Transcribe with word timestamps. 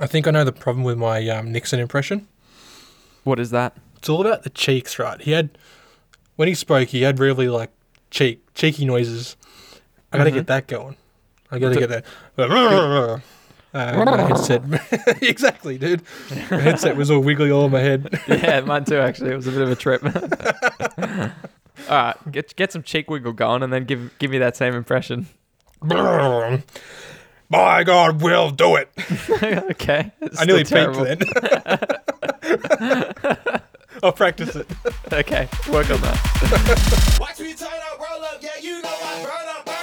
I 0.00 0.06
think 0.06 0.26
I 0.26 0.30
know 0.30 0.44
the 0.44 0.52
problem 0.52 0.84
with 0.84 0.98
my 0.98 1.26
um, 1.28 1.52
Nixon 1.52 1.78
impression. 1.80 2.26
What 3.24 3.38
is 3.38 3.50
that? 3.50 3.76
It's 3.96 4.08
all 4.08 4.20
about 4.20 4.42
the 4.42 4.50
cheeks, 4.50 4.98
right? 4.98 5.20
He 5.20 5.32
had 5.32 5.50
when 6.36 6.48
he 6.48 6.54
spoke, 6.54 6.88
he 6.88 7.02
had 7.02 7.18
really 7.18 7.48
like 7.48 7.70
cheek 8.10 8.42
cheeky 8.54 8.84
noises. 8.84 9.36
I 10.12 10.18
got 10.18 10.24
to 10.24 10.30
Mhm. 10.30 10.34
get 10.34 10.46
that 10.48 10.66
going. 10.66 10.96
I 11.50 11.58
got 11.58 11.72
to 11.74 11.80
get 11.86 11.88
that. 12.36 13.22
Uh, 13.74 14.04
my 14.04 14.20
headset, 14.20 14.62
exactly, 15.22 15.78
dude. 15.78 16.02
My 16.50 16.58
headset 16.60 16.94
was 16.94 17.10
all 17.10 17.20
wiggly 17.20 17.50
all 17.50 17.64
in 17.64 17.72
my 17.72 17.80
head. 17.80 18.20
yeah, 18.28 18.60
mine 18.60 18.84
too. 18.84 18.98
Actually, 18.98 19.30
it 19.30 19.36
was 19.36 19.46
a 19.46 19.50
bit 19.50 19.62
of 19.62 19.70
a 19.70 19.74
trip. 19.74 20.04
All 20.04 20.12
right, 21.88 22.14
get 22.30 22.54
get 22.56 22.70
some 22.70 22.82
cheek 22.82 23.08
wiggle 23.08 23.32
going, 23.32 23.62
and 23.62 23.72
then 23.72 23.84
give 23.84 24.10
give 24.18 24.30
me 24.30 24.36
that 24.36 24.56
same 24.58 24.74
impression. 24.74 25.26
By 27.52 27.84
God, 27.84 28.20
we'll 28.22 28.50
do 28.50 28.76
it. 28.76 28.88
okay, 29.72 30.10
it's 30.22 30.40
I 30.40 30.46
nearly 30.46 30.64
still 30.64 30.90
peaked 30.90 30.98
terrible. 30.98 31.04
then. 31.04 31.18
I'll 34.02 34.10
practice 34.10 34.56
it. 34.56 34.66
Okay, 35.12 35.46
work 35.70 35.90
on 35.90 36.00
that. 36.00 37.18
Watch 37.20 37.40
me 37.40 37.52
turn 37.52 37.68
up, 37.68 37.98
roll 37.98 38.24
up, 38.24 38.38
yeah, 38.40 38.52
you 38.58 38.80
know 38.80 38.88
I 38.88 39.22
burn 39.22 39.48
up, 39.50 39.66
burn 39.66 39.76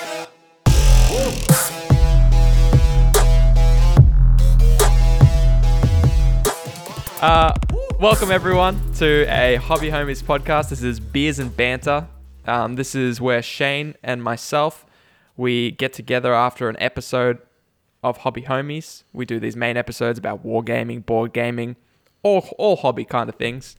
up. 7.22 7.22
Uh, 7.22 7.54
welcome 8.00 8.32
everyone 8.32 8.82
to 8.94 9.28
a 9.30 9.58
Hobby 9.58 9.92
Homies 9.92 10.24
podcast. 10.24 10.70
This 10.70 10.82
is 10.82 11.00
Beers 11.00 11.38
and 11.38 11.56
Banter. 11.56 12.08
Um, 12.48 12.78
this 12.78 12.96
is 12.96 13.22
where 13.22 13.44
Shane 13.44 13.94
and 14.02 14.24
myself 14.24 14.88
we 15.38 15.70
get 15.70 15.94
together 15.94 16.34
after 16.34 16.68
an 16.68 16.76
episode 16.80 17.38
of 18.04 18.18
Hobby 18.18 18.44
Homies. 18.44 19.04
We 19.14 19.26
do 19.26 19.40
these 19.40 19.56
main 19.56 19.78
episodes 19.78 20.20
about 20.20 20.46
wargaming, 20.46 21.06
board 21.06 21.34
gaming, 21.34 21.76
all 22.24 22.48
all 22.58 22.78
hobby 22.78 23.06
kind 23.06 23.30
of 23.30 23.36
things, 23.36 23.76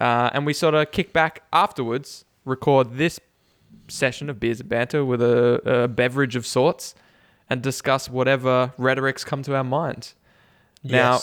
uh, 0.00 0.30
and 0.32 0.46
we 0.46 0.52
sort 0.52 0.74
of 0.74 0.90
kick 0.90 1.12
back 1.12 1.42
afterwards, 1.52 2.24
record 2.44 2.96
this 2.96 3.20
session 3.88 4.30
of 4.30 4.38
Beers 4.40 4.60
and 4.60 4.68
Banter 4.68 5.04
with 5.04 5.22
a, 5.22 5.84
a 5.84 5.88
beverage 5.88 6.36
of 6.36 6.46
sorts, 6.46 6.94
and 7.50 7.62
discuss 7.62 8.08
whatever 8.08 8.72
rhetorics 8.78 9.24
come 9.24 9.42
to 9.44 9.54
our 9.54 9.64
mind. 9.64 10.12
Now, 10.82 11.18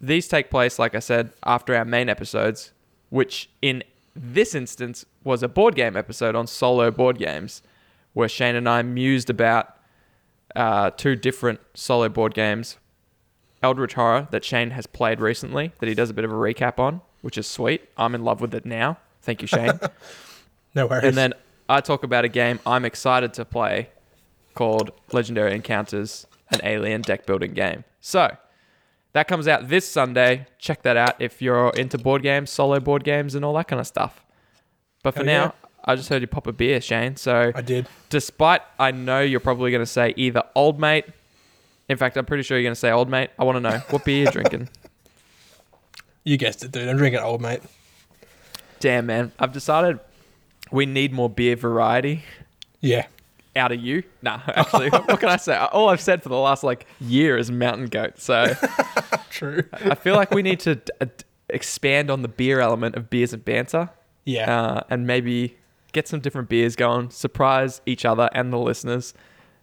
these 0.00 0.28
take 0.28 0.50
place, 0.50 0.78
like 0.78 0.94
I 0.94 1.00
said, 1.00 1.32
after 1.44 1.74
our 1.74 1.84
main 1.84 2.08
episodes, 2.08 2.72
which 3.10 3.50
in 3.60 3.82
this 4.14 4.54
instance 4.54 5.04
was 5.24 5.42
a 5.42 5.48
board 5.48 5.74
game 5.74 5.96
episode 5.96 6.34
on 6.34 6.46
solo 6.46 6.90
board 6.90 7.18
games, 7.18 7.62
where 8.12 8.28
Shane 8.28 8.54
and 8.54 8.68
I 8.68 8.82
mused 8.82 9.30
about 9.30 9.76
uh, 10.56 10.90
two 10.90 11.16
different 11.16 11.60
solo 11.74 12.08
board 12.08 12.34
games 12.34 12.78
Eldritch 13.62 13.94
Horror 13.94 14.28
that 14.30 14.44
Shane 14.44 14.70
has 14.70 14.86
played 14.86 15.20
recently, 15.20 15.72
that 15.80 15.88
he 15.88 15.94
does 15.94 16.10
a 16.10 16.14
bit 16.14 16.24
of 16.24 16.30
a 16.32 16.34
recap 16.34 16.78
on, 16.78 17.02
which 17.20 17.36
is 17.36 17.46
sweet. 17.46 17.88
I'm 17.96 18.14
in 18.14 18.24
love 18.24 18.40
with 18.40 18.54
it 18.54 18.64
now. 18.64 18.98
Thank 19.22 19.42
you, 19.42 19.48
Shane. 19.48 19.78
No 20.72 20.86
worries. 20.86 21.02
and 21.02 21.16
then 21.16 21.34
I 21.68 21.80
talk 21.80 22.04
about 22.04 22.24
a 22.24 22.28
game 22.28 22.60
I'm 22.64 22.84
excited 22.84 23.34
to 23.34 23.44
play 23.44 23.88
called 24.54 24.92
Legendary 25.10 25.52
Encounters, 25.52 26.28
an 26.52 26.60
alien 26.62 27.02
deck 27.02 27.26
building 27.26 27.54
game. 27.54 27.82
So 28.00 28.36
that 29.12 29.26
comes 29.26 29.48
out 29.48 29.68
this 29.68 29.88
Sunday. 29.88 30.46
Check 30.58 30.82
that 30.82 30.96
out 30.96 31.20
if 31.20 31.42
you're 31.42 31.70
into 31.70 31.98
board 31.98 32.22
games, 32.22 32.50
solo 32.50 32.78
board 32.78 33.02
games, 33.02 33.34
and 33.34 33.44
all 33.44 33.54
that 33.54 33.66
kind 33.66 33.80
of 33.80 33.88
stuff. 33.88 34.24
But 35.02 35.14
for 35.14 35.24
now, 35.24 35.42
yeah. 35.46 35.59
I 35.84 35.96
just 35.96 36.08
heard 36.08 36.20
you 36.22 36.26
pop 36.28 36.46
a 36.46 36.52
beer, 36.52 36.80
Shane. 36.80 37.16
So 37.16 37.52
I 37.54 37.60
did. 37.62 37.86
despite 38.10 38.62
I 38.78 38.90
know 38.90 39.20
you're 39.20 39.40
probably 39.40 39.70
going 39.70 39.82
to 39.82 39.86
say 39.86 40.12
either 40.16 40.42
old 40.54 40.78
mate. 40.80 41.06
In 41.88 41.96
fact, 41.96 42.16
I'm 42.16 42.24
pretty 42.24 42.42
sure 42.44 42.56
you're 42.58 42.62
going 42.64 42.74
to 42.74 42.78
say 42.80 42.90
old 42.90 43.08
mate. 43.08 43.30
I 43.38 43.44
want 43.44 43.56
to 43.56 43.60
know 43.60 43.78
what 43.90 44.04
beer 44.04 44.22
you're 44.24 44.32
drinking. 44.42 44.68
You 46.24 46.36
guessed 46.36 46.62
it, 46.64 46.70
dude. 46.72 46.88
I'm 46.88 46.96
drinking 46.96 47.20
old 47.20 47.40
mate. 47.40 47.60
Damn, 48.78 49.06
man. 49.06 49.32
I've 49.38 49.52
decided 49.52 49.98
we 50.70 50.86
need 50.86 51.12
more 51.12 51.28
beer 51.28 51.56
variety. 51.56 52.22
Yeah. 52.80 53.06
out 53.56 53.72
of 53.72 53.80
you. 53.80 54.02
Nah, 54.22 54.40
actually, 54.46 54.90
what 54.90 55.18
can 55.20 55.28
I 55.28 55.36
say? 55.36 55.56
All 55.56 55.88
I've 55.88 56.00
said 56.00 56.22
for 56.22 56.28
the 56.28 56.36
last 56.38 56.62
like 56.62 56.86
year 57.00 57.36
is 57.36 57.50
mountain 57.50 57.86
goat. 57.86 58.18
So 58.20 58.52
True. 59.30 59.64
I 59.72 59.94
feel 59.94 60.14
like 60.14 60.30
we 60.30 60.42
need 60.42 60.60
to 60.60 60.76
d- 60.76 60.92
uh, 61.00 61.04
d- 61.06 61.24
expand 61.48 62.10
on 62.10 62.22
the 62.22 62.28
beer 62.28 62.60
element 62.60 62.94
of 62.96 63.10
beers 63.10 63.32
and 63.32 63.44
banter, 63.44 63.90
Yeah. 64.24 64.54
uh, 64.62 64.80
and 64.90 65.06
maybe 65.06 65.56
get 65.92 66.08
some 66.08 66.20
different 66.20 66.48
beers 66.48 66.76
going, 66.76 67.10
surprise 67.10 67.80
each 67.86 68.04
other 68.04 68.28
and 68.32 68.52
the 68.52 68.58
listeners, 68.58 69.14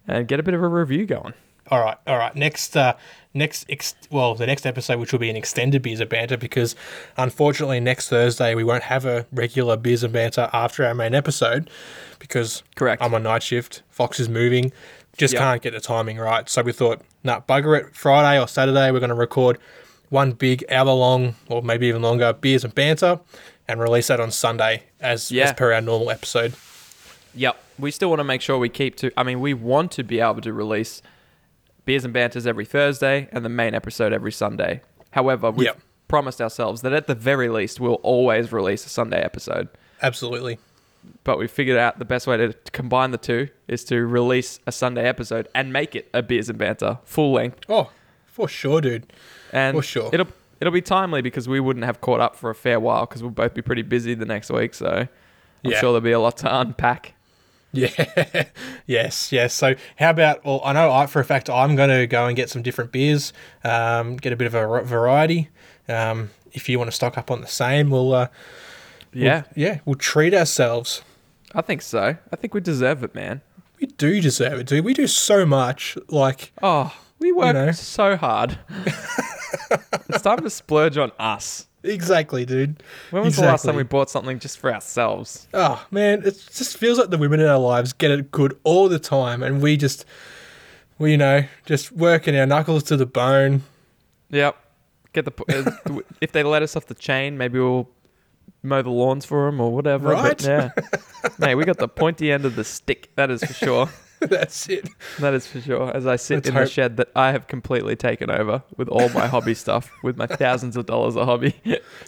and 0.07 0.27
get 0.27 0.39
a 0.39 0.43
bit 0.43 0.53
of 0.53 0.61
a 0.63 0.67
review 0.67 1.05
going. 1.05 1.33
All 1.69 1.81
right, 1.81 1.97
all 2.07 2.17
right. 2.17 2.33
Next, 2.33 2.77
uh, 2.77 2.93
next, 3.33 3.65
ex- 3.69 3.95
well, 4.09 4.35
the 4.35 4.45
next 4.47 4.65
episode, 4.65 4.99
which 4.99 5.11
will 5.11 5.19
be 5.19 5.29
an 5.29 5.35
extended 5.35 5.81
beers 5.81 5.99
and 5.99 6.09
banter, 6.09 6.37
because 6.37 6.75
unfortunately, 7.17 7.79
next 7.81 8.07
Thursday 8.09 8.55
we 8.55 8.63
won't 8.63 8.83
have 8.83 9.03
a 9.05 9.25
regular 9.33 9.75
beers 9.75 10.03
and 10.03 10.13
banter 10.13 10.49
after 10.53 10.85
our 10.85 10.93
main 10.93 11.13
episode, 11.13 11.69
because 12.19 12.63
Correct. 12.75 13.01
I'm 13.01 13.13
on 13.13 13.23
night 13.23 13.43
shift. 13.43 13.81
Fox 13.89 14.17
is 14.19 14.29
moving, 14.29 14.71
just 15.17 15.33
Yep. 15.33 15.41
can't 15.41 15.61
get 15.61 15.73
the 15.73 15.81
timing 15.81 16.17
right. 16.17 16.47
So 16.47 16.61
we 16.61 16.71
thought, 16.71 17.01
nah, 17.23 17.41
bugger 17.41 17.77
it. 17.77 17.93
Friday 17.93 18.39
or 18.39 18.47
Saturday, 18.47 18.89
we're 18.91 18.99
going 18.99 19.09
to 19.09 19.15
record 19.15 19.57
one 20.09 20.31
big 20.31 20.63
hour 20.69 20.91
long, 20.91 21.35
or 21.49 21.61
maybe 21.61 21.87
even 21.87 22.01
longer, 22.01 22.33
beers 22.33 22.63
and 22.63 22.73
banter, 22.73 23.19
and 23.67 23.79
release 23.79 24.07
that 24.07 24.19
on 24.19 24.31
Sunday 24.31 24.83
as 24.99 25.31
Yeah. 25.31 25.45
as 25.45 25.53
per 25.53 25.73
our 25.73 25.81
normal 25.81 26.09
episode. 26.09 26.53
Yep. 27.35 27.57
We 27.77 27.91
still 27.91 28.09
want 28.09 28.19
to 28.19 28.23
make 28.23 28.41
sure 28.41 28.57
we 28.57 28.69
keep 28.69 28.95
to. 28.97 29.11
I 29.17 29.23
mean, 29.23 29.39
we 29.41 29.53
want 29.53 29.91
to 29.93 30.03
be 30.03 30.19
able 30.19 30.41
to 30.41 30.53
release 30.53 31.01
beers 31.85 32.03
and 32.03 32.13
banters 32.13 32.47
every 32.47 32.65
Thursday 32.65 33.27
and 33.31 33.45
the 33.45 33.49
main 33.49 33.75
episode 33.75 34.11
every 34.13 34.31
Sunday. 34.31 34.81
However, 35.11 35.51
we've 35.51 35.65
Yep. 35.67 35.79
promised 36.07 36.41
ourselves 36.41 36.81
that 36.81 36.93
at 36.93 37.07
the 37.07 37.15
very 37.15 37.49
least 37.49 37.79
we'll 37.79 37.95
always 37.95 38.51
release 38.51 38.85
a 38.85 38.89
Sunday 38.89 39.21
episode. 39.21 39.67
Absolutely. 40.01 40.57
But 41.23 41.37
we 41.37 41.47
figured 41.47 41.77
out 41.77 41.99
the 41.99 42.05
best 42.05 42.27
way 42.27 42.35
to 42.37 42.53
combine 42.73 43.11
the 43.11 43.17
two 43.17 43.49
is 43.67 43.83
to 43.85 44.05
release 44.05 44.59
a 44.67 44.71
Sunday 44.71 45.07
episode 45.07 45.47
and 45.55 45.71
make 45.71 45.95
it 45.95 46.09
a 46.13 46.21
beers 46.21 46.49
and 46.49 46.57
banter 46.57 46.97
full 47.03 47.31
length. 47.33 47.59
Oh, 47.69 47.91
for 48.25 48.47
sure, 48.49 48.81
dude. 48.81 49.11
And 49.53 49.75
For 49.77 49.81
sure. 49.83 50.09
it'll 50.13 50.27
it'll 50.59 50.73
be 50.73 50.81
timely 50.81 51.21
because 51.21 51.47
we 51.47 51.59
wouldn't 51.59 51.85
have 51.85 52.01
caught 52.01 52.19
up 52.19 52.35
for 52.35 52.49
a 52.49 52.55
fair 52.55 52.79
while 52.79 53.05
because 53.05 53.21
we'll 53.21 53.31
both 53.31 53.53
be 53.53 53.61
pretty 53.61 53.83
busy 53.83 54.13
the 54.15 54.25
next 54.25 54.49
week. 54.49 54.73
So 54.73 54.87
I'm 54.87 55.09
Yeah. 55.71 55.79
sure 55.79 55.91
there'll 55.91 56.01
be 56.01 56.11
a 56.11 56.19
lot 56.19 56.37
to 56.37 56.59
unpack. 56.59 57.13
Yeah. 57.73 58.45
yes. 58.87 59.31
Yes. 59.31 59.53
So, 59.53 59.75
how 59.97 60.09
about? 60.11 60.43
Well, 60.45 60.61
I 60.63 60.73
know 60.73 60.91
I, 60.91 61.05
for 61.05 61.19
a 61.19 61.25
fact 61.25 61.49
I'm 61.49 61.75
going 61.75 61.89
to 61.89 62.07
go 62.07 62.25
and 62.25 62.35
get 62.35 62.49
some 62.49 62.61
different 62.61 62.91
beers, 62.91 63.33
um, 63.63 64.15
get 64.17 64.31
a 64.33 64.35
bit 64.35 64.47
of 64.47 64.55
a 64.55 64.81
variety. 64.83 65.49
Um, 65.89 66.31
if 66.53 66.69
you 66.69 66.79
want 66.79 66.89
to 66.89 66.95
stock 66.95 67.17
up 67.17 67.29
on 67.29 67.41
the 67.41 67.47
same, 67.47 67.89
we'll. 67.89 68.13
Uh, 68.13 68.27
we'll- 69.13 69.23
Yeah, 69.23 69.43
yeah. 69.55 69.79
We'll 69.85 69.95
treat 69.95 70.33
ourselves. 70.33 71.03
I 71.53 71.61
think 71.61 71.81
so. 71.81 72.17
I 72.31 72.35
think 72.35 72.53
we 72.53 72.61
deserve 72.61 73.03
it, 73.03 73.13
man. 73.13 73.41
We 73.79 73.87
do 73.87 74.21
deserve 74.21 74.59
it, 74.59 74.67
dude. 74.67 74.83
We 74.85 74.93
do 74.93 75.05
so 75.07 75.45
much. 75.45 75.97
Like, 76.07 76.51
Oh, 76.63 76.95
we 77.19 77.31
work 77.31 77.53
know. 77.53 77.71
so 77.73 78.15
hard. 78.17 78.57
it's 80.09 80.21
time 80.21 80.39
to 80.41 80.49
splurge 80.49 80.97
on 80.97 81.11
us. 81.19 81.67
exactly, 81.83 82.45
dude. 82.45 82.83
When 83.11 83.23
was 83.23 83.35
the 83.35 83.43
last 83.43 83.63
time 83.65 83.75
we 83.75 83.83
bought 83.83 84.09
something 84.09 84.39
just 84.39 84.59
for 84.59 84.73
ourselves? 84.73 85.47
Oh 85.53 85.85
man, 85.91 86.21
it 86.25 86.33
just 86.53 86.77
feels 86.77 86.97
like 86.97 87.09
the 87.09 87.17
women 87.17 87.39
in 87.39 87.47
our 87.47 87.59
lives 87.59 87.93
get 87.93 88.11
it 88.11 88.31
good 88.31 88.57
all 88.63 88.89
the 88.89 88.99
time, 88.99 89.43
and 89.43 89.61
we 89.61 89.77
just, 89.77 90.05
we 90.97 91.11
you 91.11 91.17
know, 91.17 91.43
just 91.65 91.91
working 91.91 92.35
our 92.35 92.45
knuckles 92.45 92.83
to 92.83 92.97
the 92.97 93.05
bone. 93.05 93.63
Yep. 94.29 94.55
Get 95.13 95.25
the 95.25 95.77
uh, 95.89 95.99
if 96.21 96.31
they 96.33 96.43
let 96.43 96.61
us 96.63 96.75
off 96.75 96.87
the 96.87 96.93
chain, 96.95 97.37
maybe 97.37 97.59
we'll 97.59 97.89
mow 98.63 98.81
the 98.81 98.89
lawns 98.89 99.25
for 99.25 99.45
them 99.49 99.61
or 99.61 99.71
whatever. 99.73 100.13
but 100.13 100.23
Right? 100.23 100.43
yeah. 100.43 100.69
Mate, 101.39 101.55
we 101.55 101.63
got 101.63 101.77
the 101.77 101.87
pointy 101.87 102.31
end 102.31 102.43
of 102.45 102.55
the 102.55 102.63
stick. 102.63 103.09
That 103.15 103.31
is 103.31 103.41
for 103.43 103.53
sure. 103.53 103.89
That's 104.29 104.67
it. 104.69 104.89
That 105.19 105.33
is 105.33 105.45
for 105.45 105.61
sure. 105.61 105.95
As 105.95 106.07
I 106.07 106.15
sit 106.15 106.35
Let's 106.35 106.49
in 106.49 106.55
the 106.55 106.65
shed 106.65 106.97
that 106.97 107.09
I 107.15 107.31
have 107.31 107.47
completely 107.47 107.95
taken 107.95 108.29
over 108.31 108.63
with 108.75 108.87
all 108.89 109.09
my 109.09 109.27
hobby 109.27 109.53
stuff, 109.63 109.91
with 110.03 110.17
my 110.17 110.25
thousands 110.27 110.75
of 110.75 110.85
dollars 110.87 111.15
of 111.15 111.25
hobby. 111.27 111.53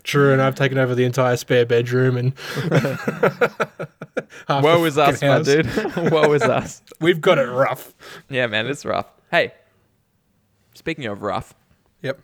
True, 0.04 0.34
and 0.34 0.42
I've 0.42 0.56
taken 0.56 0.78
over 0.78 0.96
the 0.96 1.04
entire 1.06 1.38
spare 1.38 1.66
bedroom 1.66 2.18
and. 2.18 2.34
half 4.48 4.64
Woe 4.64 4.80
the 4.82 4.86
is 4.86 4.98
us, 4.98 5.20
fucking 5.20 5.28
my 5.28 5.36
house. 5.36 5.46
dude. 5.46 6.12
Woe 6.12 6.34
is 6.34 6.42
us. 6.44 6.82
We've 7.00 7.22
got 7.22 7.38
it 7.38 7.48
rough. 7.48 7.94
Yeah, 8.30 8.48
man, 8.48 8.68
it's 8.68 8.86
rough. 8.86 9.08
Hey, 9.32 9.54
speaking 10.74 11.06
of 11.06 11.22
rough, 11.22 11.54
Yep. 12.02 12.20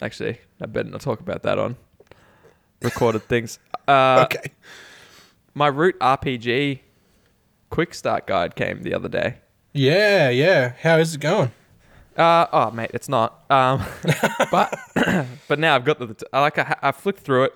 actually, 0.00 0.38
I 0.60 0.66
better 0.66 0.88
not 0.88 1.00
talk 1.00 1.20
about 1.20 1.42
that 1.42 1.58
on 1.58 1.76
recorded 2.82 3.22
things. 3.28 3.58
Uh, 3.88 4.26
okay. 4.30 4.52
My 5.54 5.66
Root 5.68 5.98
RPG 6.00 6.80
quick 7.70 7.94
start 7.94 8.26
guide 8.26 8.56
came 8.56 8.82
the 8.82 8.94
other 8.94 9.08
day. 9.08 9.38
Yeah, 9.72 10.30
yeah. 10.30 10.72
How 10.80 10.98
is 10.98 11.14
it 11.14 11.20
going? 11.20 11.52
Uh, 12.16 12.46
oh, 12.52 12.70
mate, 12.70 12.90
it's 12.94 13.08
not. 13.08 13.44
Um, 13.50 13.84
but 14.50 14.78
but 15.48 15.58
now 15.58 15.74
I've 15.74 15.84
got 15.84 15.98
the. 15.98 16.26
I 16.32 16.40
like. 16.40 16.58
I, 16.58 16.76
I 16.82 16.92
flicked 16.92 17.20
through 17.20 17.44
it. 17.44 17.54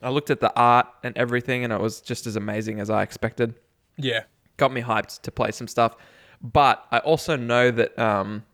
I 0.00 0.10
looked 0.10 0.30
at 0.30 0.40
the 0.40 0.52
art 0.56 0.86
and 1.04 1.16
everything, 1.16 1.64
and 1.64 1.72
it 1.72 1.80
was 1.80 2.00
just 2.00 2.26
as 2.26 2.34
amazing 2.36 2.80
as 2.80 2.90
I 2.90 3.02
expected. 3.02 3.54
Yeah. 3.96 4.24
Got 4.56 4.72
me 4.72 4.82
hyped 4.82 5.22
to 5.22 5.30
play 5.30 5.52
some 5.52 5.68
stuff. 5.68 5.96
But 6.42 6.84
I 6.90 6.98
also 6.98 7.36
know 7.36 7.70
that 7.70 7.96
um, 7.98 8.44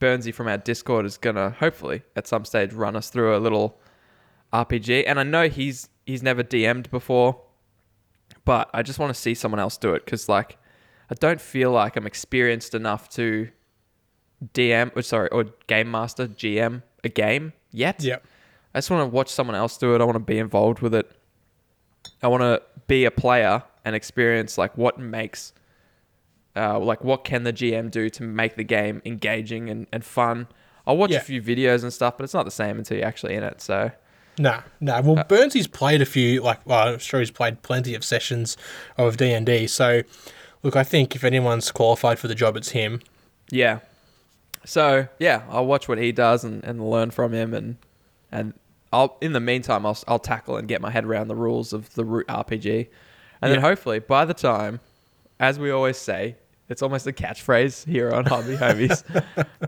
Burnsy 0.00 0.32
from 0.32 0.48
our 0.48 0.56
Discord 0.56 1.04
is 1.04 1.18
gonna 1.18 1.50
hopefully 1.50 2.02
at 2.14 2.26
some 2.26 2.44
stage 2.44 2.72
run 2.72 2.96
us 2.96 3.10
through 3.10 3.36
a 3.36 3.38
little 3.38 3.78
RPG. 4.52 5.04
And 5.06 5.20
I 5.20 5.22
know 5.22 5.48
he's 5.48 5.88
he's 6.06 6.22
never 6.22 6.42
DM'd 6.42 6.90
before, 6.90 7.40
but 8.46 8.70
I 8.72 8.82
just 8.82 8.98
want 8.98 9.14
to 9.14 9.20
see 9.20 9.34
someone 9.34 9.58
else 9.60 9.76
do 9.76 9.92
it 9.92 10.04
because 10.06 10.26
like 10.30 10.56
I 11.10 11.14
don't 11.14 11.40
feel 11.40 11.70
like 11.70 11.96
I'm 11.96 12.06
experienced 12.06 12.74
enough 12.74 13.10
to 13.10 13.50
DM 14.54 14.90
or 14.96 15.02
sorry 15.02 15.28
or 15.30 15.44
game 15.66 15.90
master 15.90 16.26
GM 16.26 16.82
a 17.04 17.08
game 17.10 17.52
yet. 17.70 18.02
Yep. 18.02 18.24
I 18.74 18.78
just 18.78 18.90
want 18.90 19.02
to 19.10 19.14
watch 19.14 19.28
someone 19.28 19.56
else 19.56 19.76
do 19.78 19.94
it. 19.94 20.00
I 20.00 20.04
want 20.04 20.16
to 20.16 20.20
be 20.20 20.38
involved 20.38 20.80
with 20.80 20.94
it. 20.94 21.10
I 22.22 22.28
want 22.28 22.42
to 22.42 22.62
be 22.86 23.04
a 23.04 23.10
player 23.10 23.62
and 23.84 23.94
experience 23.96 24.58
like 24.58 24.76
what 24.76 24.98
makes, 24.98 25.52
uh, 26.54 26.78
like 26.78 27.02
what 27.04 27.24
can 27.24 27.44
the 27.44 27.52
GM 27.52 27.90
do 27.90 28.08
to 28.10 28.22
make 28.22 28.56
the 28.56 28.64
game 28.64 29.00
engaging 29.04 29.70
and, 29.70 29.86
and 29.92 30.04
fun. 30.04 30.48
I'll 30.86 30.96
watch 30.96 31.10
Yeah. 31.12 31.18
a 31.18 31.20
few 31.20 31.40
videos 31.42 31.82
and 31.82 31.92
stuff, 31.92 32.16
but 32.18 32.24
it's 32.24 32.34
not 32.34 32.44
the 32.44 32.50
same 32.50 32.78
until 32.78 32.98
you're 32.98 33.06
actually 33.06 33.34
in 33.34 33.42
it. 33.42 33.60
So 33.60 33.90
Nah, 34.38 34.62
nah. 34.80 35.00
Well, 35.00 35.18
uh, 35.18 35.24
Burnsy's 35.24 35.66
played 35.66 36.02
a 36.02 36.06
few, 36.06 36.42
like, 36.42 36.64
well, 36.66 36.88
I'm 36.94 36.98
sure 36.98 37.20
he's 37.20 37.30
played 37.30 37.62
plenty 37.62 37.94
of 37.94 38.04
sessions 38.04 38.56
of 38.98 39.16
D 39.16 39.32
and 39.32 39.46
D. 39.46 39.66
So, 39.66 40.02
look, 40.62 40.76
I 40.76 40.84
think 40.84 41.14
if 41.16 41.24
anyone's 41.24 41.70
qualified 41.72 42.18
for 42.18 42.28
the 42.28 42.34
job, 42.34 42.56
it's 42.56 42.70
him. 42.70 43.00
yeah, 43.50 43.80
so 44.64 45.06
yeah, 45.18 45.42
I'll 45.48 45.66
watch 45.66 45.88
what 45.88 45.98
he 45.98 46.10
does 46.12 46.42
and, 46.44 46.62
and 46.64 46.90
learn 46.90 47.10
from 47.12 47.32
him, 47.32 47.54
and 47.54 47.76
and 48.32 48.52
I'll 48.92 49.16
in 49.20 49.32
the 49.32 49.40
meantime 49.40 49.86
I'll 49.86 49.96
I'll 50.08 50.18
tackle 50.18 50.56
and 50.56 50.66
get 50.68 50.80
my 50.80 50.90
head 50.90 51.04
around 51.04 51.28
the 51.28 51.36
rules 51.36 51.72
of 51.72 51.94
the 51.94 52.04
root 52.04 52.26
RPG, 52.26 52.88
and 53.40 53.52
then 53.52 53.60
hopefully 53.60 54.00
by 54.00 54.24
the 54.24 54.34
time, 54.34 54.80
as 55.38 55.58
we 55.58 55.70
always 55.70 55.96
say, 55.96 56.34
it's 56.68 56.82
almost 56.82 57.06
a 57.06 57.12
catchphrase 57.12 57.86
here 57.86 58.10
on 58.10 58.24
Hobby 58.26 58.56
Homies. 58.58 59.04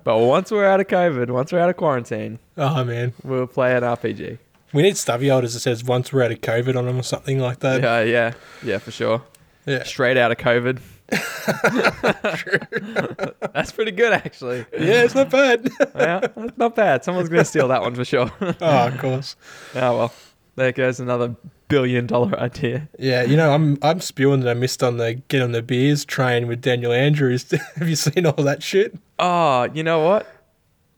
but 0.04 0.18
once 0.18 0.50
we're 0.50 0.66
out 0.66 0.80
of 0.80 0.88
COVID, 0.88 1.30
once 1.30 1.52
we're 1.52 1.60
out 1.60 1.70
of 1.70 1.76
quarantine, 1.76 2.40
Oh 2.56 2.82
man, 2.84 3.14
we'll 3.22 3.46
play 3.46 3.76
an 3.76 3.84
RPG. 3.84 4.38
We 4.72 4.82
need 4.82 4.96
stubby 4.96 5.28
holders 5.28 5.54
that 5.54 5.60
says 5.60 5.84
once 5.84 6.12
we're 6.12 6.22
out 6.22 6.32
of 6.32 6.40
COVID 6.40 6.76
on 6.76 6.86
them 6.86 6.98
or 6.98 7.02
something 7.02 7.38
like 7.38 7.60
that. 7.60 7.82
Yeah, 7.82 8.02
yeah, 8.02 8.32
yeah, 8.62 8.78
for 8.78 8.90
sure. 8.90 9.22
Yeah. 9.66 9.84
Straight 9.84 10.16
out 10.16 10.32
of 10.32 10.38
COVID. 10.38 10.80
That's 13.54 13.72
pretty 13.72 13.92
good, 13.92 14.12
actually. 14.12 14.66
Yeah, 14.72 15.04
it's 15.04 15.14
not 15.14 15.30
bad. 15.30 15.68
Yeah, 15.94 16.20
that's 16.20 16.56
not 16.56 16.76
bad. 16.76 17.02
Someone's 17.02 17.28
gonna 17.28 17.44
steal 17.44 17.68
that 17.68 17.82
one 17.82 17.94
for 17.94 18.04
sure. 18.04 18.30
oh, 18.40 18.54
of 18.60 18.98
course. 18.98 19.36
Oh 19.74 19.98
well, 19.98 20.12
there 20.56 20.72
goes 20.72 21.00
another 21.00 21.34
billion 21.68 22.06
dollar 22.06 22.38
idea. 22.38 22.88
Yeah, 22.98 23.22
you 23.22 23.36
know, 23.36 23.52
I'm 23.52 23.78
I'm 23.82 24.00
spewing 24.00 24.40
that 24.40 24.50
I 24.50 24.54
missed 24.54 24.82
on 24.82 24.98
the 24.98 25.14
get 25.14 25.42
on 25.42 25.52
the 25.52 25.62
beers 25.62 26.04
train 26.04 26.46
with 26.46 26.60
Daniel 26.60 26.92
Andrews. 26.92 27.50
Have 27.76 27.88
you 27.88 27.96
seen 27.96 28.26
all 28.26 28.44
that 28.44 28.62
shit? 28.62 28.96
Oh, 29.18 29.64
you 29.72 29.82
know 29.82 30.04
what? 30.04 30.26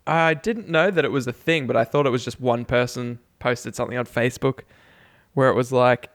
I 0.06 0.34
didn't 0.34 0.68
know 0.68 0.90
that 0.90 1.04
it 1.04 1.12
was 1.12 1.26
a 1.26 1.32
thing, 1.32 1.66
but 1.66 1.76
I 1.76 1.84
thought 1.84 2.06
it 2.06 2.10
was 2.10 2.24
just 2.24 2.40
one 2.40 2.64
person 2.64 3.20
posted 3.40 3.74
something 3.74 3.98
on 3.98 4.06
Facebook 4.06 4.60
where 5.34 5.48
it 5.48 5.54
was 5.54 5.72
like, 5.72 6.10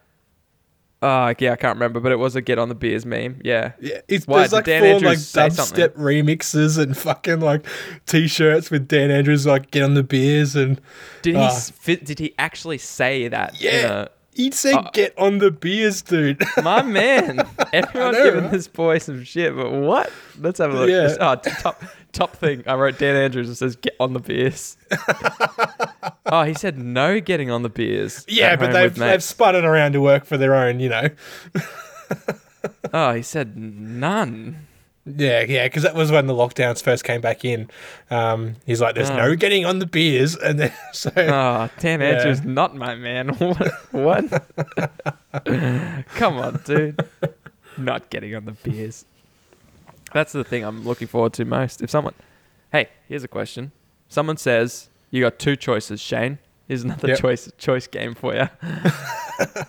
oh 1.01 1.33
yeah, 1.39 1.51
I 1.51 1.55
can't 1.55 1.75
remember, 1.75 1.99
but 1.99 2.11
it 2.11 2.17
was 2.17 2.35
a 2.35 2.41
get 2.41 2.57
on 2.57 2.69
the 2.69 2.75
beers 2.75 3.05
meme. 3.05 3.41
Yeah. 3.43 3.73
Yeah, 3.79 4.01
it's, 4.07 4.25
Why, 4.25 4.39
there's 4.39 4.53
like 4.53 4.65
Dan 4.65 4.81
four 4.81 4.89
Andrews 4.91 5.35
like 5.35 5.51
dubstep 5.51 5.89
remixes 5.97 6.77
and 6.77 6.97
fucking 6.97 7.41
like 7.41 7.65
t-shirts 8.05 8.71
with 8.71 8.87
Dan 8.87 9.11
Andrews 9.11 9.45
like 9.45 9.71
get 9.71 9.83
on 9.83 9.93
the 9.93 10.03
beers 10.03 10.55
and 10.55 10.79
Did 11.21 11.35
he 11.35 11.41
uh, 11.41 11.47
s 11.47 11.69
fit, 11.71 12.05
did 12.05 12.19
he 12.19 12.33
actually 12.39 12.77
say 12.77 13.27
that? 13.27 13.61
in 13.61 13.71
yeah, 13.71 14.07
he 14.35 14.51
said 14.51 14.75
Uh, 14.75 14.89
get 14.93 15.17
on 15.17 15.37
the 15.39 15.49
beers, 15.49 16.01
dude. 16.01 16.43
my 16.63 16.81
man, 16.81 17.39
everyone's 17.73 18.17
know, 18.17 18.23
giving 18.23 18.43
right? 18.43 18.51
this 18.51 18.67
boy 18.67 18.97
some 18.97 19.23
shit, 19.23 19.55
but 19.55 19.71
what? 19.71 20.11
Let's 20.39 20.59
have 20.59 20.73
a 20.73 20.77
look. 20.77 20.89
Yeah. 20.89 21.15
Oh, 21.19 21.35
top 21.35 21.81
top 22.11 22.35
thing. 22.35 22.63
I 22.67 22.75
wrote 22.75 22.99
Dan 22.99 23.15
Andrews. 23.15 23.47
and 23.47 23.57
says 23.57 23.75
get 23.75 23.95
on 23.99 24.13
the 24.13 24.19
beers. 24.19 24.77
oh, 26.27 26.43
he 26.43 26.53
said 26.53 26.77
no 26.77 27.19
getting 27.19 27.49
on 27.49 27.63
the 27.63 27.69
beers. 27.69 28.25
yeah, 28.27 28.55
but 28.55 28.71
they've 28.73 28.93
they've 28.93 29.23
spun 29.23 29.55
it 29.55 29.65
around 29.65 29.93
to 29.93 30.01
work 30.01 30.25
for 30.25 30.37
their 30.37 30.53
own, 30.53 30.79
you 30.79 30.89
know. 30.89 31.09
Oh, 32.93 33.13
he 33.13 33.21
said 33.21 33.57
none. 33.57 34.67
Yeah, 35.05 35.41
yeah, 35.47 35.65
because 35.67 35.83
that 35.83 35.93
was 35.93 36.11
when 36.11 36.25
the 36.25 36.33
lockdowns 36.33 36.81
first 36.81 37.03
came 37.03 37.21
back 37.21 37.45
in. 37.45 37.69
Um, 38.09 38.55
he's 38.65 38.81
like, 38.81 38.95
"There's 38.95 39.11
Oh. 39.11 39.17
no 39.17 39.35
getting 39.35 39.63
on 39.63 39.77
the 39.79 39.85
beers," 39.85 40.35
and 40.43 40.59
then 40.59 40.73
so 40.93 41.11
Oh, 41.15 41.69
Dan 41.79 42.01
Yeah. 42.01 42.07
Andrews, 42.07 42.43
not 42.43 42.75
my 42.75 42.95
man. 42.95 43.29
what? 43.37 43.91
what? 43.91 44.43
Come 46.15 46.37
on, 46.37 46.59
dude. 46.65 46.99
Not 47.77 48.09
getting 48.09 48.33
on 48.35 48.45
the 48.45 48.53
beers. 48.53 49.05
That's 50.13 50.31
the 50.31 50.43
thing 50.43 50.63
I'm 50.63 50.83
looking 50.85 51.07
forward 51.07 51.33
to 51.33 51.45
most. 51.45 51.81
If 51.81 51.89
someone, 51.89 52.13
hey, 52.71 52.89
here's 53.07 53.23
a 53.23 53.27
question. 53.27 53.71
Someone 54.07 54.37
says 54.37 54.89
you 55.11 55.21
got 55.21 55.37
two 55.39 55.55
choices, 55.55 55.99
Shane. 56.01 56.39
Here's 56.67 56.83
another 56.83 57.09
Yep. 57.09 57.19
choice 57.19 57.51
choice 57.57 57.87
game 57.87 58.13
for 58.15 58.33
you. 58.35 58.49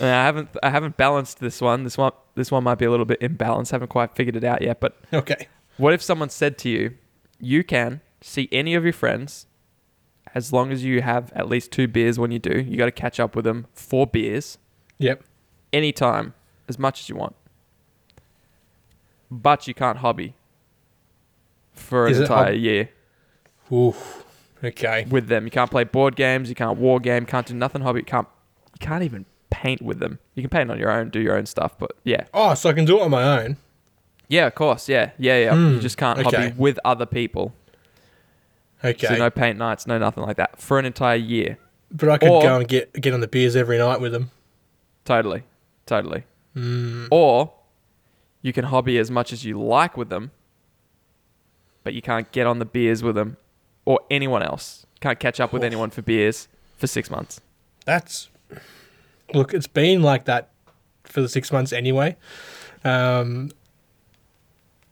Uh, 0.00 0.04
I 0.04 0.24
haven't 0.24 0.48
I 0.62 0.70
haven't 0.70 0.96
balanced 0.96 1.38
this 1.40 1.60
one. 1.60 1.84
This 1.84 1.96
one 1.96 2.12
this 2.34 2.50
one 2.50 2.64
might 2.64 2.76
be 2.76 2.84
a 2.86 2.90
little 2.90 3.06
bit 3.06 3.20
imbalanced. 3.20 3.72
I 3.72 3.76
haven't 3.76 3.88
quite 3.88 4.14
figured 4.14 4.34
it 4.36 4.44
out 4.44 4.62
yet. 4.62 4.80
But 4.80 4.98
okay, 5.12 5.46
what 5.76 5.92
if 5.94 6.02
someone 6.02 6.28
said 6.28 6.58
to 6.58 6.68
you, 6.68 6.94
you 7.38 7.62
can 7.64 8.00
see 8.20 8.48
any 8.50 8.74
of 8.74 8.82
your 8.84 8.92
friends 8.92 9.46
as 10.34 10.52
long 10.52 10.72
as 10.72 10.84
you 10.84 11.02
have 11.02 11.32
at 11.34 11.48
least 11.48 11.70
two 11.70 11.86
beers 11.86 12.18
when 12.18 12.30
you 12.30 12.38
do. 12.38 12.60
You 12.60 12.76
got 12.76 12.86
to 12.86 12.90
catch 12.92 13.20
up 13.20 13.36
with 13.36 13.44
them 13.44 13.66
four 13.74 14.06
beers 14.06 14.58
yep, 14.98 15.22
anytime, 15.72 16.34
as 16.68 16.78
much 16.78 17.00
as 17.00 17.08
you 17.08 17.16
want. 17.16 17.36
But 19.30 19.66
you 19.68 19.74
can't 19.74 19.98
hobby 19.98 20.34
for 21.72 22.06
an 22.06 22.12
Is 22.12 22.20
entire 22.20 22.52
hob- 22.52 22.54
year 22.60 22.88
Ooh, 23.72 23.94
okay, 24.64 25.06
with 25.10 25.28
them. 25.28 25.44
You 25.44 25.50
can't 25.50 25.70
play 25.70 25.84
board 25.84 26.16
games. 26.16 26.48
You 26.48 26.54
can't 26.54 26.78
war 26.78 27.00
game. 27.00 27.26
Can't 27.26 27.46
do 27.46 27.54
nothing 27.54 27.82
hobby. 27.82 28.00
You 28.00 28.04
can't. 28.06 28.28
You 28.80 28.86
can't 28.86 29.02
even 29.02 29.26
paint 29.50 29.82
with 29.82 29.98
them. 29.98 30.18
You 30.34 30.42
can 30.42 30.50
paint 30.50 30.70
on 30.70 30.78
your 30.78 30.90
own, 30.90 31.10
do 31.10 31.20
your 31.20 31.36
own 31.36 31.46
stuff. 31.46 31.76
But 31.78 31.92
yeah, 32.04 32.24
Oh, 32.32 32.54
so 32.54 32.70
I 32.70 32.72
can 32.72 32.84
do 32.84 32.98
it 32.98 33.02
on 33.02 33.10
my 33.10 33.40
own. 33.42 33.56
yeah, 34.28 34.46
of 34.46 34.54
course, 34.54 34.88
yeah, 34.88 35.10
yeah, 35.18 35.38
yeah. 35.38 35.54
you 35.54 35.74
Hmm, 35.74 35.80
just 35.80 35.96
can't 35.96 36.18
okay. 36.20 36.48
hobby 36.48 36.54
with 36.56 36.78
other 36.84 37.04
people. 37.06 37.52
Okay, 38.82 39.08
So 39.08 39.16
no 39.16 39.28
paint 39.28 39.58
nights, 39.58 39.86
no 39.86 39.98
nothing 39.98 40.22
like 40.24 40.36
that 40.36 40.58
for 40.60 40.78
an 40.78 40.84
entire 40.86 41.16
year. 41.16 41.58
but 41.90 42.08
I 42.08 42.18
could 42.18 42.30
or- 42.30 42.42
go 42.42 42.56
and 42.60 42.68
get 42.68 42.92
get 42.94 43.12
on 43.12 43.20
the 43.20 43.28
beers 43.28 43.56
every 43.56 43.76
night 43.76 44.00
with 44.00 44.12
them. 44.12 44.30
Totally. 45.04 45.42
Totally. 45.84 46.24
Hmm. 46.54 47.06
Or 47.10 47.52
you 48.42 48.52
can 48.52 48.66
hobby 48.66 48.96
as 48.98 49.10
much 49.10 49.32
as 49.32 49.44
you 49.44 49.60
like 49.60 49.96
with 49.96 50.08
them, 50.10 50.30
but 51.82 51.92
you 51.94 52.00
can't 52.00 52.30
get 52.32 52.46
on 52.46 52.58
the 52.60 52.64
beers 52.64 53.02
with 53.02 53.16
them 53.16 53.36
or 53.90 53.98
anyone 54.08 54.40
else. 54.42 54.86
Can't 55.00 55.18
catch 55.18 55.40
up 55.40 55.52
with 55.52 55.64
anyone 55.64 55.90
for 55.90 56.00
beers 56.02 56.46
for 56.76 56.86
six 56.86 57.10
months. 57.10 57.40
That's 57.86 58.28
look, 59.34 59.52
it's 59.52 59.66
been 59.66 60.00
like 60.02 60.26
that 60.26 60.50
for 61.04 61.20
the 61.22 61.28
six 61.28 61.50
months 61.50 61.72
anyway. 61.72 62.16
Um, 62.84 63.50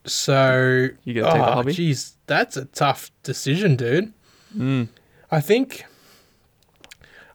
so 0.05 0.89
You 1.05 1.15
gonna 1.15 1.27
take 1.33 1.43
the 1.43 1.49
oh, 1.49 1.53
hobby? 1.53 1.73
Jeez, 1.75 2.15
that's 2.27 2.57
a 2.57 2.65
tough 2.65 3.11
decision, 3.23 3.77
dude. 3.77 4.13
Mm. 4.57 4.89
I 5.31 5.41
think 5.41 5.85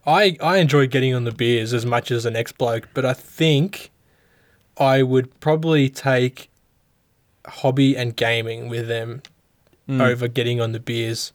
I 0.06 0.36
I 0.42 0.58
enjoy 0.58 0.88
getting 0.88 1.14
on 1.14 1.24
the 1.24 1.32
beers 1.32 1.74
as 1.74 1.86
much 1.86 2.12
as 2.12 2.24
the 2.24 2.32
next 2.32 2.58
bloke, 2.58 2.90
but 2.94 3.06
I 3.06 3.14
think 3.14 3.90
I 4.78 5.02
would 5.02 5.40
probably 5.40 5.88
take 5.90 6.50
hobby 7.48 7.96
and 7.96 8.16
gaming 8.18 8.68
with 8.68 8.88
them 8.90 9.22
Mm. 9.88 10.00
over 10.02 10.30
getting 10.30 10.62
on 10.62 10.72
the 10.72 10.80
beers 10.80 11.34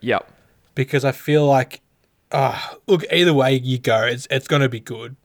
Yep. 0.00 0.28
because 0.74 1.04
I 1.04 1.12
feel 1.12 1.46
like, 1.46 1.80
ah, 2.32 2.76
look, 2.86 3.04
either 3.12 3.34
way 3.34 3.54
you 3.54 3.78
go, 3.78 4.04
it's 4.04 4.26
it's 4.30 4.48
gonna 4.48 4.68
be 4.68 4.80
good. 4.80 5.16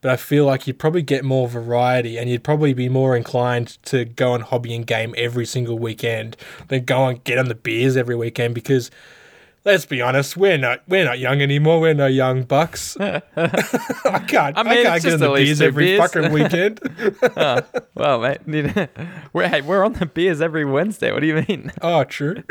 But 0.00 0.10
I 0.10 0.16
feel 0.16 0.46
like 0.46 0.66
you'd 0.66 0.78
probably 0.80 1.02
get 1.02 1.24
more 1.24 1.46
variety, 1.48 2.18
and 2.18 2.28
you'd 2.28 2.42
probably 2.42 2.74
be 2.74 2.88
more 2.88 3.16
inclined 3.16 3.78
to 3.84 4.04
go 4.04 4.32
on 4.32 4.40
hobby 4.40 4.74
and 4.74 4.84
game 4.86 5.14
every 5.16 5.46
single 5.46 5.78
weekend 5.78 6.36
than 6.68 6.84
go 6.84 7.06
and 7.06 7.22
get 7.24 7.38
on 7.38 7.46
the 7.48 7.54
beers 7.54 7.96
every 7.96 8.16
weekend. 8.16 8.54
Because 8.54 8.90
let's 9.64 9.86
be 9.86 10.00
honest, 10.00 10.36
we're 10.36 10.58
not 10.58 10.82
we're 10.88 11.04
not 11.04 11.18
young 11.18 11.40
anymore. 11.40 11.80
We're 11.80 11.94
no 11.94 12.06
young 12.06 12.42
bucks. 12.42 12.96
I 13.00 13.20
can't. 14.26 14.56
I 14.56 14.60
I, 14.60 14.82
can't 14.82 15.02
get 15.02 15.12
on 15.14 15.20
the 15.20 15.32
beers 15.34 15.60
every 15.60 15.84
beers. 15.86 16.00
fucking 16.00 16.32
weekend. 16.32 16.80
Oh, 17.36 17.60
well, 17.94 18.20
mate, 18.20 18.38
you 18.46 18.62
know, 18.64 18.88
we're 19.32 19.48
hey, 19.48 19.60
we're 19.60 19.84
on 19.84 19.94
the 19.94 20.06
beers 20.06 20.40
every 20.40 20.64
Wednesday. 20.64 21.12
What 21.12 21.20
do 21.20 21.26
you 21.26 21.44
mean? 21.48 21.72
oh, 21.82 22.04
true. 22.04 22.42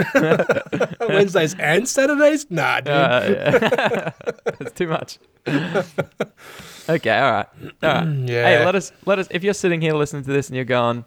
Wednesdays 1.00 1.56
and 1.60 1.88
Saturdays? 1.88 2.50
Nah, 2.50 2.82
dude. 2.82 2.94
Uh, 2.94 3.22
yeah. 3.30 4.12
it's 4.60 4.72
too 4.74 4.88
much. 4.88 5.20
okay, 5.48 7.18
all 7.18 7.32
right, 7.32 7.48
all 7.82 7.94
right. 7.94 8.08
yeah. 8.28 8.44
Hey, 8.46 8.66
let 8.66 8.76
us 8.76 8.92
let 9.06 9.20
us. 9.20 9.28
If 9.32 9.44
you're 9.44 9.54
sitting 9.54 9.82
here 9.82 9.94
listening 9.94 10.24
to 10.24 10.32
this 10.32 10.48
and 10.50 10.56
you're 10.56 10.66
going, 10.66 11.06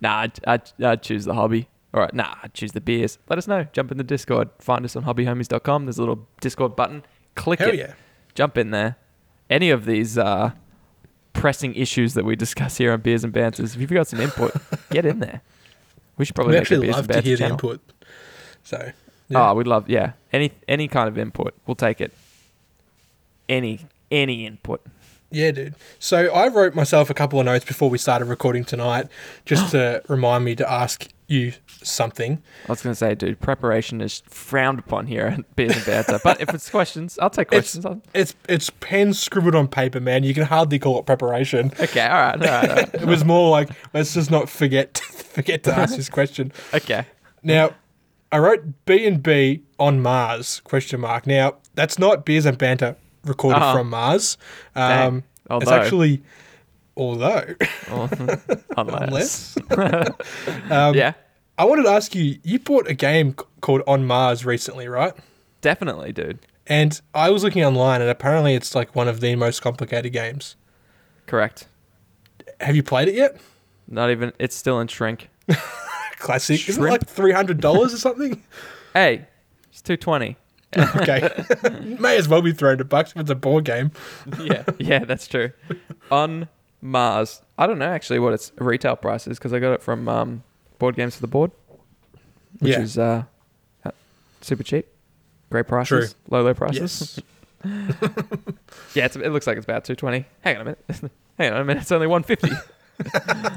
nah, 0.00 0.20
I'd, 0.20 0.40
I'd, 0.46 0.72
I'd 0.82 1.02
choose 1.02 1.24
the 1.24 1.34
hobby. 1.34 1.68
All 1.94 2.00
right, 2.00 2.12
nah, 2.12 2.34
choose 2.52 2.72
the 2.72 2.80
beers. 2.80 3.18
Let 3.28 3.38
us 3.38 3.48
know. 3.48 3.66
Jump 3.72 3.90
in 3.90 3.98
the 3.98 4.04
Discord. 4.04 4.50
Find 4.58 4.84
us 4.84 4.94
on 4.94 5.04
hobbyhomies.com. 5.04 5.86
There's 5.86 5.96
a 5.98 6.02
little 6.02 6.28
Discord 6.40 6.76
button. 6.76 7.02
Click 7.34 7.60
Hell 7.60 7.70
it. 7.70 7.76
yeah. 7.76 7.94
Jump 8.34 8.58
in 8.58 8.70
there. 8.72 8.96
Any 9.48 9.70
of 9.70 9.86
these 9.86 10.18
uh, 10.18 10.50
pressing 11.32 11.74
issues 11.74 12.14
that 12.14 12.24
we 12.24 12.36
discuss 12.36 12.76
here 12.76 12.92
on 12.92 13.00
Beers 13.00 13.24
and 13.24 13.32
Banters, 13.32 13.74
if 13.74 13.80
you've 13.80 13.90
got 13.90 14.06
some 14.06 14.20
input, 14.20 14.54
get 14.90 15.06
in 15.06 15.20
there. 15.20 15.40
We 16.18 16.24
should 16.24 16.34
probably 16.34 16.52
We 16.54 16.58
actually 16.58 16.90
love 16.90 17.08
to 17.08 17.20
hear 17.22 17.36
the 17.36 17.46
input. 17.46 17.80
So 18.64 18.92
yeah. 19.28 19.50
Oh, 19.50 19.54
we'd 19.54 19.66
love 19.66 19.88
yeah. 19.88 20.12
Any 20.32 20.52
any 20.66 20.88
kind 20.88 21.08
of 21.08 21.16
input, 21.16 21.54
we'll 21.66 21.74
take 21.74 22.00
it. 22.00 22.12
Any 23.48 23.80
any 24.10 24.44
input. 24.46 24.84
Yeah, 25.30 25.50
dude. 25.50 25.74
So 25.98 26.32
I 26.32 26.48
wrote 26.48 26.74
myself 26.74 27.10
a 27.10 27.14
couple 27.14 27.38
of 27.38 27.44
notes 27.46 27.64
before 27.64 27.90
we 27.90 27.98
started 27.98 28.24
recording 28.26 28.64
tonight, 28.64 29.08
just 29.44 29.70
to 29.72 30.02
remind 30.08 30.44
me 30.44 30.54
to 30.56 30.70
ask 30.70 31.08
you 31.26 31.52
something. 31.82 32.42
I 32.66 32.72
was 32.72 32.80
gonna 32.82 32.94
say, 32.94 33.14
dude, 33.14 33.38
preparation 33.40 34.00
is 34.00 34.22
frowned 34.30 34.78
upon 34.78 35.06
here 35.06 35.26
at 35.26 35.56
Beers 35.56 35.76
and 35.76 35.84
Banter. 35.84 36.18
but 36.24 36.40
if 36.40 36.54
it's 36.54 36.70
questions, 36.70 37.18
I'll 37.20 37.28
take 37.28 37.48
questions. 37.48 37.84
I'll- 37.84 38.00
it's 38.14 38.34
it's 38.48 38.70
pen 38.80 39.12
scribbled 39.12 39.54
on 39.54 39.68
paper, 39.68 40.00
man. 40.00 40.24
You 40.24 40.32
can 40.32 40.44
hardly 40.44 40.78
call 40.78 40.98
it 40.98 41.04
preparation. 41.04 41.72
Okay, 41.78 42.00
all 42.06 42.18
right, 42.20 42.34
all 42.36 42.40
right, 42.40 42.70
all 42.70 42.76
right. 42.76 42.94
It 42.94 43.04
was 43.06 43.24
more 43.26 43.50
like 43.50 43.68
let's 43.92 44.14
just 44.14 44.30
not 44.30 44.48
forget 44.48 44.96
forget 45.04 45.62
to 45.64 45.76
ask 45.76 45.94
this 45.96 46.08
question. 46.08 46.50
Okay. 46.72 47.04
Now, 47.42 47.74
I 48.32 48.38
wrote 48.38 48.64
B 48.86 49.06
and 49.06 49.22
B 49.22 49.62
on 49.78 50.00
Mars 50.00 50.60
question 50.64 51.00
mark. 51.00 51.26
Now 51.26 51.56
that's 51.74 51.98
not 51.98 52.24
beers 52.24 52.46
and 52.46 52.56
banter 52.56 52.96
recorded 53.28 53.58
Uh-huh. 53.62 53.74
from 53.74 53.90
Mars. 53.90 54.36
Um, 54.74 55.24
it's 55.50 55.70
actually 55.70 56.22
although 56.96 57.54
Unless. 58.76 59.56
unless 59.70 60.10
um, 60.70 60.94
yeah, 60.94 61.12
I 61.56 61.64
wanted 61.64 61.84
to 61.84 61.90
ask 61.90 62.14
you, 62.14 62.38
you 62.42 62.58
bought 62.58 62.88
a 62.88 62.94
game 62.94 63.34
called 63.60 63.82
On 63.86 64.04
Mars 64.06 64.44
recently, 64.44 64.88
right? 64.88 65.12
definitely, 65.60 66.12
dude. 66.12 66.38
And 66.66 67.00
I 67.14 67.30
was 67.30 67.42
looking 67.42 67.64
online, 67.64 68.00
and 68.02 68.10
apparently 68.10 68.54
it's 68.54 68.74
like 68.74 68.94
one 68.94 69.08
of 69.08 69.20
the 69.20 69.34
most 69.36 69.62
complicated 69.62 70.12
games. 70.12 70.54
Correct. 71.26 71.66
Have 72.60 72.76
you 72.76 72.82
played 72.82 73.08
it 73.08 73.14
yet? 73.14 73.40
Not 73.88 74.10
even. 74.10 74.32
It's 74.38 74.54
still 74.54 74.78
in 74.80 74.88
shrink. 74.88 75.30
Classic. 76.18 76.68
Isn't 76.68 76.84
it 76.84 76.90
like 76.90 77.06
three 77.06 77.32
hundred 77.32 77.60
dollars 77.60 77.94
or 77.94 77.96
something? 77.96 78.42
Hey, 78.92 79.26
it's 79.70 79.80
two 79.80 79.96
twenty. 79.96 80.36
okay, 80.96 81.30
may 81.98 82.16
as 82.18 82.28
well 82.28 82.42
be 82.42 82.52
three 82.52 82.68
hundred 82.68 82.88
bucks 82.88 83.12
if 83.12 83.16
it's 83.18 83.30
a 83.30 83.34
board 83.34 83.64
game. 83.64 83.90
yeah, 84.40 84.64
yeah, 84.78 85.04
that's 85.04 85.26
true. 85.26 85.50
On 86.10 86.48
Mars, 86.82 87.40
I 87.56 87.66
don't 87.66 87.78
know 87.78 87.86
actually 87.90 88.18
what 88.18 88.34
its 88.34 88.52
retail 88.58 88.94
price 88.96 89.26
is 89.26 89.38
because 89.38 89.52
I 89.52 89.60
got 89.60 89.72
it 89.72 89.82
from 89.82 90.08
um, 90.08 90.42
Board 90.78 90.94
Games 90.96 91.14
for 91.14 91.22
the 91.22 91.26
Board, 91.26 91.50
which 92.58 92.72
Yeah. 92.72 92.80
is 92.80 92.98
uh, 92.98 93.24
uh, 93.84 93.90
super 94.42 94.62
cheap, 94.62 94.86
great 95.50 95.66
prices, 95.66 96.14
low 96.28 96.42
low 96.42 96.54
prices. 96.54 97.18
Yes. 97.18 97.20
Yeah, 98.94 99.04
it's, 99.06 99.16
it 99.16 99.30
looks 99.30 99.46
like 99.46 99.56
it's 99.56 99.64
about 99.66 99.84
two 99.84 99.94
twenty. 99.96 100.24
Hang 100.42 100.56
on 100.56 100.62
a 100.62 100.64
minute. 100.64 101.12
Hang 101.38 101.52
on 101.52 101.60
a 101.60 101.64
minute. 101.64 101.82
It's 101.82 101.92
only 101.92 102.06
one 102.06 102.22
fifty. 102.22 102.50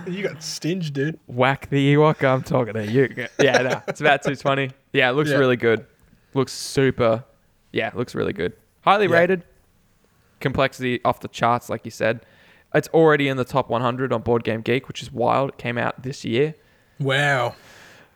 you 0.08 0.24
got 0.24 0.42
stinged, 0.44 0.94
dude. 0.94 1.20
Whack 1.28 1.70
the 1.70 1.94
Ewok. 1.96 2.24
I'm 2.28 2.44
talking 2.44 2.74
to 2.74 2.86
you. 2.86 3.28
Yeah, 3.40 3.58
no, 3.62 3.82
it's 3.88 4.02
about 4.02 4.24
two 4.24 4.36
twenty. 4.36 4.72
Yeah, 4.94 5.10
it 5.10 5.14
looks 5.14 5.30
Yeah. 5.30 5.38
really 5.38 5.56
good. 5.56 5.86
Looks 6.34 6.54
super. 6.54 7.24
Yeah, 7.72 7.92
looks 7.94 8.16
really 8.16 8.34
good. 8.34 8.54
Highly 8.82 9.08
Yeah. 9.08 9.14
rated. 9.18 9.44
Complexity 10.40 11.00
off 11.06 11.20
the 11.20 11.28
charts, 11.28 11.70
like 11.70 11.86
you 11.86 11.92
said. 11.92 12.26
It's 12.74 12.88
already 12.90 13.28
in 13.28 13.38
the 13.38 13.44
top 13.44 13.70
100 13.70 14.12
on 14.14 14.22
Board 14.22 14.44
Game 14.44 14.62
Geek, 14.62 14.88
which 14.88 15.02
is 15.02 15.12
wild. 15.12 15.50
It 15.50 15.58
came 15.58 15.78
out 15.78 16.02
this 16.04 16.24
year. 16.26 16.56
Wow. 17.00 17.56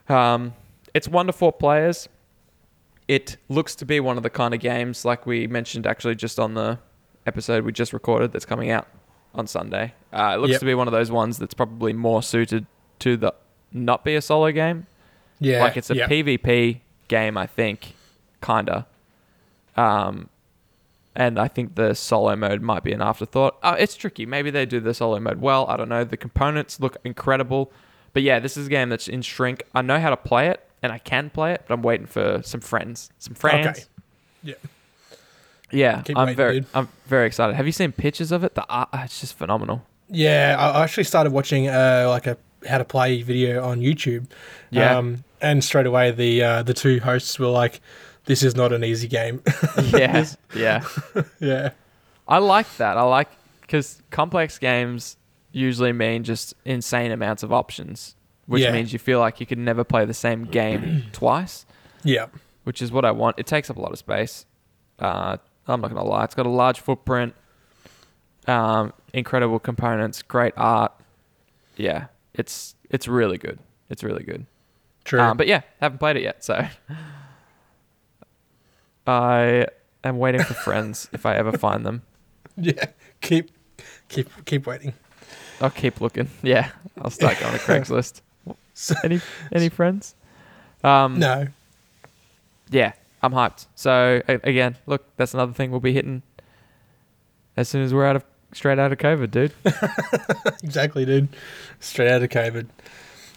Um, 0.09 0.53
it's 0.93 1.07
one 1.07 1.27
to 1.27 1.33
four 1.33 1.51
players. 1.51 2.07
It 3.07 3.37
looks 3.49 3.75
to 3.75 3.85
be 3.85 3.99
one 3.99 4.17
of 4.17 4.23
the 4.23 4.29
kind 4.29 4.53
of 4.53 4.59
games, 4.59 5.05
like 5.05 5.25
we 5.27 5.45
mentioned 5.45 5.85
actually 5.85 6.15
just 6.15 6.39
on 6.39 6.53
the 6.55 6.79
episode 7.27 7.63
we 7.65 7.71
just 7.71 7.93
recorded 7.93 8.31
that's 8.31 8.45
coming 8.45 8.71
out 8.71 8.87
on 9.35 9.45
Sunday. 9.45 9.93
Uh, 10.13 10.33
it 10.35 10.39
looks 10.39 10.51
Yep. 10.51 10.59
to 10.61 10.65
be 10.65 10.73
one 10.73 10.87
of 10.87 10.91
those 10.93 11.11
ones 11.11 11.37
that's 11.37 11.53
probably 11.53 11.93
more 11.93 12.23
suited 12.23 12.65
to 12.99 13.17
the 13.17 13.33
not 13.71 14.03
be 14.05 14.15
a 14.15 14.21
solo 14.21 14.51
game. 14.51 14.87
Yeah. 15.39 15.61
Like 15.61 15.75
it's 15.77 15.89
a 15.91 15.95
yeah. 15.95 16.07
PvP 16.07 16.79
game, 17.07 17.37
I 17.37 17.45
think, 17.45 17.93
kinda. 18.41 18.85
Um, 19.75 20.29
and 21.15 21.39
I 21.39 21.47
think 21.47 21.75
the 21.75 21.93
solo 21.93 22.35
mode 22.35 22.61
might 22.61 22.83
be 22.83 22.91
an 22.91 23.01
afterthought. 23.01 23.57
Uh, 23.63 23.75
it's 23.79 23.95
tricky. 23.95 24.25
Maybe 24.25 24.49
they 24.51 24.65
do 24.65 24.79
the 24.79 24.93
solo 24.93 25.19
mode 25.19 25.39
well. 25.39 25.65
I 25.67 25.77
don't 25.77 25.89
know. 25.89 26.03
The 26.03 26.17
components 26.17 26.79
look 26.79 26.97
incredible, 27.03 27.71
but 28.13 28.23
yeah, 28.23 28.39
this 28.39 28.57
is 28.57 28.67
a 28.67 28.69
game 28.69 28.89
that's 28.89 29.07
in 29.07 29.21
shrink. 29.21 29.63
I 29.73 29.81
know 29.81 29.99
how 29.99 30.09
to 30.09 30.17
play 30.17 30.47
it, 30.49 30.67
and 30.83 30.91
I 30.91 30.97
can 30.97 31.29
play 31.29 31.53
it, 31.53 31.63
but 31.67 31.73
I'm 31.73 31.81
waiting 31.81 32.05
for 32.05 32.41
some 32.43 32.61
friends. 32.61 33.09
Some 33.19 33.33
friends. 33.33 33.65
Okay. 33.65 33.85
Yeah. 34.43 34.55
Yeah, 35.71 36.01
Keep 36.03 36.17
I'm 36.17 36.25
waiting, 36.27 36.37
very, 36.37 36.59
dude. 36.59 36.69
I'm 36.73 36.87
very 37.07 37.27
excited. 37.27 37.55
Have 37.55 37.65
you 37.65 37.71
seen 37.71 37.91
pictures 37.91 38.31
of 38.31 38.43
it? 38.43 38.55
The 38.55 38.65
art, 38.69 38.89
uh, 38.93 39.01
it's 39.03 39.19
just 39.19 39.37
phenomenal. 39.37 39.83
Yeah, 40.09 40.55
I 40.57 40.79
I 40.79 40.83
actually 40.83 41.05
started 41.05 41.33
watching 41.33 41.67
uh, 41.67 42.05
like 42.07 42.27
a 42.27 42.37
how 42.67 42.77
to 42.77 42.85
play 42.85 43.21
video 43.21 43.63
on 43.63 43.79
YouTube. 43.79 44.27
Yeah. 44.69 44.97
Um, 44.97 45.23
and 45.41 45.63
straight 45.63 45.85
away 45.85 46.11
the 46.11 46.43
uh, 46.43 46.63
the 46.63 46.73
two 46.73 46.99
hosts 46.99 47.39
were 47.39 47.47
like, 47.47 47.81
"This 48.25 48.43
is 48.43 48.55
not 48.55 48.71
an 48.73 48.83
easy 48.83 49.07
game." 49.07 49.41
Yeah, 49.91 50.25
yeah. 50.55 50.83
yeah. 51.39 51.69
I 52.27 52.37
like 52.39 52.77
that. 52.77 52.97
I 52.97 53.03
like 53.03 53.29
because 53.61 54.01
complex 54.11 54.57
games 54.57 55.17
usually 55.51 55.93
mean 55.93 56.23
just 56.23 56.53
insane 56.65 57.11
amounts 57.11 57.43
of 57.43 57.53
options, 57.53 58.15
which 58.45 58.63
Yeah. 58.63 58.71
means 58.71 58.91
you 58.93 58.99
feel 58.99 59.19
like 59.19 59.39
you 59.39 59.45
can 59.45 59.63
never 59.63 59.83
play 59.83 60.05
the 60.05 60.13
same 60.13 60.45
game 60.45 61.03
twice, 61.13 61.65
Yeah. 62.03 62.27
which 62.63 62.81
is 62.81 62.91
what 62.91 63.05
I 63.05 63.11
want. 63.11 63.37
It 63.39 63.45
takes 63.47 63.69
up 63.69 63.77
a 63.77 63.81
lot 63.81 63.91
of 63.91 63.97
space. 63.97 64.45
Uh, 64.99 65.37
I'm 65.67 65.81
not 65.81 65.89
gonna 65.89 66.03
lie. 66.03 66.23
It's 66.25 66.35
got 66.35 66.45
a 66.45 66.49
large 66.49 66.79
footprint, 66.79 67.33
um, 68.47 68.93
incredible 69.13 69.59
components, 69.59 70.21
great 70.21 70.53
art. 70.57 70.91
Yeah, 71.77 72.07
it's 72.33 72.75
it's 72.89 73.07
really 73.07 73.37
good. 73.37 73.59
It's 73.89 74.03
really 74.03 74.23
good. 74.23 74.45
True. 75.03 75.19
Um, 75.21 75.37
but 75.37 75.47
yeah, 75.47 75.61
haven't 75.81 75.99
played 75.99 76.17
it 76.17 76.23
yet, 76.23 76.43
so 76.43 76.67
I 79.07 79.67
am 80.03 80.17
waiting 80.17 80.43
for 80.43 80.53
friends 80.53 81.09
if 81.13 81.25
I 81.25 81.35
ever 81.35 81.57
find 81.57 81.85
them. 81.85 82.01
yeah. 82.57 82.85
Keep 83.21 83.51
keep 84.09 84.29
keep 84.45 84.65
waiting. 84.67 84.93
I'll 85.61 85.69
keep 85.69 86.01
looking. 86.01 86.29
Yeah, 86.43 86.69
I'll 87.01 87.09
start 87.11 87.39
going 87.39 87.53
to 87.53 87.59
Craigslist. 87.59 88.21
So, 88.73 88.95
Any 89.03 89.21
any 89.51 89.69
friends? 89.69 90.15
Um, 90.83 91.19
no. 91.19 91.47
Yeah, 92.69 92.93
I'm 93.23 93.31
hyped. 93.31 93.67
So 93.75 94.21
again, 94.27 94.77
look, 94.85 95.05
that's 95.17 95.33
another 95.33 95.53
thing 95.53 95.71
we'll 95.71 95.79
be 95.79 95.93
hitting 95.93 96.21
as 97.57 97.69
soon 97.69 97.83
as 97.83 97.93
we're 97.93 98.05
out 98.05 98.15
of 98.15 98.23
straight 98.53 98.79
out 98.79 98.91
of 98.91 98.97
COVID, 98.97 99.31
dude. 99.31 99.53
Exactly, 100.63 101.05
dude. 101.05 101.29
Straight 101.79 102.09
out 102.09 102.21
of 102.23 102.29
COVID. 102.29 102.67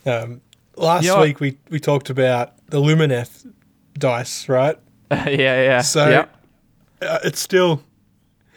Um, 0.06 0.40
last 0.76 1.04
You 1.04 1.12
know 1.12 1.22
week 1.22 1.40
we, 1.40 1.58
we 1.70 1.78
talked 1.80 2.10
about 2.10 2.54
the 2.68 2.80
Lumineth 2.80 3.50
dice, 3.98 4.48
right? 4.48 4.78
yeah, 5.10 5.26
yeah. 5.26 5.80
So 5.82 6.08
Yep. 6.08 6.36
uh, 7.02 7.18
it's 7.24 7.40
still 7.40 7.82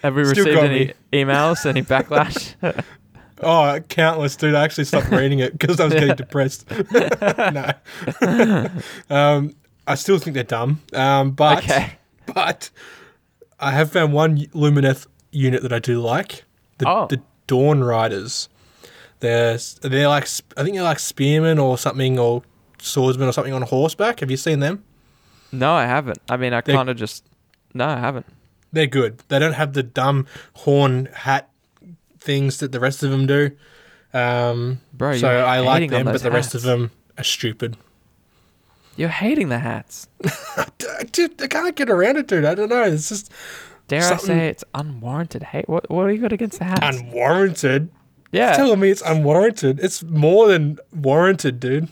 Have 0.03 0.15
we 0.15 0.25
still 0.25 0.46
received 0.46 0.63
any 0.63 0.93
emails, 1.13 1.65
any 1.65 1.81
backlash? 1.93 2.55
oh 3.41 3.79
countless, 3.89 4.36
dude. 4.36 4.55
I 4.55 4.63
actually 4.63 4.86
stopped 4.86 5.10
reading 5.12 5.39
it 5.39 5.58
because 5.58 5.79
I 5.79 5.86
was 5.86 5.93
getting 5.93 6.15
depressed. 6.15 6.65
no, 6.91 7.72
um, 9.10 9.53
I 9.88 9.96
still 9.96 10.17
think 10.20 10.34
they're 10.36 10.43
dumb. 10.43 10.81
Um, 10.93 11.31
but 11.31 11.60
okay. 11.60 11.93
but 12.25 12.70
I 13.60 13.72
have 13.72 13.91
found 13.91 14.13
one 14.13 14.38
Lumineth 14.53 15.08
unit 15.31 15.62
that 15.63 15.74
I 15.74 15.79
do 15.79 16.00
like. 16.00 16.43
The, 16.79 16.89
Oh. 16.89 17.08
the 17.08 17.22
Dawn 17.48 17.84
Riders. 17.84 18.50
They're 19.20 19.58
they're 19.81 20.08
like 20.08 20.27
I 20.58 20.63
think 20.63 20.75
they're 20.75 20.84
like 20.84 21.00
spearmen 21.00 21.60
or 21.60 21.77
something 21.77 22.17
or 22.17 22.41
swordsmen 22.79 23.27
or 23.27 23.31
something 23.31 23.53
on 23.53 23.62
horseback. 23.62 24.20
Have 24.22 24.31
you 24.31 24.38
seen 24.38 24.60
them? 24.62 24.84
No, 25.51 25.74
I 25.74 25.86
haven't. 25.86 26.20
I 26.29 26.38
mean, 26.38 26.53
I 26.53 26.62
kind 26.62 26.89
of 26.89 26.98
just 26.98 27.25
no, 27.74 27.88
I 27.88 27.98
haven't. 27.98 28.25
They're 28.74 28.88
good. 28.88 29.20
They 29.27 29.39
don't 29.39 29.53
have 29.53 29.74
the 29.74 29.84
dumb 29.84 30.27
horn 30.53 31.10
hat 31.13 31.50
things 32.20 32.60
that 32.60 32.72
the 32.72 32.79
rest 32.79 33.03
of 33.03 33.12
them 33.12 33.27
do. 33.27 33.51
Um, 34.13 34.79
Bro, 34.93 35.17
so 35.17 35.31
you're 35.31 35.46
I 35.46 35.60
like 35.60 35.89
them, 35.89 36.05
but 36.05 36.22
the 36.22 36.31
rest 36.31 36.55
of 36.55 36.62
them 36.62 36.91
are 37.17 37.24
stupid. 37.24 37.77
You're 38.98 39.10
hating 39.10 39.50
the 39.50 39.60
hats. 39.60 40.08
Dude, 41.12 41.41
I 41.41 41.48
can't 41.48 41.75
get 41.75 41.89
around 41.89 42.17
it, 42.17 42.27
dude. 42.27 42.46
I 42.46 42.53
don't 42.55 42.70
know. 42.70 42.84
It's 42.84 43.08
just 43.10 43.31
Dare 43.88 44.13
I 44.13 44.17
say 44.17 44.48
it's 44.48 44.63
unwarranted 44.74 45.43
hate? 45.43 45.67
What 45.67 45.89
what 45.89 46.03
are 46.03 46.12
you 46.12 46.22
got 46.22 46.31
against 46.31 46.60
the 46.60 46.65
hats? 46.65 46.98
unwarranted. 46.98 47.89
yeah, 48.31 48.55
Telling 48.55 48.79
me 48.79 48.89
it's 48.89 49.01
unwarranted. 49.01 49.79
It's 49.79 50.03
more 50.03 50.48
than 50.48 50.77
warranted, 50.93 51.60
dude. 51.60 51.89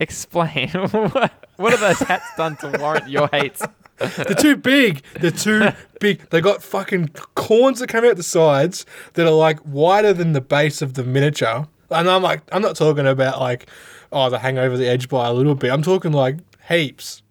Explain. 0.00 0.68
what 0.70 1.72
have 1.72 1.80
those 1.80 1.98
hats 2.00 2.28
done 2.36 2.56
to 2.58 2.78
warrant 2.78 3.08
your 3.08 3.28
hates? 3.28 3.62
They're 3.98 4.34
too 4.34 4.56
big. 4.56 5.02
They're 5.20 5.30
too 5.30 5.68
big. 6.00 6.28
They 6.30 6.40
got 6.40 6.62
fucking 6.62 7.08
corns 7.34 7.80
that 7.80 7.88
come 7.88 8.04
out 8.04 8.16
the 8.16 8.22
sides 8.22 8.84
that 9.14 9.26
are 9.26 9.30
like 9.30 9.58
wider 9.64 10.12
than 10.12 10.32
the 10.32 10.40
base 10.40 10.82
of 10.82 10.94
the 10.94 11.04
miniature. 11.04 11.66
And 11.90 12.10
I'm 12.10 12.22
like, 12.22 12.42
I'm 12.52 12.62
not 12.62 12.76
talking 12.76 13.06
about 13.06 13.40
like, 13.40 13.68
oh, 14.12 14.28
they 14.28 14.38
hang 14.38 14.58
over 14.58 14.76
the 14.76 14.86
edge 14.86 15.08
by 15.08 15.28
a 15.28 15.32
little 15.32 15.54
bit. 15.54 15.70
I'm 15.70 15.82
talking 15.82 16.12
like 16.12 16.36
heaps, 16.68 17.22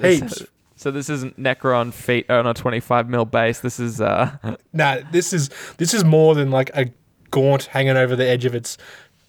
heaps. 0.00 0.42
So 0.76 0.90
this 0.90 1.08
isn't 1.08 1.40
Necron 1.40 1.92
feet 1.92 2.28
on 2.28 2.46
a 2.46 2.52
25 2.52 3.08
mil 3.08 3.24
base. 3.24 3.60
This 3.60 3.78
is 3.78 4.00
uh 4.00 4.36
Nah, 4.72 4.98
this 5.12 5.32
is 5.32 5.48
this 5.78 5.94
is 5.94 6.04
more 6.04 6.34
than 6.34 6.50
like 6.50 6.70
a 6.74 6.90
gaunt 7.30 7.66
hanging 7.66 7.96
over 7.96 8.16
the 8.16 8.26
edge 8.26 8.44
of 8.44 8.54
its 8.54 8.76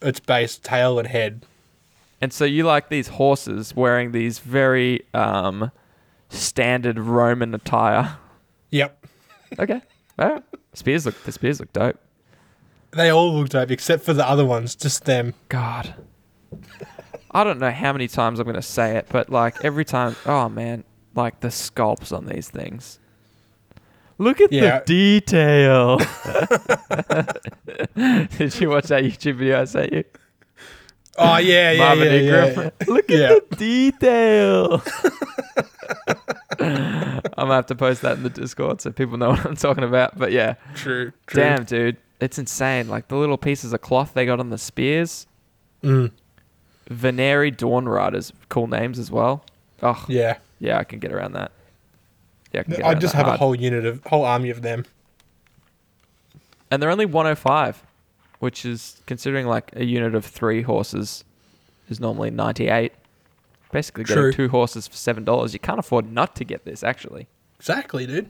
its 0.01 0.19
base, 0.19 0.57
tail 0.57 0.99
and 0.99 1.07
head. 1.07 1.45
And 2.23 2.31
so 2.31 2.45
you 2.45 2.63
like 2.63 2.87
these 2.87 3.09
horses 3.09 3.75
wearing 3.75 4.13
these 4.13 4.39
very 4.39 5.01
um, 5.13 5.71
standard 6.29 6.97
Roman 6.97 7.53
attire. 7.53 8.15
Yep. 8.71 9.05
Okay. 9.59 9.81
All 10.17 10.29
right. 10.29 10.43
Spears 10.73 11.05
look 11.05 11.21
the 11.23 11.33
spears 11.33 11.59
look 11.59 11.73
dope. 11.73 11.99
They 12.91 13.09
all 13.09 13.33
look 13.33 13.49
dope 13.49 13.71
except 13.71 14.05
for 14.05 14.13
the 14.13 14.25
other 14.25 14.45
ones, 14.45 14.73
just 14.73 15.03
them. 15.03 15.33
God. 15.49 15.95
I 17.31 17.43
don't 17.43 17.59
know 17.59 17.71
how 17.71 17.91
many 17.91 18.07
times 18.07 18.39
I'm 18.39 18.45
gonna 18.45 18.61
say 18.61 18.95
it, 18.95 19.07
but 19.09 19.29
like 19.29 19.65
every 19.65 19.83
time 19.83 20.15
oh 20.25 20.47
man, 20.47 20.85
like 21.15 21.41
the 21.41 21.49
sculpts 21.49 22.15
on 22.15 22.27
these 22.27 22.47
things. 22.47 22.99
Look 24.17 24.39
at 24.39 24.49
Yeah. 24.49 24.79
the 24.79 24.85
detail. 25.19 25.97
Did 28.37 28.61
you 28.61 28.69
watch 28.69 28.85
that 28.85 29.03
YouTube 29.03 29.35
video 29.35 29.59
I 29.59 29.65
sent 29.65 29.91
you? 29.91 30.05
Oh 31.17 31.37
yeah, 31.37 31.71
yeah, 31.71 31.77
Marvin 31.79 32.05
yeah, 32.05 32.11
yeah, 32.19 32.47
Ingram. 32.47 32.71
yeah. 32.87 32.93
Look 32.93 33.11
at 33.11 33.49
the 33.49 33.55
detail. 33.55 34.81
I'm 36.59 37.47
gonna 37.47 37.53
have 37.55 37.65
to 37.67 37.75
post 37.75 38.01
that 38.01 38.17
in 38.17 38.23
the 38.23 38.29
Discord 38.29 38.81
so 38.81 38.91
people 38.91 39.17
know 39.17 39.29
what 39.31 39.45
I'm 39.45 39.55
talking 39.55 39.83
about. 39.83 40.17
But 40.17 40.31
yeah, 40.31 40.55
True, 40.75 41.11
true. 41.27 41.43
damn, 41.43 41.65
dude, 41.65 41.97
it's 42.19 42.37
insane. 42.39 42.87
Like 42.89 43.07
the 43.09 43.15
little 43.15 43.37
pieces 43.37 43.73
of 43.73 43.81
cloth 43.81 44.13
they 44.13 44.25
got 44.25 44.39
on 44.39 44.49
the 44.49 44.57
spears. 44.57 45.27
Mm, 45.83 46.11
Vanari 46.89 47.55
Dawn 47.55 47.85
Riders, 47.87 48.31
cool 48.49 48.67
names 48.67 48.97
as 48.99 49.11
well. 49.11 49.43
Oh, 49.81 50.05
yeah, 50.07 50.37
yeah. 50.59 50.77
I 50.77 50.83
can 50.83 50.99
get 50.99 51.11
around 51.11 51.33
that. 51.33 51.51
Yeah, 52.53 52.61
I 52.61 52.63
can 52.63 52.73
get 52.75 52.85
I 52.85 52.93
just 52.95 53.13
have 53.15 53.27
a 53.27 53.37
whole 53.37 53.53
unit 53.55 53.85
of 53.85 54.03
whole 54.05 54.23
army 54.25 54.49
of 54.49 54.61
them. 54.61 54.85
and 56.71 56.81
they're 56.81 56.89
only 56.91 57.05
105, 57.05 57.83
which 58.43 58.65
is 58.65 59.01
considering 59.05 59.47
like 59.47 59.71
a 59.73 59.85
unit 59.85 60.13
of 60.13 60.25
three 60.25 60.61
horses 60.63 61.23
is 61.89 62.01
normally 62.01 62.29
98. 62.29 62.91
Basically, 63.71 64.03
getting 64.03 64.21
True. 64.23 64.33
two 64.33 64.49
horses 64.49 64.85
for 64.85 64.97
seven 64.97 65.23
dollars. 65.23 65.53
You 65.53 65.59
can't 65.59 65.79
afford 65.79 66.11
not 66.11 66.35
to 66.35 66.43
get 66.43 66.65
this. 66.65 66.83
Actually, 66.83 67.27
Exactly, 67.57 68.05
dude. 68.05 68.29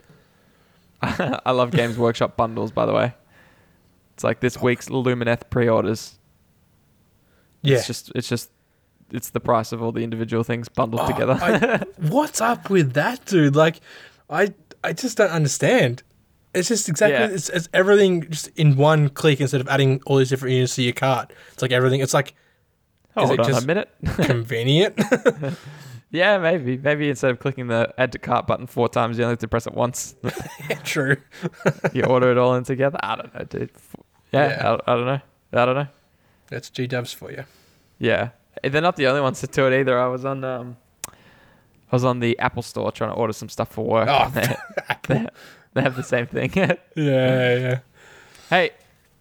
I 1.02 1.50
love 1.50 1.72
Games 1.72 1.98
Workshop 1.98 2.36
bundles. 2.36 2.70
By 2.72 2.86
the 2.86 2.92
way, 2.94 3.12
it's 4.14 4.24
like 4.24 4.40
this 4.40 4.60
week's 4.62 4.88
Lumineth 4.88 5.50
pre-orders. 5.50 6.18
Yeah. 7.62 7.76
It's 7.78 7.86
just, 7.86 8.12
it's 8.14 8.28
just, 8.28 8.50
it's 9.10 9.30
the 9.30 9.40
price 9.40 9.72
of 9.72 9.82
all 9.82 9.90
the 9.92 10.02
individual 10.04 10.44
things 10.44 10.68
bundled 10.68 11.02
Oh, 11.04 11.08
together. 11.08 11.38
I- 11.40 11.84
what's 12.08 12.40
up 12.40 12.70
with 12.70 12.92
that, 12.94 13.24
dude? 13.26 13.56
Like, 13.56 13.80
I 14.30 14.54
I 14.84 14.92
just 14.92 15.18
don't 15.18 15.30
understand. 15.30 16.02
It's 16.58 16.68
just 16.68 16.88
exactly 16.88 17.18
Yeah. 17.18 17.34
it's, 17.34 17.48
it's 17.48 17.68
everything 17.72 18.28
just 18.30 18.48
in 18.56 18.76
one 18.76 19.08
click 19.08 19.40
instead 19.40 19.60
of 19.60 19.68
adding 19.68 20.00
all 20.06 20.16
these 20.16 20.28
different 20.30 20.54
units 20.54 20.74
to 20.76 20.82
your 20.82 20.92
cart. 20.92 21.32
It's 21.52 21.62
like 21.62 21.72
everything. 21.72 22.00
It's 22.00 22.14
like 22.14 22.34
Hold 23.16 23.32
it 23.32 23.40
on 23.40 23.46
just- 23.46 23.64
a 23.64 23.66
minute. 23.66 23.88
convenient. 24.04 24.98
yeah, 26.10 26.38
maybe, 26.38 26.76
maybe 26.78 27.08
instead 27.10 27.30
of 27.30 27.38
clicking 27.38 27.66
the 27.68 27.92
add 27.98 28.12
to 28.12 28.18
cart 28.18 28.46
button 28.46 28.66
four 28.66 28.88
times, 28.88 29.18
you 29.18 29.24
only 29.24 29.32
have 29.32 29.38
to 29.40 29.48
press 29.48 29.66
it 29.66 29.74
once. 29.74 30.14
True. 30.84 31.16
you 31.92 32.04
order 32.04 32.30
it 32.30 32.38
all 32.38 32.54
in 32.54 32.64
together. 32.64 32.98
I 33.02 33.16
don't 33.16 33.34
know, 33.34 33.44
dude. 33.44 33.70
Yeah, 34.32 34.48
Yeah. 34.48 34.76
I, 34.86 34.92
I 34.92 34.96
don't 34.96 35.06
know. 35.06 35.20
I 35.52 35.64
don't 35.64 35.74
know. 35.76 35.86
That's 36.48 36.70
G 36.70 36.86
Dubs 36.86 37.12
for 37.12 37.30
you. 37.30 37.44
Yeah, 37.98 38.30
Eh, 38.64 38.68
they're 38.70 38.80
not 38.82 38.96
the 38.96 39.06
only 39.06 39.20
ones 39.20 39.40
to 39.40 39.46
do 39.46 39.66
it 39.66 39.78
either. 39.80 39.98
I 39.98 40.06
was 40.08 40.24
on 40.24 40.42
um, 40.44 40.76
I 41.08 41.12
was 41.96 42.04
on 42.04 42.20
the 42.20 42.38
Apple 42.38 42.62
Store 42.62 42.90
trying 42.92 43.10
to 43.10 43.16
order 43.16 43.32
some 43.32 43.48
stuff 43.48 43.70
for 43.72 43.84
work. 43.84 44.08
Oh, 44.10 44.30
they, 45.08 45.26
they, 45.74 45.82
have 45.82 45.96
the 45.96 46.02
same 46.02 46.26
thing. 46.26 46.50
Yeah, 46.56 46.74
yeah. 46.96 47.78
hey, 48.50 48.70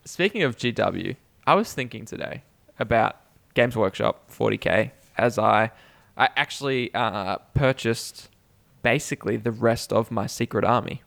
speaking 0.06 0.44
of 0.44 0.58
GW, 0.58 1.16
I 1.46 1.56
was 1.56 1.74
thinking 1.74 2.06
today 2.06 2.44
about 2.80 3.18
Games 3.54 3.76
Workshop 3.76 4.30
40k 4.32 4.92
as 5.18 5.38
I 5.40 5.72
I 6.16 6.30
actually 6.36 6.94
uh, 6.96 7.38
purchased 7.54 8.30
basically 8.82 9.38
the 9.38 9.52
rest 9.52 9.94
of 9.94 10.10
my 10.10 10.26
secret 10.26 10.64
army. 10.66 11.04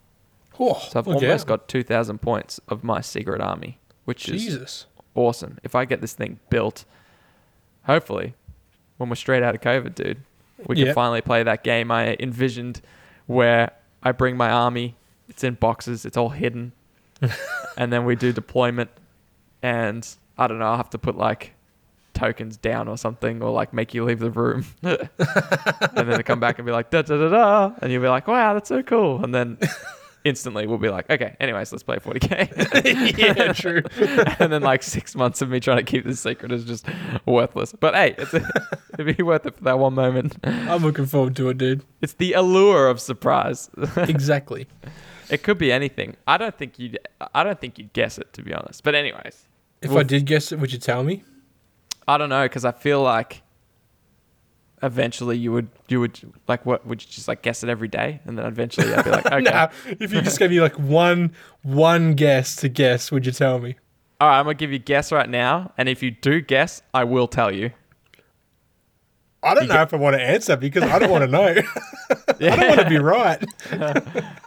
Oh, 0.58 0.74
So 0.74 0.98
I've 0.98 1.06
look 1.06 1.22
almost 1.22 1.46
got 1.46 1.68
2,000 1.68 2.20
points 2.20 2.60
of 2.68 2.84
my 2.84 3.00
secret 3.00 3.40
army, 3.40 3.78
which 4.04 4.28
is 4.28 4.42
Jesus. 4.44 4.86
awesome. 5.14 5.58
If 5.62 5.74
I 5.74 5.84
get 5.86 6.00
this 6.00 6.12
thing 6.12 6.38
built, 6.50 6.84
hopefully, 7.84 8.34
when 8.98 9.08
we're 9.08 9.16
straight 9.16 9.42
out 9.42 9.54
of 9.54 9.62
COVID, 9.62 9.94
dude, 9.94 10.18
we 10.66 10.76
can 10.76 10.94
finally 10.94 11.22
play 11.22 11.42
that 11.42 11.64
game 11.64 11.90
I 11.90 12.16
envisioned 12.20 12.82
where 13.26 13.70
I 14.02 14.12
bring 14.12 14.36
my 14.36 14.50
army, 14.50 14.96
it's 15.30 15.44
in 15.44 15.54
boxes, 15.54 16.04
it's 16.04 16.16
all 16.16 16.28
hidden, 16.28 16.72
and 17.78 17.92
then 17.92 18.04
we 18.04 18.16
do 18.16 18.32
deployment, 18.32 18.90
and 19.62 20.06
I 20.36 20.46
don't 20.46 20.58
know, 20.58 20.66
I'll 20.66 20.76
have 20.76 20.90
to 20.90 20.98
put 20.98 21.16
like 21.16 21.54
tokens 22.12 22.56
down 22.56 22.88
or 22.88 22.98
something, 22.98 23.42
or 23.42 23.50
like 23.50 23.72
make 23.72 23.94
you 23.94 24.04
leave 24.04 24.18
the 24.18 24.30
room, 24.30 24.66
and 24.82 25.08
then 25.94 26.10
they 26.10 26.22
come 26.22 26.40
back 26.40 26.58
and 26.58 26.66
be 26.66 26.72
like 26.72 26.90
da 26.90 27.02
da 27.02 27.16
da 27.16 27.28
da, 27.28 27.74
and 27.80 27.90
you'll 27.90 28.02
be 28.02 28.08
like, 28.08 28.26
wow, 28.26 28.52
that's 28.52 28.68
so 28.68 28.82
cool, 28.82 29.24
and 29.24 29.34
then. 29.34 29.58
Instantly, 30.22 30.66
we'll 30.66 30.76
be 30.76 30.90
like, 30.90 31.08
okay. 31.08 31.34
Anyways, 31.40 31.72
let's 31.72 31.82
play 31.82 31.96
40k. 31.96 33.16
yeah, 33.16 33.54
true. 33.54 33.80
and 34.38 34.52
then 34.52 34.60
like 34.60 34.82
six 34.82 35.14
months 35.14 35.40
of 35.40 35.48
me 35.48 35.60
trying 35.60 35.78
to 35.78 35.82
keep 35.82 36.04
this 36.04 36.20
secret 36.20 36.52
is 36.52 36.66
just 36.66 36.84
worthless. 37.24 37.72
But 37.72 37.94
hey, 37.94 38.16
it's 38.18 38.34
it'd 38.34 39.16
be 39.16 39.22
worth 39.22 39.46
it 39.46 39.56
for 39.56 39.64
that 39.64 39.78
one 39.78 39.94
moment. 39.94 40.36
I'm 40.44 40.82
looking 40.82 41.06
forward 41.06 41.36
to 41.36 41.48
it, 41.48 41.56
dude. 41.56 41.84
It's 42.02 42.12
the 42.12 42.34
allure 42.34 42.88
of 42.88 43.00
surprise. 43.00 43.70
exactly. 43.96 44.68
It 45.30 45.42
could 45.42 45.58
be 45.58 45.70
anything. 45.72 46.16
I 46.26 46.36
don't 46.36 46.56
think 46.56 46.78
you'd. 46.78 46.98
I 47.34 47.42
don't 47.44 47.60
think 47.60 47.78
you'd 47.78 47.92
guess 47.92 48.18
it 48.18 48.32
to 48.34 48.42
be 48.42 48.52
honest. 48.54 48.82
But 48.84 48.94
anyways, 48.94 49.46
If 49.82 49.90
Well- 49.90 50.00
I 50.00 50.02
did 50.02 50.26
guess 50.26 50.52
it, 50.52 50.58
would 50.58 50.72
you 50.72 50.78
tell 50.78 51.02
me? 51.02 51.22
I 52.08 52.18
don't 52.18 52.28
know 52.28 52.44
because 52.44 52.64
I 52.64 52.72
feel 52.72 53.02
like 53.02 53.42
eventually 54.82 55.36
you 55.36 55.52
would 55.52 55.68
you 55.88 56.00
would 56.00 56.18
like 56.48 56.64
what 56.64 56.86
would 56.86 57.02
you 57.02 57.08
just 57.10 57.28
like 57.28 57.42
guess 57.42 57.62
it 57.62 57.68
every 57.68 57.86
day 57.88 58.18
and 58.24 58.38
then 58.38 58.46
eventually 58.46 58.92
I'd 58.94 59.04
be 59.04 59.10
like 59.10 59.26
okay 59.32 59.40
Nah, 59.42 59.68
if 59.86 60.10
you 60.12 60.22
just 60.22 60.38
gave 60.38 60.50
me 60.50 60.60
like 60.60 60.78
one 60.78 61.32
one 61.62 62.14
guess 62.14 62.56
to 62.56 62.68
guess, 62.70 63.12
would 63.12 63.26
you 63.26 63.32
tell 63.32 63.58
me? 63.58 63.76
all 64.20 64.28
right 64.28 64.38
I'm 64.38 64.44
gonna 64.46 64.54
give 64.54 64.70
you 64.70 64.76
a 64.76 64.78
guess 64.78 65.12
right 65.12 65.28
now 65.28 65.72
and 65.76 65.86
if 65.88 66.02
you 66.02 66.10
do 66.10 66.40
guess 66.40 66.80
I 66.94 67.04
will 67.04 67.28
tell 67.28 67.52
you 67.52 67.72
I 69.42 69.54
don't 69.54 69.68
know 69.68 69.82
if 69.82 69.94
I 69.94 69.96
want 69.96 70.16
to 70.16 70.22
answer 70.22 70.56
because 70.56 70.82
I 70.82 70.98
don't 70.98 71.10
want 71.10 71.24
to 71.24 71.30
know. 71.30 71.46
I 72.40 72.56
don't 72.56 72.68
want 72.68 72.80
to 72.80 72.88
be 72.88 72.98
right. 72.98 73.42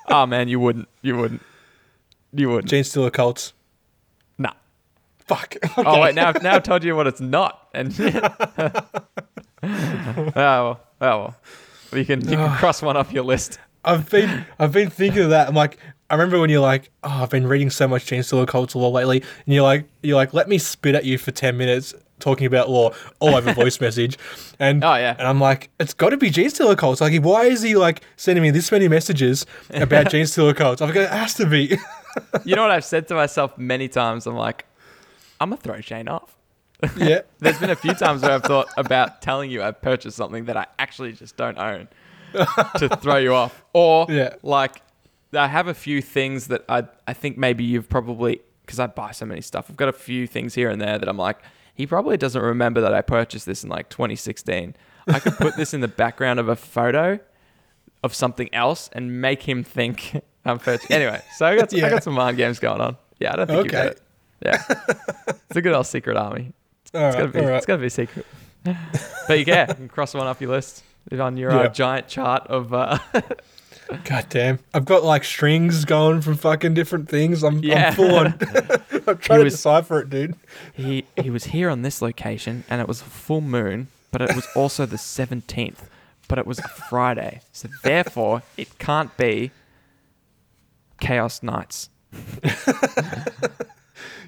oh 0.08 0.26
man 0.28 0.48
you 0.48 0.60
wouldn't 0.60 0.88
you 1.02 1.18
wouldn't 1.18 1.42
you 2.32 2.50
wouldn't 2.50 2.72
Genestealer 2.72 3.12
Cults. 3.12 3.54
nah 4.38 4.54
Fuck. 5.20 5.56
Oh 5.78 6.02
wait, 6.02 6.16
now 6.16 6.32
now 6.32 6.56
I've 6.56 6.64
told 6.64 6.84
you 6.84 6.96
what 6.96 7.08
it's 7.08 7.22
not, 7.22 7.68
and 7.74 7.94
oh 8.00 8.72
well, 9.64 10.80
oh 10.80 10.82
well. 11.00 11.36
You 11.94 12.06
can 12.06 12.22
you 12.22 12.38
can 12.38 12.58
cross 12.58 12.82
one 12.82 12.98
off 12.98 13.12
your 13.12 13.24
list. 13.24 13.60
I've 13.86 14.10
been 14.10 14.46
I've 14.60 14.72
been 14.72 14.90
thinking 14.90 15.24
of 15.24 15.30
that. 15.32 15.48
I'm 15.48 15.56
like, 15.56 15.78
I 16.10 16.16
remember 16.16 16.40
when 16.40 16.50
you're 16.50 16.62
like, 16.62 16.90
oh, 17.04 17.24
I've 17.24 17.30
been 17.30 17.48
reading 17.48 17.70
so 17.70 17.88
much 17.88 18.06
Genestealer 18.06 18.48
Cults 18.48 18.76
law 18.76 18.90
lately, 18.90 19.22
and 19.46 19.54
you're 19.54 19.64
like, 19.64 19.88
you're 20.02 20.16
like, 20.16 20.34
let 20.34 20.48
me 20.50 20.58
spit 20.58 20.96
at 20.96 21.06
you 21.06 21.18
for 21.18 21.32
ten 21.32 21.58
minutes 21.58 21.94
talking 22.20 22.48
about 22.48 22.70
law 22.70 22.92
all 23.20 23.36
over 23.36 23.54
voice 23.64 23.80
message, 23.82 24.18
and 24.60 24.84
Oh, 24.84 24.96
yeah. 24.96 25.16
and 25.18 25.28
I'm 25.28 25.40
like, 25.40 25.70
it's 25.80 25.94
got 25.94 26.10
to 26.10 26.18
be 26.18 26.30
Genestealer 26.32 26.78
Cults. 26.78 27.02
Like, 27.02 27.22
why 27.22 27.46
is 27.46 27.62
he 27.62 27.76
like 27.76 28.02
sending 28.16 28.42
me 28.44 28.52
this 28.52 28.72
many 28.72 28.88
messages 28.88 29.46
about 29.72 30.06
Genestealer 30.12 30.56
Cults? 30.56 30.82
I'm 30.82 30.90
like, 30.90 30.98
it 30.98 31.10
has 31.10 31.34
to 31.36 31.46
be. 31.46 31.78
You 32.46 32.56
know 32.56 32.62
what 32.62 32.70
I've 32.70 32.86
said 32.86 33.08
to 33.08 33.16
myself 33.16 33.58
many 33.58 33.88
times. 33.88 34.28
I'm 34.28 34.36
like, 34.36 34.66
I'm 35.42 35.50
gonna 35.50 35.60
throw 35.60 35.82
Shane 35.82 36.08
off. 36.08 36.36
yeah, 36.96 37.22
There's 37.40 37.58
been 37.58 37.72
a 37.72 37.76
few 37.76 37.96
times 37.96 38.22
where 38.22 38.30
I've 38.34 38.44
thought 38.44 38.68
about 38.78 39.24
telling 39.24 39.50
you 39.50 39.64
I've 39.64 39.82
purchased 39.82 40.16
something 40.18 40.46
that 40.46 40.56
I 40.56 40.68
actually 40.78 41.14
just 41.14 41.38
don't 41.38 41.58
own 41.58 41.88
to 42.78 42.90
throw 43.02 43.18
you 43.18 43.34
off, 43.34 43.64
or 43.74 44.06
Yeah. 44.10 44.36
like 44.44 44.84
I 45.34 45.48
have 45.48 45.68
a 45.68 45.74
few 45.74 46.04
things 46.04 46.48
that 46.50 46.64
I 46.70 46.84
I 47.08 47.14
think 47.14 47.38
maybe 47.40 47.64
you've 47.64 47.90
probably 47.90 48.42
because 48.64 48.80
I 48.80 48.86
buy 48.86 49.10
so 49.12 49.26
many 49.26 49.42
stuff. 49.42 49.66
I've 49.72 49.78
got 49.78 49.90
a 49.90 49.94
few 49.94 50.28
things 50.28 50.54
here 50.54 50.70
and 50.70 50.80
there 50.80 51.00
that 51.00 51.10
I'm 51.10 51.18
like 51.18 51.40
he 51.74 51.88
probably 51.88 52.18
doesn't 52.18 52.42
remember 52.42 52.82
that 52.82 52.94
I 52.94 53.02
purchased 53.02 53.46
this 53.46 53.64
in 53.64 53.70
like 53.70 53.90
2016. 53.90 54.76
I 55.08 55.20
could 55.20 55.36
put 55.38 55.56
this 55.58 55.74
in 55.74 55.82
the 55.82 55.88
background 55.88 56.40
of 56.40 56.48
a 56.50 56.56
photo 56.56 57.20
of 58.04 58.14
something 58.14 58.54
else 58.54 58.90
and 58.94 59.22
make 59.22 59.44
him 59.44 59.64
think 59.64 60.22
I'm 60.46 60.60
purchasing. 60.60 60.96
Anyway, 60.96 61.22
so 61.38 61.46
I 61.46 61.56
got 61.56 61.74
I 61.74 61.78
Yeah. 61.78 61.90
got 61.90 62.04
some 62.04 62.14
mind 62.14 62.38
games 62.38 62.60
going 62.60 62.82
on. 62.82 62.98
Yeah, 63.20 63.34
I 63.34 63.36
don't 63.38 63.48
think 63.48 63.56
you 63.66 63.70
Okay. 63.70 63.84
get 63.84 63.86
it. 63.88 64.02
Yeah, 64.46 64.64
it's 65.48 65.56
a 65.56 65.62
good 65.62 65.74
old 65.74 65.88
secret 65.88 66.18
army. 66.18 66.52
all 66.94 67.02
It's 67.08 67.16
gotta 67.16 67.24
right, 67.26 67.34
be. 67.34 67.40
all 67.40 67.46
right. 67.48 67.56
It's 67.58 67.66
gotta 67.66 67.82
be 67.82 67.90
secret. 67.90 68.26
but 69.28 69.40
you 69.40 69.46
can, 69.46 69.68
you 69.70 69.76
can 69.76 69.88
cross 69.90 70.14
one 70.14 70.28
off 70.28 70.42
your 70.42 70.50
list 70.52 70.84
on 71.18 71.38
your 71.38 71.52
uh, 71.52 71.68
giant 71.70 72.08
chart 72.08 72.46
of. 72.48 72.74
Uh, 72.74 72.98
God 74.04 74.26
damn, 74.30 74.60
I've 74.74 74.86
got 74.86 75.04
like 75.04 75.24
strings 75.24 75.86
going 75.86 76.22
from 76.22 76.36
fucking 76.36 76.74
different 76.74 77.10
things. 77.10 77.44
I'm, 77.44 77.60
Yeah. 77.64 77.88
I'm 77.90 77.94
full 77.96 78.16
on. 78.16 78.28
I'm 79.08 79.18
trying 79.18 79.40
to 79.40 79.44
was- 79.46 79.54
decipher 79.54 80.00
it, 80.00 80.10
dude. 80.10 80.36
he 80.74 81.06
he 81.22 81.30
was 81.30 81.46
here 81.46 81.70
on 81.70 81.82
this 81.82 82.02
location, 82.02 82.64
and 82.70 82.82
it 82.82 82.88
was 82.88 83.02
a 83.02 83.06
full 83.06 83.42
moon, 83.42 83.88
but 84.12 84.22
it 84.22 84.36
was 84.36 84.48
also 84.56 84.86
the 84.86 84.98
seventeenth, 84.98 85.90
but 86.28 86.38
it 86.40 86.46
was 86.48 86.60
a 86.60 86.68
Friday, 86.68 87.42
so 87.52 87.68
therefore 87.84 88.44
it 88.58 88.78
can't 88.80 89.16
be 89.18 89.52
Chaos 91.00 91.44
Knights. 91.44 91.90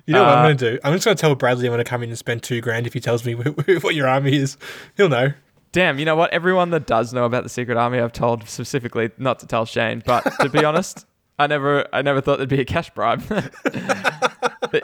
You 0.07 0.13
know 0.13 0.21
what 0.23 0.29
I'm 0.33 0.37
Uh, 0.39 0.43
going 0.43 0.57
to 0.57 0.71
do? 0.73 0.79
I'm 0.83 0.93
just 0.93 1.03
going 1.05 1.17
to 1.17 1.21
tell 1.21 1.33
Bradley 1.33 1.65
I'm 1.65 1.71
going 1.73 1.83
to 1.83 1.89
come 1.89 2.03
in 2.03 2.09
and 2.09 2.17
spend 2.17 2.43
two 2.43 2.61
grand 2.61 2.85
if 2.85 2.93
he 2.93 2.99
tells 2.99 3.25
me 3.25 3.33
what 3.35 3.95
your 3.95 4.07
army 4.07 4.35
is. 4.35 4.55
He'll 4.97 5.09
know. 5.09 5.33
Damn, 5.75 5.99
you 5.99 6.05
know 6.05 6.15
what? 6.15 6.31
Everyone 6.31 6.69
that 6.69 6.87
does 6.87 7.11
know 7.11 7.25
about 7.25 7.43
the 7.43 7.49
secret 7.49 7.77
army, 7.77 7.99
I've 7.99 8.13
told 8.13 8.47
specifically 8.47 9.11
not 9.17 9.39
to 9.39 9.45
tell 9.45 9.65
Shane. 9.65 10.01
But 10.05 10.21
to 10.39 10.47
be 10.47 10.59
honest, 10.65 11.05
I 11.37 11.47
never, 11.47 11.85
I 11.91 12.01
never 12.01 12.21
thought 12.21 12.37
there'd 12.37 12.47
be 12.47 12.61
a 12.61 12.65
cash 12.65 12.89
bribe. 12.91 13.21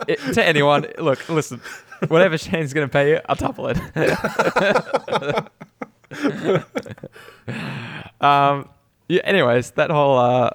It- 0.08 0.20
to 0.36 0.46
anyone, 0.46 0.86
look, 1.00 1.28
listen, 1.28 1.60
whatever 2.08 2.38
Shane's 2.38 2.74
gonna 2.74 2.88
pay 2.88 3.10
you, 3.10 3.20
I'll 3.28 3.36
topple 3.36 3.68
it. 3.68 3.78
um, 8.22 8.70
yeah. 9.10 9.22
Anyways, 9.24 9.72
that 9.72 9.92
whole 9.92 10.18
uh, 10.18 10.52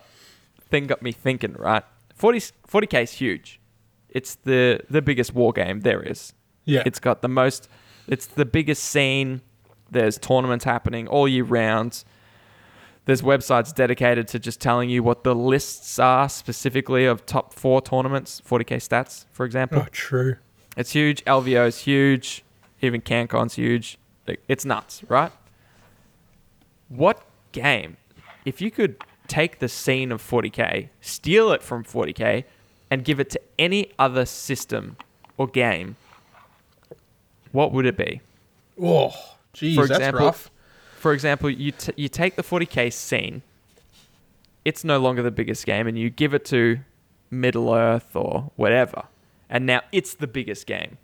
thing 0.70 0.86
got 0.86 1.02
me 1.02 1.12
thinking. 1.12 1.52
Right, 1.54 1.82
40 2.14 2.86
k 2.86 3.02
is 3.02 3.12
huge. 3.12 3.60
It's 4.08 4.36
the 4.36 4.80
the 4.88 5.02
biggest 5.02 5.34
war 5.34 5.52
game 5.52 5.80
there 5.80 6.02
is. 6.02 6.32
Yeah. 6.64 6.82
It's 6.86 7.00
got 7.00 7.20
the 7.20 7.28
most. 7.28 7.68
It's 8.08 8.26
the 8.26 8.46
biggest 8.46 8.84
scene. 8.84 9.42
There's 9.90 10.18
tournaments 10.18 10.64
happening 10.64 11.06
all 11.08 11.28
year 11.28 11.44
round. 11.44 12.04
There's 13.04 13.22
websites 13.22 13.72
dedicated 13.72 14.26
to 14.28 14.38
just 14.38 14.60
telling 14.60 14.90
you 14.90 15.02
what 15.02 15.22
the 15.22 15.34
lists 15.34 15.98
are 15.98 16.28
specifically 16.28 17.06
of 17.06 17.24
top 17.24 17.54
four 17.54 17.80
tournaments, 17.80 18.42
40k 18.48 18.78
stats, 18.78 19.26
for 19.30 19.46
example. 19.46 19.78
oh, 19.80 19.88
true. 19.92 20.36
It's 20.76 20.90
huge. 20.92 21.24
LVO 21.24 21.68
is 21.68 21.78
huge. 21.80 22.44
Even 22.82 23.00
CanCon's 23.00 23.54
huge. 23.54 23.98
It's 24.48 24.64
nuts, 24.64 25.02
right? 25.08 25.30
What 26.88 27.22
game, 27.52 27.96
if 28.44 28.60
you 28.60 28.70
could 28.70 28.96
take 29.28 29.60
the 29.60 29.68
scene 29.68 30.10
of 30.12 30.20
40k, 30.22 30.88
steal 31.00 31.52
it 31.52 31.62
from 31.62 31.84
40k, 31.84 32.44
and 32.90 33.04
give 33.04 33.18
it 33.18 33.30
to 33.30 33.40
any 33.58 33.92
other 33.98 34.24
system 34.24 34.96
or 35.36 35.46
game, 35.46 35.96
what 37.52 37.72
would 37.72 37.86
it 37.86 37.96
be? 37.96 38.20
Oh, 38.80 39.14
geez, 39.56 39.74
For 39.76 39.86
that's 39.86 39.98
example- 39.98 40.26
rough. 40.26 40.50
For 40.98 41.12
example, 41.12 41.48
you 41.50 41.72
t- 41.72 41.92
you 41.96 42.08
take 42.08 42.36
the 42.36 42.42
40k 42.42 42.92
scene. 42.92 43.42
It's 44.64 44.82
no 44.82 44.98
longer 44.98 45.22
the 45.22 45.30
biggest 45.30 45.64
game, 45.66 45.86
and 45.86 45.96
you 45.96 46.10
give 46.10 46.34
it 46.34 46.44
to 46.46 46.78
Middle 47.30 47.72
Earth 47.72 48.16
or 48.16 48.50
whatever, 48.56 49.04
and 49.48 49.66
now 49.66 49.82
it's 49.92 50.14
the 50.14 50.26
biggest 50.26 50.66
game. 50.66 50.98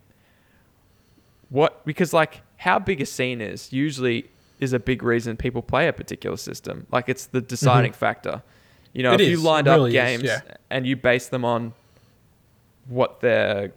What? 1.51 1.85
Because 1.85 2.13
like 2.13 2.41
how 2.57 2.79
big 2.79 3.01
a 3.01 3.07
scene 3.07 3.41
is 3.41 3.73
usually 3.73 4.29
is 4.61 4.73
a 4.73 4.79
big 4.79 5.03
reason 5.03 5.37
people 5.37 5.63
play 5.63 5.89
a 5.89 5.93
particular 5.93 6.37
system. 6.37 6.87
Like 6.91 7.09
it's 7.09 7.27
the 7.27 7.41
deciding 7.41 7.93
factor. 7.93 8.43
You 8.93 9.03
know, 9.05 9.13
Mm-hmm. 9.13 9.21
It 9.21 9.25
if 9.25 9.31
you 9.31 9.41
lined 9.41 9.69
up 9.69 9.77
really 9.77 9.91
is, 9.91 9.95
games 9.95 10.25
yeah. 10.25 10.41
and 10.71 10.87
you 10.87 10.97
base 10.97 11.29
them 11.29 11.45
on 11.45 11.73
what 12.89 13.21
their 13.21 13.73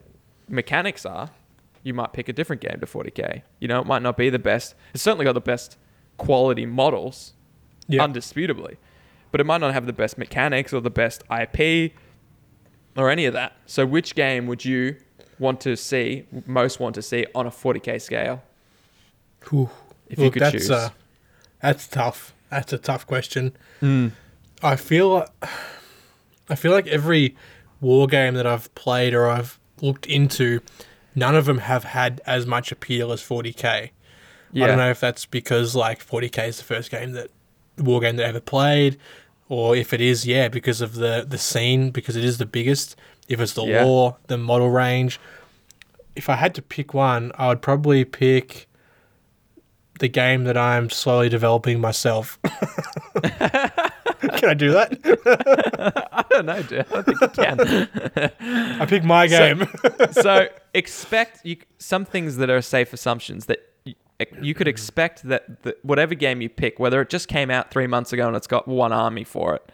mechanics 0.49 1.05
are, 1.05 1.29
you 1.85 1.93
might 1.93 2.11
pick 2.13 2.27
a 2.27 2.33
different 2.33 2.61
game 2.63 2.79
to 2.79 2.85
40k. 2.87 3.43
You 3.59 3.67
know, 3.67 3.79
it 3.79 3.85
might 3.85 4.01
not 4.01 4.17
be 4.17 4.29
the 4.31 4.39
best. 4.39 4.73
It's 4.93 5.03
certainly 5.03 5.23
got 5.23 5.33
the 5.33 5.39
best 5.39 5.77
quality 6.17 6.65
models, 6.65 7.33
Yeah. 7.87 8.01
undisputably, 8.05 8.77
but 9.31 9.39
it 9.39 9.43
might 9.45 9.59
not 9.61 9.71
have 9.73 9.85
the 9.85 9.93
best 9.93 10.17
mechanics 10.17 10.73
or 10.73 10.81
the 10.81 10.89
best 10.89 11.23
IP 11.29 11.93
or 12.97 13.11
any 13.11 13.25
of 13.25 13.33
that. 13.33 13.53
So, 13.67 13.85
which 13.85 14.15
game 14.15 14.47
would 14.47 14.65
you 14.65 14.95
want 15.37 15.61
to 15.61 15.75
see, 15.77 16.25
most 16.47 16.79
want 16.79 16.95
to 16.95 17.03
see 17.03 17.27
on 17.35 17.45
a 17.45 17.51
40k 17.51 18.01
scale? 18.01 18.41
If 20.09 20.17
you 20.17 20.31
could 20.31 20.41
that's, 20.41 20.51
choose. 20.53 20.71
Uh, 20.71 20.89
that's 21.61 21.87
tough. 21.87 22.33
That's 22.49 22.73
a 22.73 22.77
tough 22.79 23.05
question. 23.05 23.55
Hmm. 23.79 24.07
I 24.63 24.75
feel, 24.75 25.27
I 26.49 26.55
feel 26.55 26.71
like 26.71 26.87
every 26.87 27.35
war 27.79 28.07
game 28.07 28.33
that 28.35 28.47
I've 28.47 28.73
played 28.73 29.13
or 29.13 29.27
I've 29.29 29.59
looked 29.81 30.07
into, 30.07 30.61
none 31.15 31.35
of 31.35 31.45
them 31.45 31.59
have 31.59 31.83
had 31.85 32.21
as 32.25 32.45
much 32.45 32.71
appeal 32.71 33.11
as 33.11 33.21
40k. 33.21 33.89
I 34.57 34.67
don't 34.67 34.77
know 34.77 34.89
if 34.89 34.99
that's 35.01 35.25
because 35.25 35.75
like 35.75 36.05
40k 36.05 36.47
is 36.47 36.57
the 36.57 36.63
first 36.63 36.89
game 36.91 37.11
that 37.13 37.29
the 37.75 37.83
war 37.83 37.99
game 37.99 38.15
that 38.17 38.25
I 38.25 38.29
ever 38.29 38.39
played, 38.39 38.97
or 39.49 39.75
if 39.75 39.93
it 39.93 39.99
is, 39.99 40.25
yeah, 40.25 40.47
because 40.47 40.79
of 40.81 40.95
the 40.95 41.25
the 41.27 41.37
scene, 41.37 41.89
because 41.91 42.15
it 42.15 42.23
is 42.23 42.37
the 42.37 42.45
biggest. 42.45 42.95
If 43.27 43.39
it's 43.41 43.53
the 43.53 43.65
Yeah. 43.65 43.83
lore, 43.83 44.17
the 44.27 44.37
model 44.37 44.69
range. 44.69 45.19
If 46.15 46.29
I 46.29 46.35
had 46.35 46.55
to 46.55 46.61
pick 46.61 46.93
one, 46.93 47.31
I 47.35 47.49
would 47.49 47.61
probably 47.61 48.05
pick 48.05 48.67
the 49.99 50.07
game 50.07 50.43
that 50.45 50.55
I'm 50.57 50.89
slowly 50.89 51.27
developing 51.27 51.81
myself. 51.81 52.39
Can 54.35 54.49
I 54.49 54.53
do 54.53 54.71
that? 54.71 56.07
I 56.11 56.23
don't 56.29 56.45
know, 56.45 56.61
dude. 56.63 56.79
I 56.79 57.01
don't 57.01 57.05
think 57.05 57.21
you 57.21 57.27
can. 57.29 58.31
I 58.81 58.85
pick 58.85 59.03
my 59.03 59.27
game. 59.27 59.67
so 60.11 60.47
expect 60.73 61.45
you 61.45 61.57
some 61.77 62.05
things 62.05 62.37
that 62.37 62.49
are 62.49 62.61
safe 62.61 62.93
assumptions 62.93 63.45
that 63.45 63.59
you, 63.85 63.95
you 64.41 64.53
could 64.53 64.67
expect 64.67 65.23
that 65.23 65.63
the, 65.63 65.75
whatever 65.83 66.15
game 66.15 66.41
you 66.41 66.49
pick, 66.49 66.79
whether 66.79 67.01
it 67.01 67.09
just 67.09 67.27
came 67.27 67.49
out 67.49 67.71
three 67.71 67.87
months 67.87 68.13
ago 68.13 68.27
and 68.27 68.35
it's 68.35 68.47
got 68.47 68.67
one 68.67 68.91
army 68.93 69.23
for 69.23 69.55
it, 69.55 69.71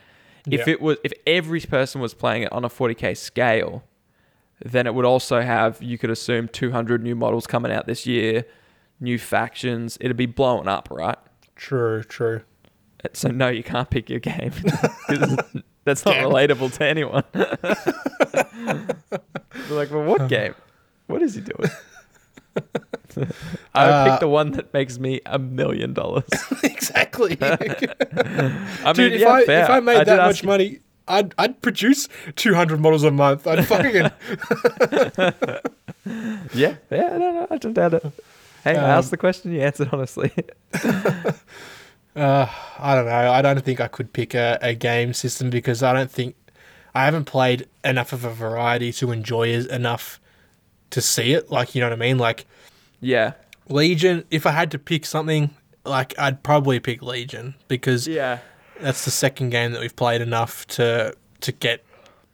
if 0.50 0.66
Yeah. 0.68 0.74
it 0.74 0.82
was 0.82 0.98
if 1.04 1.14
every 1.28 1.60
person 1.62 2.02
was 2.02 2.14
playing 2.14 2.44
it 2.44 2.52
on 2.52 2.64
a 2.66 2.70
40k 2.70 3.16
scale, 3.18 3.84
then 4.64 4.86
it 4.88 4.94
would 4.94 5.06
also 5.06 5.42
have 5.42 5.82
you 5.82 5.98
could 5.98 6.10
assume 6.10 6.48
200 6.48 7.02
new 7.04 7.16
models 7.16 7.48
coming 7.48 7.72
out 7.72 7.86
this 7.88 8.06
year, 8.06 8.46
new 9.00 9.18
factions. 9.18 9.98
It'd 10.02 10.18
be 10.18 10.26
blowing 10.28 10.68
up, 10.68 10.88
right? 10.92 11.18
true, 11.56 12.02
true. 12.04 12.42
So 13.14 13.30
no, 13.30 13.48
you 13.50 13.64
can't 13.64 13.90
pick 13.90 14.10
your 14.10 14.20
game. 14.20 14.52
That's 15.84 16.06
not 16.06 16.16
relatable 16.18 16.72
to 16.78 16.86
anyone. 16.86 17.24
They're 17.34 17.58
like, 19.78 19.90
well, 19.92 20.06
what 20.06 20.30
game? 20.30 20.54
What 21.08 21.22
is 21.24 21.34
he 21.36 21.42
doing? 21.42 21.70
I 22.56 22.62
would 23.86 23.86
Uh, 23.94 24.12
pick 24.12 24.20
the 24.20 24.28
one 24.28 24.52
that 24.52 24.74
makes 24.74 25.00
me 25.00 25.22
a 25.26 25.40
million 25.40 25.94
dollars. 25.94 26.24
exactly. 26.64 27.38
I 27.42 27.58
mean, 27.60 28.94
Dude, 28.94 29.14
if 29.14 29.22
yeah, 29.22 29.30
I 29.32 29.46
fair. 29.46 29.64
if 29.64 29.70
I 29.70 29.80
made 29.80 29.98
did 30.00 30.08
that 30.08 30.18
much 30.28 30.44
you- 30.44 30.48
money, 30.48 30.80
I'd 31.08 31.34
I'd 31.38 31.62
produce 31.62 32.08
two 32.36 32.54
hundred 32.54 32.80
models 32.80 33.04
a 33.04 33.12
month. 33.12 33.48
I'd 33.48 33.66
fucking 33.68 34.12
yeah, 36.54 36.76
yeah, 36.90 37.18
no, 37.18 37.32
no, 37.32 37.48
I 37.50 37.58
don't 37.58 37.74
doubt 37.74 37.94
it. 37.96 38.06
Hey, 38.64 38.76
I 38.78 38.84
Um, 38.84 38.90
asked 39.00 39.12
the 39.12 39.18
question, 39.18 39.52
you 39.52 39.62
answered 39.62 39.90
honestly. 39.92 40.32
Uh, 42.16 42.48
I 42.80 42.96
don't 42.96 43.06
know. 43.06 43.32
I 43.32 43.42
don't 43.42 43.62
think 43.64 43.80
I 43.80 43.88
could 43.88 44.14
pick 44.14 44.34
a, 44.34 44.58
a 44.62 44.74
game 44.76 45.14
system 45.14 45.50
because 45.50 45.82
I 45.84 45.94
don't 45.94 46.12
think 46.12 46.36
I 46.94 47.06
haven't 47.06 47.26
played 47.26 47.68
enough 47.84 48.12
of 48.14 48.26
a 48.26 48.32
variety 48.34 48.92
to 48.94 49.12
enjoy 49.12 49.48
it 49.50 49.68
enough 49.68 50.20
to 50.92 51.02
see 51.02 51.34
it. 51.34 51.50
Like 51.52 51.74
you 51.76 51.82
know 51.82 51.88
what 51.88 51.94
I 51.94 51.98
mean? 51.98 52.18
Like 52.18 52.46
yeah, 53.00 53.34
Legion. 53.70 54.26
If 54.30 54.46
I 54.46 54.52
had 54.52 54.72
to 54.72 54.80
pick 54.80 55.06
something, 55.06 55.52
like 55.86 56.18
I'd 56.20 56.44
probably 56.44 56.80
pick 56.80 57.02
Legion 57.02 57.56
because 57.68 58.08
yeah, 58.08 58.40
that's 58.80 59.06
the 59.06 59.12
second 59.12 59.50
game 59.52 59.72
that 59.72 59.80
we've 59.82 59.96
played 59.96 60.22
enough 60.22 60.68
to 60.68 61.16
to 61.42 61.52
get 61.52 61.84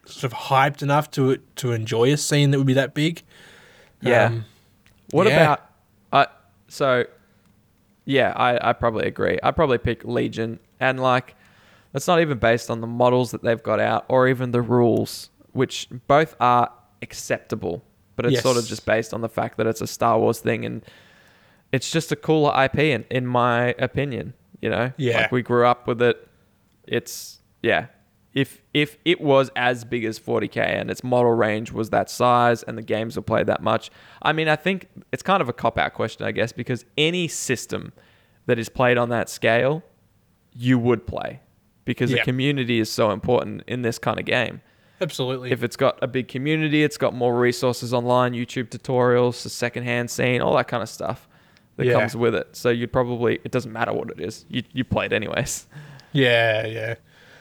sort 0.06 0.24
of 0.32 0.34
hyped 0.34 0.82
enough 0.82 1.12
to 1.12 1.38
to 1.58 1.72
enjoy 1.72 2.12
a 2.12 2.18
scene 2.18 2.52
that 2.52 2.58
would 2.58 2.68
be 2.68 2.74
that 2.74 2.94
big. 2.94 3.22
yeah. 4.02 4.26
Um, 4.26 4.46
What 5.12 5.28
Yeah. 5.28 5.42
about 5.42 5.70
uh 6.12 6.26
so 6.68 7.06
yeah, 8.08 8.32
I, 8.36 8.70
I 8.70 8.74
probably 8.74 9.06
agree. 9.06 9.38
I 9.44 9.52
probably 9.52 9.78
pick 9.78 10.06
Legion 10.06 10.60
and 10.80 11.00
like 11.00 11.36
it's 11.94 12.08
not 12.08 12.22
even 12.22 12.38
based 12.38 12.72
on 12.72 12.80
the 12.80 12.88
models 12.88 13.32
that 13.32 13.44
they've 13.44 13.62
got 13.62 13.82
out 13.82 14.06
or 14.08 14.30
even 14.30 14.52
the 14.52 14.62
rules, 14.62 15.30
which 15.52 15.90
both 16.08 16.34
are 16.40 16.72
acceptable. 17.02 17.84
But 18.16 18.28
it's 18.28 18.42
sort 18.42 18.58
of 18.58 18.66
just 18.66 18.86
based 18.86 19.14
on 19.14 19.22
the 19.22 19.30
fact 19.30 19.58
that 19.58 19.68
it's 19.68 19.82
a 19.82 19.88
Star 19.88 20.18
Wars 20.18 20.40
thing 20.40 20.66
and 20.66 20.84
it's 21.72 21.92
just 21.92 22.12
a 22.12 22.16
cooler 22.16 22.52
IP 22.64 22.80
in, 22.80 23.06
in 23.12 23.28
my 23.28 23.76
opinion, 23.78 24.34
you 24.62 24.70
know? 24.70 24.92
Yeah. 24.98 25.22
Like 25.22 25.32
we 25.32 25.42
grew 25.44 25.68
up 25.68 25.86
with 25.86 26.02
it. 26.02 26.28
It's 26.88 27.40
yeah. 27.62 27.88
If 28.42 28.62
if 28.74 28.98
it 29.04 29.20
was 29.20 29.50
as 29.56 29.84
big 29.84 30.04
as 30.06 30.20
40k 30.20 30.58
and 30.58 30.92
its 30.92 31.04
model 31.04 31.32
range 31.34 31.72
was 31.72 31.90
that 31.90 32.08
size 32.10 32.62
and 32.64 32.78
the 32.78 32.82
games 32.84 33.16
were 33.16 33.24
played 33.24 33.48
that 33.48 33.64
much, 33.64 33.90
I 34.22 34.32
mean, 34.34 34.48
I 34.48 34.56
think 34.56 34.88
it's 35.12 35.24
kind 35.24 35.42
of 35.42 35.50
a 35.50 35.54
cop 35.54 35.78
out 35.78 35.94
question, 35.96 36.26
I 36.26 36.32
guess, 36.32 36.52
because 36.52 36.86
any 36.98 37.28
system 37.28 37.94
that 38.46 38.60
is 38.60 38.70
played 38.70 38.98
on 38.98 39.10
that 39.10 39.28
scale, 39.30 39.82
you 40.54 40.78
would 40.78 41.08
play 41.08 41.40
because 41.86 42.12
the 42.12 42.20
community 42.20 42.80
is 42.80 42.92
so 42.92 43.12
important 43.12 43.64
in 43.68 43.82
this 43.82 43.98
kind 43.98 44.20
of 44.20 44.26
game. 44.26 44.62
absolutely. 45.02 45.52
If 45.52 45.64
it's 45.64 45.76
got 45.76 45.98
a 46.04 46.08
big 46.08 46.28
community, 46.28 46.84
it's 46.84 46.98
got 46.98 47.14
more 47.14 47.34
resources 47.40 47.94
online, 47.94 48.34
YouTube 48.34 48.70
tutorials, 48.70 49.42
the 49.44 49.50
secondhand 49.50 50.10
scene, 50.12 50.42
all 50.42 50.56
that 50.58 50.68
kind 50.68 50.84
of 50.84 50.90
stuff 50.90 51.28
that 51.78 51.86
Yeah. 51.86 51.94
comes 51.94 52.16
with 52.16 52.36
it. 52.36 52.56
So 52.56 52.70
you'd 52.70 52.92
probably 52.94 53.40
it 53.44 53.52
doesn't 53.52 53.72
matter 53.72 53.94
what 53.94 54.10
it 54.12 54.20
is, 54.20 54.46
you 54.50 54.62
you 54.74 54.84
play 54.84 55.06
it 55.08 55.14
anyways. 55.14 55.66
yeah, 56.12 56.66
yeah, 56.68 56.96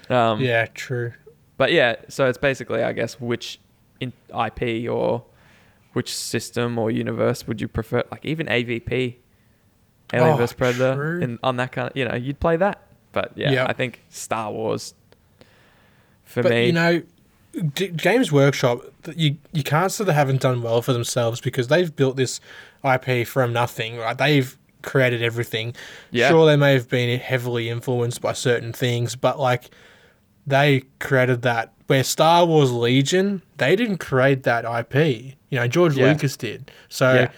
Um, 0.09 0.41
yeah. 0.41 0.67
True. 0.75 1.13
But 1.57 1.73
yeah, 1.73 1.97
so 2.09 2.27
it's 2.27 2.39
basically, 2.39 2.83
I 2.83 2.93
guess, 2.93 3.21
which 3.21 3.59
in 4.01 4.13
IP 4.31 4.91
or 4.91 5.25
which 5.95 6.15
system 6.15 6.79
or 6.79 6.91
universe 6.91 7.47
would 7.47 7.61
you 7.61 7.69
prefer? 7.69 8.03
Like 8.11 8.25
even 8.25 8.47
AVP, 8.47 9.17
Alien 10.13 10.35
Oh, 10.35 10.37
vs 10.37 10.53
Predator, 10.53 11.21
in, 11.21 11.39
on 11.43 11.57
that 11.57 11.73
kind 11.73 11.89
of, 11.91 11.97
you 11.97 12.05
know, 12.07 12.15
you'd 12.15 12.39
play 12.41 12.57
that. 12.57 12.83
But 13.13 13.33
yeah, 13.37 13.51
Yep. 13.53 13.71
I 13.71 13.73
think 13.73 14.03
Star 14.11 14.53
Wars 14.53 14.95
for 16.25 16.43
But 16.43 16.53
me. 16.53 16.67
you 16.67 16.73
know, 16.73 17.03
D- 17.75 17.89
Games 17.89 18.31
Workshop, 18.31 18.83
you 19.17 19.39
you 19.53 19.63
can't 19.63 19.91
say 19.91 20.05
they 20.05 20.13
haven't 20.13 20.43
done 20.43 20.61
well 20.63 20.83
for 20.83 20.93
themselves 20.93 21.41
because 21.41 21.69
they've 21.69 21.95
built 21.97 22.17
this 22.17 22.39
IP 22.85 23.27
from 23.27 23.55
nothing. 23.55 23.97
Right? 23.97 24.17
They've 24.19 24.57
created 24.83 25.23
everything. 25.23 25.75
Yeah. 26.11 26.29
Sure, 26.29 26.45
they 26.45 26.57
may 26.57 26.75
have 26.75 26.91
been 26.91 27.19
heavily 27.19 27.71
influenced 27.71 28.21
by 28.21 28.35
certain 28.35 28.75
things, 28.75 29.17
but 29.17 29.41
like 29.41 29.71
they 30.47 30.83
created 31.01 31.43
that. 31.43 31.73
Where 31.87 32.03
Star 32.03 32.45
Wars 32.45 32.73
Legion, 32.73 33.43
they 33.59 33.77
didn't 33.77 33.99
create 33.99 34.43
that 34.43 34.65
IP. 34.65 35.37
You 35.51 35.59
know, 35.61 35.69
George 35.69 35.97
Yeah. 35.97 36.07
Lucas 36.07 36.37
did. 36.37 36.71
So 36.89 37.13
Yeah. 37.15 37.31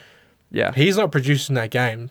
Yeah. 0.50 0.72
he's 0.72 0.96
not 0.96 1.12
producing 1.12 1.54
that 1.56 1.70
game. 1.70 2.08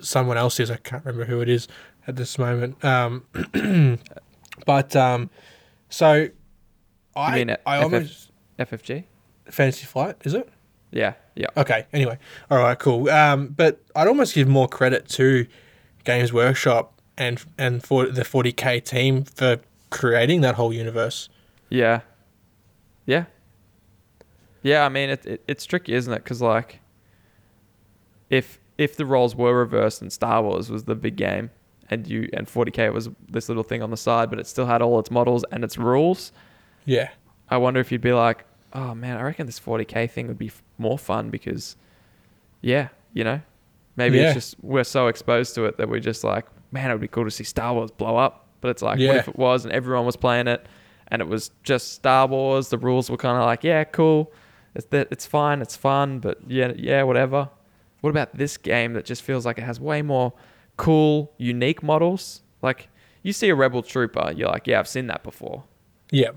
Someone 0.00 0.36
else 0.36 0.60
is. 0.60 0.70
I 0.70 0.76
can't 0.76 1.04
remember 1.04 1.24
who 1.24 1.40
it 1.40 1.48
is 1.48 1.66
at 2.06 2.14
this 2.16 2.38
moment. 2.38 2.82
Um, 2.84 3.24
but 4.66 4.94
um, 4.96 5.30
so 5.88 6.28
I 7.16 7.34
mean 7.34 7.56
I 7.66 7.78
FF? 7.78 7.82
almost 7.82 8.30
FFG. 8.58 9.04
Fantasy 9.46 9.84
Flight 9.86 10.16
is 10.24 10.34
it? 10.34 10.48
Yeah. 10.92 11.14
Yeah. 11.34 11.46
Okay. 11.56 11.86
Anyway, 11.92 12.18
all 12.50 12.58
right, 12.58 12.78
cool. 12.78 13.08
Um, 13.10 13.48
but 13.48 13.80
I'd 13.96 14.08
almost 14.08 14.34
give 14.34 14.46
more 14.48 14.68
credit 14.68 15.08
to 15.10 15.46
Games 16.04 16.32
Workshop 16.32 17.00
and 17.18 17.42
and 17.58 17.82
for 17.82 18.06
the 18.06 18.22
40k 18.22 18.84
team 18.84 19.24
for 19.24 19.58
creating 19.90 20.40
that 20.42 20.54
whole 20.54 20.72
universe. 20.72 21.28
Yeah. 21.68 22.00
Yeah. 23.06 23.24
Yeah, 24.62 24.84
I 24.84 24.88
mean 24.88 25.10
it, 25.10 25.24
it 25.26 25.42
it's 25.48 25.64
tricky, 25.64 25.94
isn't 25.94 26.12
it? 26.12 26.22
Because 26.22 26.42
like, 26.42 26.80
if 28.28 28.60
if 28.78 28.96
the 28.96 29.04
roles 29.06 29.34
were 29.34 29.54
reversed 29.56 30.00
and 30.02 30.12
Star 30.12 30.42
Wars 30.42 30.70
was 30.70 30.84
the 30.84 30.94
big 30.94 31.16
game, 31.16 31.50
and 31.90 32.06
you 32.06 32.28
and 32.32 32.46
40k 32.46 32.92
was 32.92 33.08
this 33.28 33.48
little 33.48 33.62
thing 33.62 33.82
on 33.82 33.90
the 33.90 33.96
side, 33.96 34.30
but 34.30 34.38
it 34.38 34.46
still 34.46 34.66
had 34.66 34.82
all 34.82 34.98
its 34.98 35.10
models 35.10 35.44
and 35.50 35.64
its 35.64 35.76
rules, 35.78 36.32
Yeah. 36.84 37.10
I 37.48 37.56
wonder 37.56 37.80
if 37.80 37.90
you'd 37.90 38.00
be 38.00 38.12
like, 38.12 38.44
oh 38.72 38.94
man, 38.94 39.16
I 39.16 39.22
reckon 39.22 39.46
this 39.46 39.58
40k 39.58 40.10
thing 40.10 40.28
would 40.28 40.38
be 40.38 40.46
f- 40.48 40.62
more 40.78 40.96
fun 40.98 41.30
because, 41.30 41.76
yeah, 42.60 42.88
you 43.12 43.24
know, 43.24 43.40
maybe 43.96 44.18
Yeah. 44.18 44.26
it's 44.26 44.34
just 44.34 44.54
we're 44.62 44.84
so 44.84 45.08
exposed 45.08 45.54
to 45.56 45.64
it 45.64 45.76
that 45.78 45.88
we're 45.88 46.00
just 46.00 46.22
like, 46.22 46.46
man, 46.70 46.90
it 46.90 46.94
would 46.94 47.00
be 47.00 47.08
cool 47.08 47.24
to 47.24 47.30
see 47.30 47.44
Star 47.44 47.74
Wars 47.74 47.90
blow 47.90 48.16
up. 48.16 48.46
But 48.60 48.68
it's 48.70 48.82
like, 48.82 48.98
what 48.98 49.16
if 49.16 49.28
it 49.28 49.36
was 49.36 49.64
and 49.64 49.72
everyone 49.72 50.04
was 50.06 50.16
playing 50.16 50.46
it, 50.48 50.66
and 51.08 51.22
it 51.22 51.28
was 51.28 51.50
just 51.62 51.92
Star 51.94 52.26
Wars? 52.26 52.68
The 52.68 52.78
rules 52.78 53.10
were 53.10 53.16
kind 53.16 53.36
of 53.38 53.44
like, 53.44 53.64
yeah, 53.64 53.84
cool, 53.84 54.32
it's 54.74 54.86
that 54.86 55.08
it's 55.10 55.26
fine, 55.26 55.62
it's 55.62 55.76
fun, 55.76 56.18
but 56.18 56.38
yeah, 56.46 56.72
yeah, 56.76 57.02
whatever. 57.02 57.48
What 58.02 58.10
about 58.10 58.36
this 58.36 58.56
game 58.56 58.92
that 58.94 59.04
just 59.04 59.22
feels 59.22 59.44
like 59.46 59.58
it 59.58 59.64
has 59.64 59.78
way 59.80 60.02
more 60.02 60.32
cool, 60.76 61.32
unique 61.38 61.82
models? 61.82 62.42
Like 62.62 62.88
you 63.22 63.32
see 63.32 63.48
a 63.48 63.54
Rebel 63.54 63.82
Trooper, 63.82 64.32
you're 64.36 64.48
like, 64.48 64.66
yeah, 64.66 64.78
I've 64.78 64.88
seen 64.88 65.06
that 65.08 65.22
before 65.22 65.64
Yeah. 66.10 66.30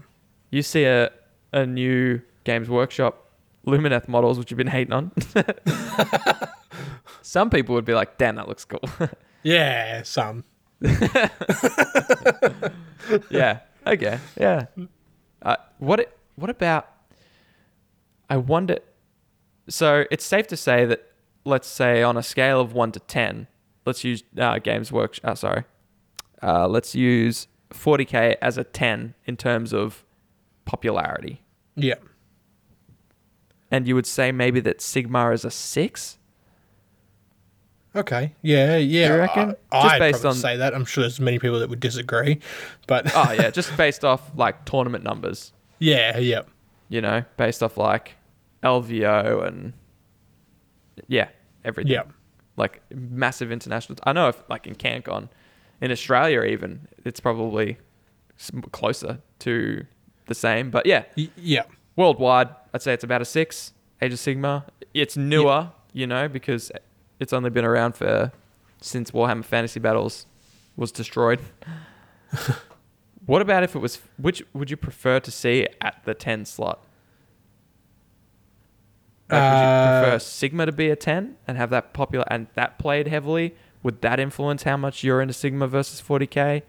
you 0.50 0.62
see 0.62 0.84
a, 0.86 1.10
a 1.54 1.66
new 1.66 2.22
Games 2.44 2.70
Workshop 2.70 3.30
Lumineth 3.66 4.08
models, 4.10 4.38
which 4.38 4.52
you've 4.52 4.58
been 4.58 4.68
hating 4.68 4.92
on. 4.94 5.12
Some 7.22 7.50
people 7.50 7.76
would 7.76 7.86
be 7.86 7.94
like, 7.94 8.18
damn, 8.18 8.36
that 8.36 8.48
looks 8.48 8.66
cool. 8.66 8.82
Yeah. 9.46 10.04
Some. 10.04 10.46
yeah. 13.30 13.60
Okay. 13.86 14.20
Yeah. 14.40 14.66
Uh, 15.42 15.56
what, 15.80 16.00
it- 16.00 16.18
what 16.36 16.50
about, 16.50 16.88
I 18.30 18.38
wonder, 18.38 18.80
so 19.70 20.06
it's 20.10 20.26
safe 20.26 20.48
to 20.48 20.58
say 20.58 20.86
that, 20.86 21.12
let's 21.46 21.68
say 21.68 22.02
on 22.04 22.18
a 22.18 22.24
scale 22.24 22.60
of 22.62 22.74
1 22.74 22.92
to 22.94 23.00
10, 23.00 23.48
let's 23.86 24.04
use 24.04 24.24
uh, 24.38 24.60
Games 24.60 24.92
Workshop, 24.92 25.26
uh, 25.32 25.36
sorry, 25.36 25.64
uh, 26.42 26.68
let's 26.68 26.96
use 26.96 27.48
40k 27.72 28.38
as 28.42 28.58
a 28.58 28.64
10 28.64 29.14
in 29.26 29.38
terms 29.38 29.74
of 29.74 30.06
popularity. 30.66 31.44
Yeah. 31.76 31.96
And 33.70 33.88
you 33.88 33.96
would 33.96 34.06
say 34.06 34.32
maybe 34.32 34.60
that 34.62 34.80
Sigmar 34.80 35.34
is 35.34 35.44
a 35.46 35.52
6? 35.52 36.18
Okay. 37.96 38.34
Yeah. 38.42 38.78
Yeah. 38.78 39.14
You 39.14 39.20
reckon? 39.20 39.56
I, 39.72 39.82
Just 39.84 39.94
I'd 39.96 40.00
based 40.00 40.26
on- 40.26 40.36
say 40.36 40.58
that. 40.58 40.74
I'm 40.74 40.86
sure 40.86 41.04
there's 41.04 41.20
many 41.20 41.40
people 41.40 41.60
that 41.60 41.70
would 41.70 41.80
disagree, 41.80 42.40
but 42.88 43.12
oh 43.16 43.32
yeah, 43.32 43.50
just 43.60 43.76
based 43.78 44.04
off 44.04 44.32
like 44.36 44.66
tournament 44.66 45.04
numbers, 45.04 45.54
yeah. 45.80 46.18
Yep. 46.18 46.50
you 46.90 47.02
know, 47.02 47.24
based 47.38 47.62
off 47.62 47.78
like 47.78 48.16
LVO 48.64 49.46
and 49.48 49.74
yeah, 51.08 51.28
everything. 51.66 51.92
Yeah. 51.92 52.04
Like 52.58 52.82
massive 52.94 53.52
international. 53.52 53.98
I 54.04 54.14
know 54.14 54.28
if 54.30 54.44
like 54.50 54.68
in 54.68 54.76
CanCon, 54.76 55.30
in 55.82 55.92
Australia 55.92 56.44
even, 56.44 56.88
it's 57.04 57.20
probably 57.20 57.78
closer 58.72 59.20
to 59.40 59.86
the 60.28 60.36
same. 60.36 60.70
But 60.72 60.86
yeah, 60.86 61.04
Y- 61.18 61.30
Yeah. 61.36 61.64
worldwide, 61.96 62.50
I'd 62.74 62.82
say 62.82 62.94
it's 62.94 63.04
about 63.04 63.22
a 63.22 63.26
six. 63.26 63.74
Age 64.02 64.14
of 64.14 64.20
Sigmar. 64.20 64.66
It's 64.94 65.16
newer, 65.18 65.72
you 65.94 66.06
know, 66.08 66.28
because 66.28 66.72
it's 67.24 67.34
only 67.34 67.50
been 67.50 67.66
around 67.66 67.96
for 67.96 68.32
since 68.82 69.10
Warhammer 69.12 69.44
Fantasy 69.46 69.80
Battles 69.80 70.28
was 70.76 70.92
destroyed. 70.92 71.40
what 73.26 73.42
about 73.42 73.64
if 73.64 73.76
it 73.76 73.80
was? 73.80 74.00
Which 74.18 74.44
would 74.54 74.70
you 74.70 74.78
prefer 74.78 75.20
to 75.22 75.32
see 75.32 75.68
at 75.82 76.04
the 76.06 76.14
ten 76.14 76.46
slot? 76.46 76.84
Like, 79.30 79.42
would 79.42 79.60
you 79.60 79.66
Uh, 79.66 80.02
prefer 80.02 80.18
Sigmar 80.18 80.66
to 80.66 80.72
be 80.72 80.90
a 80.90 80.96
ten 80.96 81.38
and 81.48 81.58
have 81.58 81.70
that 81.72 81.94
popular 81.94 82.26
and 82.30 82.48
that 82.56 82.78
played 82.78 83.08
heavily? 83.08 83.56
Would 83.82 84.02
that 84.02 84.20
influence 84.20 84.64
how 84.64 84.78
much 84.78 85.04
you're 85.04 85.22
into 85.22 85.34
Sigmar 85.34 85.68
versus 85.68 86.02
40k? 86.02 86.62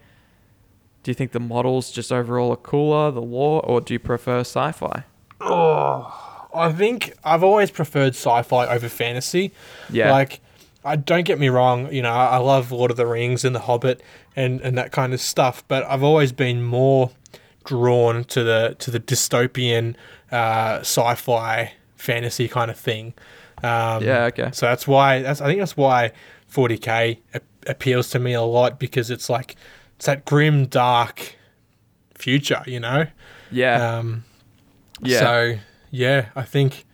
Do 1.03 1.11
you 1.11 1.15
think 1.15 1.33
the 1.33 1.41
models 1.41 1.91
just 1.93 2.11
overall 2.11 2.51
are 2.53 2.57
cooler, 2.57 3.11
the 3.11 3.21
lore, 3.23 3.61
or 3.65 3.81
do 3.81 3.93
you 3.93 3.99
prefer 4.01 4.41
sci-fi? 4.41 5.05
Oh, 5.41 6.49
I 6.55 6.73
think 6.73 7.13
I've 7.23 7.45
always 7.45 7.71
preferred 7.71 8.15
sci-fi 8.15 8.67
over 8.67 8.89
fantasy. 8.89 9.53
Yeah. 9.91 10.11
Like, 10.11 10.41
I 10.85 10.97
don't 10.97 11.25
get 11.25 11.39
me 11.39 11.49
wrong. 11.49 11.93
You 11.93 12.03
know, 12.03 12.13
I 12.13 12.37
love 12.37 12.71
Lord 12.71 12.91
of 12.91 12.97
the 12.97 13.07
Rings 13.07 13.45
and 13.45 13.55
The 13.55 13.61
Hobbit 13.61 14.03
and 14.37 14.61
and 14.61 14.77
that 14.79 14.93
kind 14.93 15.15
of 15.15 15.21
stuff. 15.21 15.65
But 15.69 15.85
I've 15.85 16.03
always 16.03 16.33
been 16.33 16.63
more 16.63 17.11
drawn 17.65 18.25
to 18.25 18.45
the 18.45 18.77
to 18.79 18.91
the 18.91 19.01
dystopian 19.01 19.97
uh, 20.31 20.79
sci-fi 20.81 21.73
fantasy 21.97 22.49
kind 22.49 22.71
of 22.71 22.79
thing. 22.79 23.15
Um, 23.63 24.03
Yeah, 24.05 24.25
okay. 24.27 24.51
So 24.53 24.67
that's 24.67 24.87
why 24.87 25.23
that's 25.23 25.41
I 25.41 25.47
think 25.47 25.59
that's 25.61 25.77
why 25.77 26.13
40k 26.53 27.19
a- 27.33 27.41
appeals 27.67 28.11
to 28.11 28.19
me 28.19 28.35
a 28.35 28.43
lot 28.43 28.79
because 28.79 29.11
it's 29.11 29.31
like 29.31 29.57
it's 29.97 30.07
that 30.07 30.25
grim, 30.27 30.67
dark 30.67 31.37
future. 32.15 32.63
You 32.67 32.81
know. 32.81 33.07
Yeah. 33.51 33.99
Um, 33.99 34.25
yeah. 35.01 35.21
so 35.21 35.55
yeah, 35.91 36.27
I 36.37 36.43
think 36.43 36.85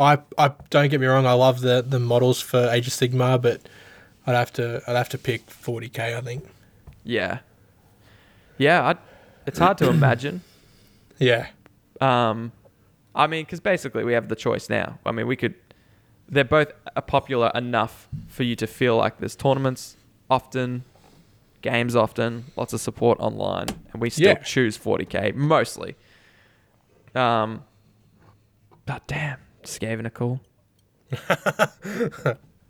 I 0.00 0.18
I 0.38 0.52
don't 0.70 0.88
get 0.88 1.00
me 1.00 1.06
wrong. 1.06 1.26
I 1.26 1.32
love 1.34 1.60
the 1.60 1.82
the 1.86 2.00
models 2.00 2.40
for 2.40 2.68
Age 2.70 2.86
of 2.86 2.92
Sigmar, 2.94 3.40
but 3.40 3.60
I'd 4.26 4.34
have 4.34 4.52
to 4.54 4.82
I'd 4.88 4.96
have 4.96 5.08
to 5.10 5.18
pick 5.18 5.46
40k. 5.48 6.16
I 6.16 6.20
think. 6.22 6.48
yeah. 7.04 7.38
Yeah. 8.58 8.88
I'd, 8.88 8.98
it's 9.46 9.58
hard 9.58 9.78
to 9.78 9.88
imagine. 9.90 10.42
Yeah. 11.18 11.48
Um, 12.00 12.50
I 13.14 13.26
mean, 13.26 13.44
because 13.44 13.60
basically 13.60 14.04
we 14.04 14.14
have 14.14 14.28
the 14.28 14.34
choice 14.36 14.70
now. 14.70 14.98
I 15.04 15.12
mean, 15.12 15.26
we 15.26 15.36
could. 15.36 15.54
They're 16.30 16.44
both 16.44 16.72
uh, 16.96 17.00
popular 17.02 17.50
enough 17.54 18.08
for 18.28 18.42
you 18.42 18.56
to 18.56 18.66
feel 18.66 18.96
like 18.96 19.18
there's 19.18 19.36
tournaments 19.36 19.96
often, 20.30 20.84
games 21.60 21.94
often, 21.94 22.46
lots 22.56 22.72
of 22.72 22.80
support 22.80 23.18
online, 23.20 23.66
and 23.92 24.00
we 24.00 24.08
still 24.08 24.28
Yeah. 24.28 24.34
choose 24.42 24.78
40k 24.78 25.34
mostly. 25.34 25.94
Um, 27.14 27.64
but 28.86 29.06
damn, 29.06 29.38
Skaven 29.64 30.06
are 30.06 30.10
cool. 30.10 30.40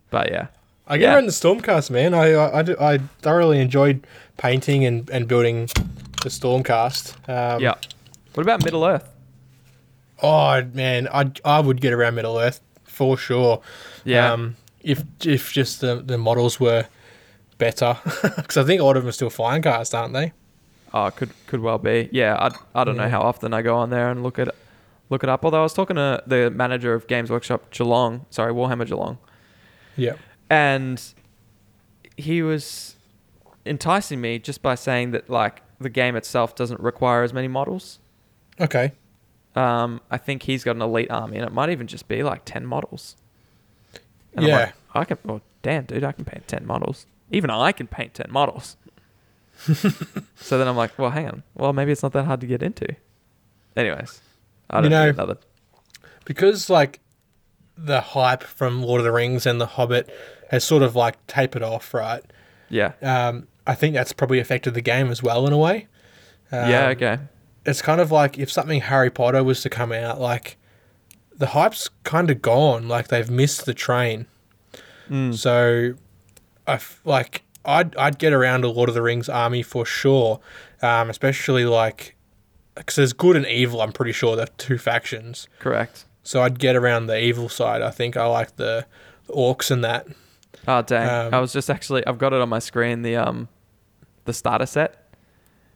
but 0.09 0.29
yeah, 0.31 0.47
I 0.87 0.97
get 0.97 1.03
Yeah. 1.05 1.15
around 1.15 1.25
the 1.25 1.31
Stormcast, 1.31 1.89
man. 1.91 2.13
I 2.13 2.31
I, 2.33 2.61
I, 2.61 2.93
I 2.93 2.97
thoroughly 3.21 3.59
enjoyed 3.59 4.05
painting 4.37 4.85
and, 4.85 5.09
and 5.09 5.27
building 5.27 5.67
the 6.23 6.29
Stormcast. 6.29 7.15
Um, 7.29 7.61
yeah. 7.61 7.75
What 8.33 8.43
about 8.43 8.63
Middle 8.63 8.85
Earth? 8.85 9.07
Oh 10.21 10.63
man, 10.73 11.07
I 11.13 11.31
I 11.45 11.59
would 11.59 11.81
get 11.81 11.93
around 11.93 12.15
Middle 12.15 12.37
Earth 12.37 12.61
for 12.83 13.17
sure. 13.17 13.61
Yeah. 14.05 14.31
Um, 14.33 14.55
if 14.81 15.03
if 15.25 15.51
just 15.51 15.81
the 15.81 15.95
the 16.03 16.17
models 16.17 16.59
were 16.59 16.87
better, 17.57 17.97
because 18.35 18.57
I 18.57 18.63
think 18.63 18.81
a 18.81 18.83
lot 18.83 18.97
of 18.97 19.03
them 19.03 19.09
are 19.09 19.13
still 19.13 19.29
Finecast, 19.29 19.97
aren't 19.97 20.13
they? 20.13 20.33
Oh, 20.93 21.09
could 21.11 21.29
could 21.47 21.61
well 21.61 21.77
be. 21.77 22.09
Yeah, 22.11 22.35
I, 22.35 22.81
I 22.81 22.83
don't 22.83 22.97
know 22.97 23.07
how 23.09 23.21
often 23.21 23.53
I 23.53 23.61
go 23.61 23.75
on 23.77 23.89
there 23.91 24.09
and 24.09 24.23
look 24.23 24.39
at 24.39 24.53
look 25.11 25.21
it 25.23 25.29
up. 25.29 25.45
Although 25.45 25.59
I 25.59 25.63
was 25.63 25.73
talking 25.73 25.97
to 25.97 26.23
the 26.25 26.49
manager 26.49 26.95
of 26.95 27.05
Games 27.05 27.29
Workshop 27.29 27.69
Geelong, 27.69 28.25
sorry, 28.31 28.51
Warhammer 28.51 28.87
Geelong, 28.87 29.19
Yeah. 29.95 30.13
and 30.49 30.99
he 32.17 32.41
was 32.41 32.95
enticing 33.65 34.19
me 34.21 34.39
just 34.39 34.61
by 34.63 34.73
saying 34.73 35.11
that 35.11 35.29
like 35.29 35.61
the 35.79 35.89
game 35.89 36.15
itself 36.15 36.55
doesn't 36.55 36.79
require 36.79 37.21
as 37.23 37.33
many 37.33 37.47
models. 37.47 37.99
Okay. 38.59 38.93
Um, 39.55 39.99
I 40.09 40.17
think 40.17 40.43
he's 40.43 40.63
got 40.63 40.75
an 40.77 40.81
elite 40.81 41.11
army, 41.11 41.37
and 41.37 41.45
it 41.45 41.51
might 41.51 41.69
even 41.69 41.85
just 41.87 42.07
be 42.07 42.23
like 42.23 42.45
ten 42.45 42.65
models. 42.65 43.17
And 44.33 44.45
I'm 44.45 44.49
Yeah. 44.49 44.57
like, 44.57 44.73
I 44.95 45.03
can. 45.05 45.17
Oh, 45.27 45.41
damn, 45.61 45.83
dude, 45.85 46.03
I 46.05 46.13
can 46.13 46.23
paint 46.25 46.47
ten 46.47 46.65
models. 46.65 47.05
Even 47.31 47.49
I 47.49 47.71
can 47.73 47.87
paint 47.87 48.13
ten 48.13 48.27
models. 48.29 48.77
so 49.57 50.57
then 50.57 50.67
I'm 50.67 50.77
like, 50.77 50.97
well, 50.97 51.11
hang 51.11 51.27
on. 51.27 51.43
Well, 51.53 51.73
maybe 51.73 51.91
it's 51.91 52.01
not 52.01 52.13
that 52.13 52.23
hard 52.25 52.39
to 52.41 52.47
get 52.47 52.63
into. 52.63 52.95
Anyways, 53.75 54.21
I 54.71 54.77
You 54.77 54.81
don't 54.83 54.91
know- 54.91 55.05
need 55.05 55.15
another. 55.15 55.37
because 56.25 56.69
like 56.69 56.99
the 57.77 58.01
hype 58.01 58.43
from 58.43 58.81
Lord 58.83 58.99
of 59.01 59.05
the 59.05 59.11
Rings 59.11 59.45
and 59.45 59.59
The 59.61 59.65
Hobbit 59.65 60.09
has 60.49 60.63
sort 60.63 60.81
of 60.83 60.95
like 60.95 61.15
tapered 61.27 61.63
off, 61.63 61.93
right? 61.93 62.23
Yeah. 62.69 62.93
Um, 63.01 63.47
I 63.67 63.75
think 63.75 63.93
that's 63.95 64.13
probably 64.13 64.39
affected 64.39 64.73
the 64.73 64.81
game 64.81 65.09
as 65.11 65.21
well 65.21 65.45
in 65.47 65.53
a 65.53 65.57
way. 65.57 65.87
Um, 66.51 66.69
yeah. 66.69 66.87
Okay. 66.89 67.19
It's 67.65 67.81
kind 67.81 68.01
of 68.01 68.11
like 68.11 68.37
if 68.39 68.51
something 68.51 68.81
Harry 68.81 69.09
Potter 69.09 69.43
was 69.43 69.61
to 69.61 69.69
come 69.69 69.91
out, 69.91 70.19
like 70.19 70.57
the 71.37 71.47
hype's 71.47 71.89
kind 72.03 72.29
of 72.31 72.41
gone. 72.41 72.87
Like 72.87 73.09
they've 73.09 73.29
missed 73.29 73.65
the 73.65 73.73
train. 73.73 74.25
Mm. 75.09 75.35
So, 75.35 75.93
I 76.67 76.73
f- 76.75 77.01
like 77.03 77.43
I'd 77.65 77.95
I'd 77.97 78.17
get 78.19 78.31
around 78.33 78.63
a 78.63 78.69
Lord 78.69 78.89
of 78.89 78.95
the 78.95 79.01
Rings 79.01 79.27
army 79.29 79.61
for 79.63 79.85
sure, 79.85 80.39
um, 80.81 81.09
especially 81.09 81.65
like 81.65 82.15
because 82.75 82.95
there's 82.95 83.13
good 83.13 83.35
and 83.35 83.45
evil. 83.45 83.81
I'm 83.81 83.91
pretty 83.91 84.11
sure 84.13 84.35
they're 84.35 84.47
two 84.57 84.77
factions. 84.77 85.47
Correct. 85.59 86.05
So 86.23 86.41
I'd 86.41 86.59
get 86.59 86.75
around 86.75 87.07
the 87.07 87.19
evil 87.19 87.49
side. 87.49 87.81
I 87.81 87.89
think 87.91 88.15
I 88.17 88.25
like 88.25 88.55
the, 88.57 88.85
the 89.27 89.33
orcs 89.33 89.71
and 89.71 89.83
that. 89.83 90.07
Oh 90.67 90.81
dang! 90.83 91.09
Um, 91.27 91.33
I 91.33 91.39
was 91.39 91.51
just 91.53 91.69
actually 91.69 92.05
I've 92.05 92.17
got 92.19 92.33
it 92.33 92.41
on 92.41 92.49
my 92.49 92.59
screen 92.59 93.01
the 93.01 93.15
um 93.15 93.47
the 94.25 94.33
starter 94.33 94.67
set, 94.67 95.11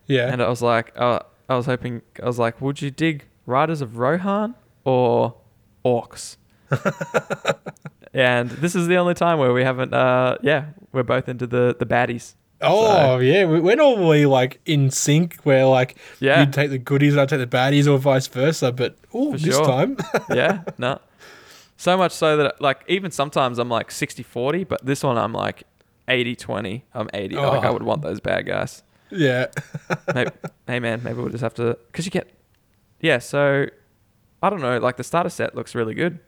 Yeah. 0.05 0.31
and 0.31 0.41
I 0.43 0.47
was 0.49 0.61
like, 0.61 0.91
uh, 0.95 1.19
I 1.49 1.55
was 1.55 1.65
hoping 1.65 2.03
I 2.21 2.25
was 2.27 2.37
like, 2.37 2.61
would 2.61 2.81
you 2.81 2.91
dig 2.91 3.25
Riders 3.47 3.81
of 3.81 3.97
Rohan 3.97 4.53
or 4.83 5.35
Orcs? 5.83 6.37
and 8.13 8.49
this 8.51 8.75
is 8.75 8.87
the 8.87 8.95
only 8.97 9.13
time 9.13 9.39
where 9.39 9.53
we 9.53 9.63
haven't. 9.63 9.93
Uh, 9.93 10.37
yeah, 10.41 10.65
we're 10.91 11.03
both 11.03 11.27
into 11.27 11.47
the 11.47 11.75
the 11.77 11.85
baddies. 11.85 12.35
Oh 12.61 13.19
yeah, 13.19 13.45
we- 13.45 13.59
we're 13.59 13.75
normally 13.75 14.25
like 14.25 14.59
in 14.65 14.89
sync. 14.91 15.35
Where 15.43 15.65
like 15.65 15.97
Yeah. 16.19 16.39
you'd 16.41 16.53
take 16.53 16.69
the 16.69 16.77
goodies, 16.77 17.13
and 17.13 17.21
I'd 17.21 17.29
take 17.29 17.39
the 17.39 17.47
baddies, 17.57 17.87
or 17.91 17.97
vice 17.97 18.27
versa. 18.27 18.71
But 18.71 18.97
oh, 19.13 19.33
this 19.33 19.43
sure. 19.55 19.65
time, 19.65 19.97
yeah, 20.29 20.63
no. 20.77 20.99
So 21.77 21.97
much 21.97 22.11
so 22.13 22.37
that 22.37 22.61
like 22.61 22.83
even 22.87 23.11
sometimes 23.11 23.59
I'm 23.59 23.69
like 23.69 23.89
60-40, 23.89 24.67
but 24.67 24.85
this 24.85 25.03
one 25.03 25.17
I'm 25.17 25.33
like 25.33 25.63
80-20. 26.07 26.83
I'm 26.93 27.09
80. 27.13 27.35
Like 27.35 27.63
I 27.63 27.67
Oh. 27.67 27.73
would 27.73 27.83
want 27.83 28.01
those 28.01 28.19
bad 28.21 28.45
guys. 28.45 28.81
yeah, 29.11 29.47
maybe, 30.13 30.31
hey 30.67 30.79
man, 30.79 31.01
maybe 31.03 31.19
we'll 31.19 31.29
just 31.29 31.43
have 31.43 31.53
to 31.55 31.77
because 31.87 32.05
you 32.05 32.11
get 32.11 32.31
yeah. 33.01 33.19
So 33.19 33.67
I 34.41 34.49
don't 34.49 34.61
know. 34.61 34.77
Like 34.79 34.97
the 34.97 35.03
starter 35.03 35.29
set 35.29 35.53
looks 35.55 35.75
really 35.75 35.93
good. 35.93 36.19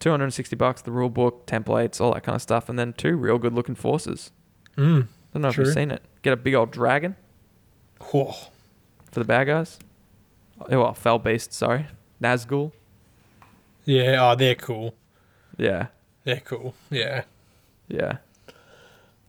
Two 0.00 0.10
hundred 0.10 0.24
and 0.24 0.34
sixty 0.34 0.54
bucks, 0.56 0.82
the 0.82 0.90
rule 0.92 1.08
book, 1.10 1.46
templates, 1.46 2.00
all 2.00 2.12
that 2.14 2.22
kind 2.22 2.36
of 2.36 2.42
stuff, 2.42 2.68
and 2.68 2.78
then 2.78 2.92
two 2.92 3.16
real 3.16 3.38
good 3.38 3.52
looking 3.52 3.74
forces. 3.74 4.30
Mm. 4.78 5.06
don't 5.32 5.42
know 5.42 5.48
if 5.48 5.56
you've 5.58 5.72
seen 5.74 5.90
it. 5.90 6.02
Get 6.22 6.32
a 6.32 6.36
big 6.36 6.54
old 6.54 6.70
dragon 6.70 7.16
Oh, 8.14 8.48
for 9.10 9.20
the 9.20 9.24
bad 9.24 9.46
guys. 9.48 9.78
Oh, 10.60 10.80
well, 10.80 10.94
fell 10.94 11.18
beast. 11.18 11.52
Sorry, 11.52 11.86
Nazgul. 12.22 12.72
yeah. 13.84 14.16
Oh, 14.20 14.34
they're 14.34 14.54
cool. 14.54 14.94
Yeah, 15.56 15.86
They're 16.24 16.40
cool. 16.44 16.74
Yeah. 16.90 17.24
yeah. 17.88 18.18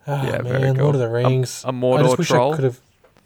Oh, 0.07 0.23
Yeah, 0.23 0.41
man, 0.41 0.75
cool. 0.75 0.83
Lord 0.85 0.95
of 0.95 1.01
the 1.01 1.07
A- 1.07 1.11
Rings. 1.11 1.63
a 1.65 1.71
Mordor 1.71 1.99
I 1.99 2.03
just 2.03 2.17
wish 2.19 2.27
troll. 2.27 2.53
I 2.53 2.55
could 2.55 2.65
have. 2.65 2.79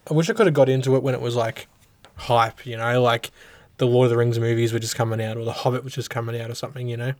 I 0.09 0.13
wish 0.13 0.29
I 0.29 0.33
could 0.33 0.45
have 0.47 0.53
got 0.55 0.69
into 0.69 0.95
it 0.95 1.03
when 1.03 1.13
it 1.13 1.21
was 1.21 1.35
like 1.35 1.67
hype. 2.15 2.65
You 2.65 2.77
know, 2.77 3.01
like 3.01 3.31
the 3.77 3.87
Lord 3.87 4.05
of 4.05 4.11
the 4.11 4.17
Rings 4.17 4.39
movies 4.39 4.71
were 4.73 4.79
just 4.79 4.95
coming 4.95 5.21
out, 5.21 5.37
or 5.37 5.43
the 5.45 5.51
Hobbit 5.53 5.83
was 5.83 5.93
just 5.93 6.09
coming 6.09 6.39
out, 6.39 6.49
or 6.49 6.55
something. 6.55 6.87
You 6.87 6.97
know. 6.97 7.13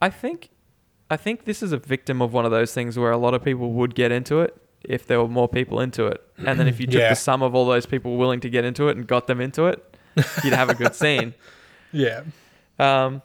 I 0.00 0.10
think, 0.10 0.50
I 1.10 1.16
think 1.16 1.44
this 1.44 1.62
is 1.62 1.72
a 1.72 1.76
victim 1.78 2.20
of 2.20 2.32
one 2.32 2.44
of 2.44 2.50
those 2.50 2.72
things 2.74 2.98
where 2.98 3.10
a 3.12 3.16
lot 3.16 3.32
of 3.34 3.44
people 3.44 3.72
would 3.72 3.94
get 3.94 4.10
into 4.12 4.40
it 4.40 4.56
if 4.82 5.06
there 5.06 5.20
were 5.20 5.28
more 5.28 5.48
people 5.48 5.80
into 5.80 6.06
it, 6.06 6.20
and 6.38 6.58
then 6.60 6.68
if 6.68 6.78
you 6.80 6.86
took 6.86 7.00
Yeah. 7.00 7.08
the 7.10 7.16
sum 7.16 7.42
of 7.42 7.54
all 7.54 7.66
those 7.66 7.86
people 7.86 8.16
willing 8.16 8.40
to 8.40 8.48
get 8.50 8.64
into 8.64 8.88
it 8.88 8.96
and 8.96 9.06
got 9.06 9.26
them 9.26 9.40
into 9.40 9.66
it, 9.66 9.96
you'd 10.44 10.52
have 10.52 10.68
a 10.70 10.74
good 10.74 10.94
scene. 11.02 11.34
Yeah. 11.92 12.22
Um, 12.78 13.22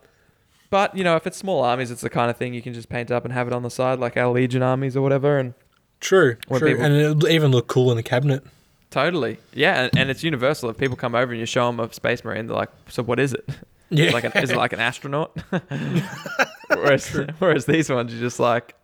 but 0.70 0.96
you 0.96 1.04
know, 1.04 1.16
if 1.16 1.28
it's 1.28 1.38
small 1.38 1.64
armies, 1.64 1.92
it's 1.92 2.02
the 2.02 2.10
kind 2.10 2.30
of 2.32 2.38
thing 2.38 2.54
you 2.54 2.62
can 2.62 2.74
just 2.74 2.90
paint 2.90 3.12
up 3.12 3.26
and 3.26 3.34
have 3.34 3.48
it 3.48 3.54
on 3.54 3.64
the 3.64 3.70
side, 3.70 4.00
like 4.00 4.16
our 4.18 4.32
Legion 4.32 4.64
armies 4.64 4.96
or 4.96 5.02
whatever. 5.02 5.38
And 5.38 5.54
True. 6.00 6.36
True. 6.48 6.60
people- 6.70 6.84
And 6.86 6.96
it'll 6.96 7.28
even 7.30 7.52
look 7.52 7.68
cool 7.68 7.92
in 7.92 7.98
the 7.98 8.04
cabinet. 8.04 8.44
totally, 8.90 9.38
yeah, 9.54 9.84
and, 9.84 9.98
and 9.98 10.10
it's 10.10 10.24
universal. 10.24 10.70
If 10.70 10.78
people 10.78 10.96
come 10.98 11.14
over 11.16 11.32
and 11.32 11.40
you 11.40 11.46
show 11.46 11.68
them 11.68 11.80
a 11.80 11.92
space 11.94 12.24
marine, 12.24 12.48
they're 12.48 12.56
like, 12.58 12.70
"So 12.90 13.04
what 13.04 13.20
is 13.20 13.34
it? 13.34 13.48
Yeah. 13.92 14.12
like, 14.12 14.24
an, 14.24 14.32
is 14.36 14.50
it 14.50 14.58
like 14.58 14.74
an 14.74 14.80
astronaut?" 14.80 15.38
whereas, 16.68 17.08
whereas 17.40 17.66
these 17.66 17.90
ones, 17.90 18.12
you're 18.14 18.22
just 18.22 18.40
like, 18.40 18.76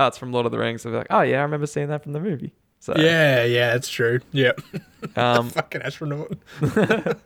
"Oh, 0.00 0.06
it's 0.06 0.18
from 0.18 0.32
Lord 0.32 0.46
of 0.46 0.52
the 0.52 0.58
Rings." 0.58 0.82
They're 0.82 0.92
like, 0.92 1.06
"Oh 1.10 1.22
yeah, 1.22 1.38
I 1.38 1.42
remember 1.42 1.66
seeing 1.66 1.88
that 1.88 2.02
from 2.02 2.12
the 2.12 2.20
movie." 2.20 2.54
So 2.80 2.94
yeah, 2.96 3.44
yeah, 3.44 3.72
that's 3.72 3.88
true. 3.88 4.20
Yeah. 4.32 4.52
um, 5.16 5.48
Fucking 5.50 5.82
astronaut. 5.82 6.34
the 6.60 7.18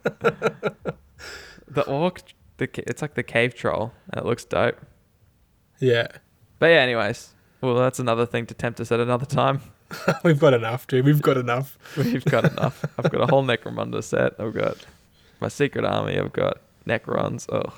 orc, 1.86 2.22
the 2.58 2.68
it's 2.88 3.02
like 3.02 3.14
the 3.14 3.22
cave 3.22 3.54
troll, 3.54 3.92
and 4.12 4.20
it 4.20 4.26
looks 4.26 4.44
dope. 4.44 4.78
Yeah. 5.80 6.08
But 6.58 6.66
yeah, 6.66 6.78
anyways, 6.80 7.34
well, 7.60 7.74
that's 7.74 7.98
another 7.98 8.26
thing 8.26 8.46
to 8.46 8.54
tempt 8.54 8.80
us 8.80 8.92
at 8.92 9.00
another 9.00 9.26
time. 9.26 9.60
We've 10.22 10.38
got 10.38 10.54
enough, 10.54 10.86
dude. 10.86 11.04
We've 11.04 11.22
got 11.22 11.36
enough. 11.36 11.78
We've 11.96 12.24
got 12.24 12.44
enough. 12.44 12.84
I've 12.98 13.10
got 13.10 13.22
a 13.22 13.26
whole 13.26 13.42
Necromunda 13.42 14.02
set. 14.02 14.34
I've 14.38 14.54
got 14.54 14.76
my 15.40 15.48
secret 15.48 15.84
army. 15.84 16.18
I've 16.18 16.32
got 16.32 16.60
Necrons. 16.88 17.46
Ugh. 17.52 17.72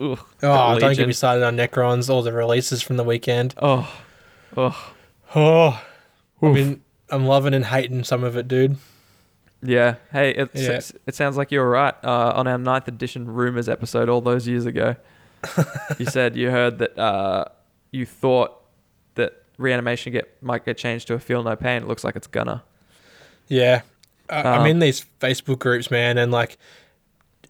Ugh. 0.00 0.18
Oh, 0.42 0.78
don't 0.78 0.96
get 0.96 1.06
me 1.06 1.12
started 1.14 1.44
on 1.44 1.56
Necrons, 1.56 2.10
all 2.10 2.22
the 2.22 2.32
releases 2.32 2.82
from 2.82 2.96
the 2.96 3.04
weekend. 3.04 3.54
Oh. 3.60 3.90
Oh. 4.56 4.92
Oh, 5.34 5.82
I 6.42 6.46
mean, 6.52 6.82
I'm 7.10 7.26
loving 7.26 7.54
and 7.54 7.64
hating 7.64 8.04
some 8.04 8.24
of 8.24 8.36
it, 8.36 8.46
dude. 8.48 8.76
Yeah. 9.62 9.96
Hey, 10.12 10.30
it, 10.30 10.50
Yeah. 10.54 10.80
it 11.06 11.14
sounds 11.14 11.36
like 11.36 11.50
you 11.50 11.60
were 11.60 11.70
right 11.70 11.94
uh, 12.04 12.32
on 12.36 12.46
our 12.46 12.58
ninth 12.58 12.88
edition 12.88 13.26
rumors 13.26 13.68
episode 13.68 14.08
all 14.08 14.20
those 14.20 14.46
years 14.46 14.66
ago. 14.66 14.96
you 15.98 16.06
said 16.06 16.36
you 16.36 16.50
heard 16.50 16.78
that 16.78 16.98
uh, 16.98 17.44
you 17.90 18.04
thought 18.06 18.60
that 19.14 19.32
reanimation 19.58 20.12
get 20.12 20.42
might 20.42 20.64
get 20.64 20.76
changed 20.76 21.06
to 21.08 21.14
a 21.14 21.18
feel 21.18 21.42
no 21.42 21.56
pain. 21.56 21.82
It 21.82 21.88
looks 21.88 22.04
like 22.04 22.16
it's 22.16 22.26
gonna. 22.26 22.62
Yeah. 23.48 23.82
I, 24.28 24.42
I'm 24.42 24.60
Um, 24.62 24.66
in 24.66 24.78
these 24.80 25.06
Facebook 25.20 25.58
groups, 25.60 25.90
man, 25.90 26.18
and 26.18 26.32
like, 26.32 26.58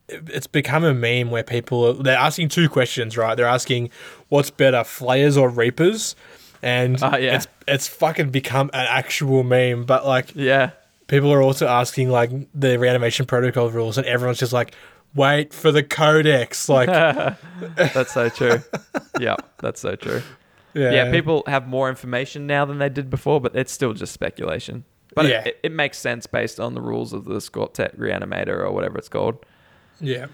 it's 0.09 0.47
become 0.47 0.85
a 0.85 0.95
meme 0.95 1.31
where 1.31 1.43
people 1.43 1.85
are, 1.87 1.93
they're 1.95 2.17
asking 2.19 2.49
two 2.51 2.69
questions, 2.69 3.17
right? 3.17 3.35
They're 3.37 3.47
asking, 3.47 3.91
what's 4.29 4.51
better, 4.51 4.85
Flayers 4.85 5.37
or 5.37 5.49
Reapers? 5.49 6.15
And 6.63 6.99
Ah, 7.03 7.17
yeah. 7.17 7.37
it's 7.37 7.47
it's 7.69 7.89
fucking 7.89 8.31
become 8.31 8.71
an 8.73 8.87
actual 8.89 9.43
meme. 9.43 9.85
But 9.85 10.07
like, 10.07 10.33
Yeah. 10.35 10.71
people 11.09 11.33
are 11.33 11.43
also 11.43 11.67
asking 11.67 12.11
like 12.11 12.31
the 12.55 12.79
reanimation 12.79 13.27
protocol 13.27 13.71
rules, 13.71 13.99
and 13.99 14.07
everyone's 14.07 14.39
just 14.39 14.53
like, 14.53 14.75
wait 15.15 15.53
for 15.53 15.71
the 15.73 15.83
codex. 15.83 16.69
Like, 16.69 16.87
That's 17.77 18.13
so 18.13 18.29
true. 18.29 18.63
yeah, 19.21 19.37
that's 19.59 19.81
so 19.81 19.97
true. 19.97 20.23
yeah, 20.75 20.91
yeah, 20.93 21.11
people 21.11 21.43
have 21.47 21.67
more 21.67 21.89
information 21.89 22.47
now 22.47 22.65
than 22.65 22.79
they 22.79 22.89
did 22.89 23.09
before, 23.11 23.41
but 23.41 23.55
it's 23.57 23.73
still 23.73 23.93
just 23.95 24.13
speculation. 24.13 24.85
But 25.15 25.27
Yeah. 25.27 25.41
it, 25.41 25.47
it, 25.47 25.61
it 25.65 25.73
makes 25.73 25.99
sense 25.99 26.27
based 26.27 26.61
on 26.61 26.75
the 26.75 26.81
rules 26.83 27.13
of 27.13 27.25
the 27.25 27.37
Scortet 27.41 27.97
Reanimator 27.99 28.59
or 28.61 28.71
whatever 28.73 28.99
it's 28.99 29.09
called. 29.09 29.45
Yeah, 30.01 30.27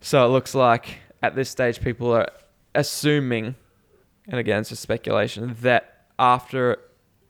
So 0.00 0.24
it 0.24 0.28
looks 0.28 0.54
like 0.54 0.98
at 1.22 1.34
this 1.34 1.50
stage, 1.50 1.80
people 1.80 2.12
are 2.12 2.28
assuming, 2.74 3.54
and 4.28 4.40
again, 4.40 4.60
it's 4.60 4.70
just 4.70 4.82
speculation, 4.82 5.56
that 5.60 6.06
after 6.18 6.78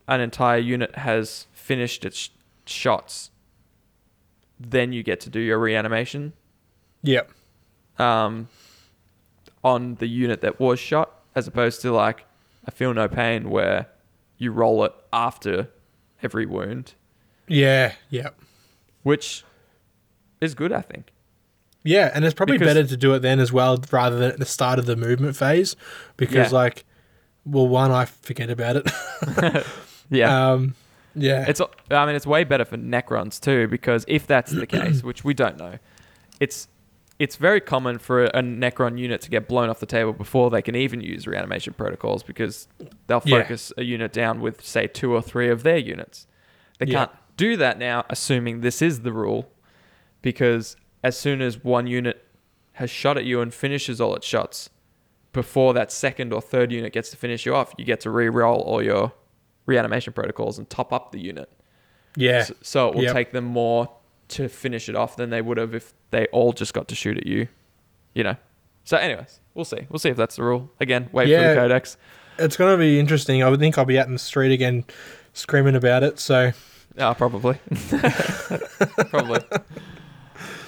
an 0.09 0.21
entire 0.21 0.59
unit 0.59 0.95
has 0.97 1.47
finished 1.53 2.05
its 2.05 2.17
sh- 2.17 2.29
shots, 2.67 3.31
then 4.59 4.93
you 4.93 5.03
get 5.03 5.21
to 5.21 5.31
do 5.31 5.41
your 5.41 5.59
reanimation 5.59 6.33
yeah, 7.03 7.23
um, 7.99 8.49
on 9.65 9.95
the 9.97 10.07
unit 10.07 10.41
that 10.43 10.61
was 10.61 10.79
shot, 10.79 11.11
as 11.35 11.47
opposed 11.47 11.81
to 11.83 11.93
like 11.93 12.27
I 12.67 12.71
feel 12.71 12.93
no 12.93 13.09
pain 13.09 13.51
where 13.51 13.87
you 14.37 14.53
roll 14.53 14.85
it 14.85 14.93
after 15.13 15.69
every 16.23 16.45
wound, 16.47 16.95
yeah, 17.49 17.95
yeah. 18.11 18.31
which 19.03 19.45
is 20.41 20.55
good, 20.55 20.73
I 20.73 20.83
think. 20.83 21.13
Yeah, 21.83 22.11
and 22.15 22.25
it's 22.25 22.35
probably 22.35 22.59
Because- 22.59 22.75
better 22.75 22.87
to 22.87 22.97
do 22.97 23.15
it 23.15 23.21
then 23.21 23.41
as 23.41 23.53
well 23.53 23.79
rather 23.91 24.19
than 24.19 24.33
at 24.33 24.39
the 24.39 24.45
start 24.45 24.79
of 24.79 24.87
the 24.87 24.97
movement 24.97 25.37
phase 25.37 25.77
because 26.17 26.53
Yeah. 26.53 26.59
like 26.59 26.85
well 27.47 27.67
one 27.69 27.91
I 27.91 28.05
forget 28.05 28.51
about 28.51 28.77
it. 28.77 29.67
Yeah, 30.13 30.51
um 30.53 30.75
yeah. 31.15 31.45
it's 31.49 31.61
I 31.91 32.05
mean 32.07 32.17
it's 32.17 32.27
way 32.27 32.43
better 32.45 32.65
for 32.65 32.77
Necrons 32.77 33.39
too 33.41 33.69
because 33.69 34.05
if 34.09 34.27
that's 34.27 34.51
the 34.53 34.67
case, 34.67 35.03
which 35.05 35.23
we 35.25 35.35
don't 35.35 35.57
know, 35.57 35.79
it's 36.41 36.67
it's 37.21 37.37
very 37.37 37.61
common 37.61 37.99
for 37.99 38.25
a 38.25 38.43
Necron 38.43 38.99
unit 38.99 39.21
to 39.21 39.31
get 39.31 39.47
blown 39.47 39.69
off 39.69 39.79
the 39.79 39.87
table 39.87 40.13
before 40.13 40.51
they 40.51 40.63
can 40.63 40.75
even 40.75 41.01
use 41.01 41.27
reanimation 41.29 41.75
protocols 41.75 42.23
because 42.25 42.67
they'll 43.07 43.23
Yeah. 43.25 43.43
focus 43.43 43.73
a 43.79 43.85
unit 43.85 44.13
down 44.13 44.41
with 44.41 44.65
say 44.65 44.87
two 44.89 45.15
or 45.15 45.23
three 45.23 45.49
of 45.49 45.63
their 45.63 45.77
units. 45.79 46.27
They 46.79 46.87
Yeah. 46.87 46.99
can't 47.07 47.11
do 47.37 47.57
that 47.59 47.79
now, 47.79 48.05
assuming 48.11 48.63
this 48.63 48.81
is 48.83 49.01
the 49.03 49.13
rule, 49.13 49.51
because 50.23 50.77
as 51.03 51.19
soon 51.19 51.41
as 51.43 51.63
one 51.65 51.87
unit 51.87 52.25
has 52.73 52.91
shot 52.91 53.17
at 53.17 53.25
you 53.25 53.41
and 53.41 53.53
finishes 53.53 54.01
all 54.01 54.15
its 54.15 54.27
shots, 54.27 54.71
before 55.33 55.73
that 55.75 55.93
second 55.93 56.33
or 56.33 56.41
third 56.41 56.73
unit 56.73 56.93
gets 56.93 57.11
to 57.11 57.17
finish 57.17 57.47
you 57.47 57.55
off, 57.55 57.73
you 57.79 57.85
get 57.85 58.01
to 58.01 58.11
re-roll 58.11 58.61
all 58.61 58.83
your 58.83 59.13
reanimation 59.67 60.13
protocols 60.13 60.59
and 60.59 60.69
top 60.69 60.93
up 60.93 61.13
the 61.13 61.21
unit. 61.21 61.51
yeah. 62.17 62.39
S- 62.39 62.53
So 62.63 62.89
it 62.89 62.95
will 62.97 63.05
Yep. 63.05 63.13
take 63.13 63.33
them 63.33 63.45
more 63.45 63.91
to 64.29 64.49
finish 64.49 64.89
it 64.89 64.97
off 64.97 65.17
than 65.17 65.31
they 65.31 65.41
would 65.43 65.57
have 65.59 65.75
if 65.75 65.93
they 66.11 66.27
all 66.27 66.53
just 66.53 66.75
got 66.75 66.89
to 66.89 66.95
shoot 66.95 67.17
at 67.17 67.27
you. 67.27 67.47
You 68.15 68.25
know. 68.25 68.37
So, 68.85 68.97
anyways, 68.97 69.41
we'll 69.55 69.65
see. 69.65 69.87
We'll 69.89 69.99
see 70.01 70.09
if 70.09 70.17
that's 70.17 70.35
the 70.37 70.43
rule. 70.43 70.71
Again, 70.81 71.09
wait 71.13 71.27
for 71.33 71.49
the 71.49 71.55
codex. 71.55 71.97
It's 72.39 72.57
going 72.57 72.73
to 72.75 72.79
be 72.79 72.99
interesting. 72.99 73.43
I 73.43 73.49
would 73.51 73.61
think 73.61 73.77
I'll 73.79 73.85
be 73.85 73.99
out 73.99 74.07
in 74.09 74.13
the 74.15 74.19
street 74.19 74.53
again 74.53 74.85
screaming 75.33 75.77
about 75.77 76.03
it. 76.03 76.19
So, 76.19 76.53
Oh, 76.99 77.15
probably. 77.15 77.59
probably. 79.11 79.41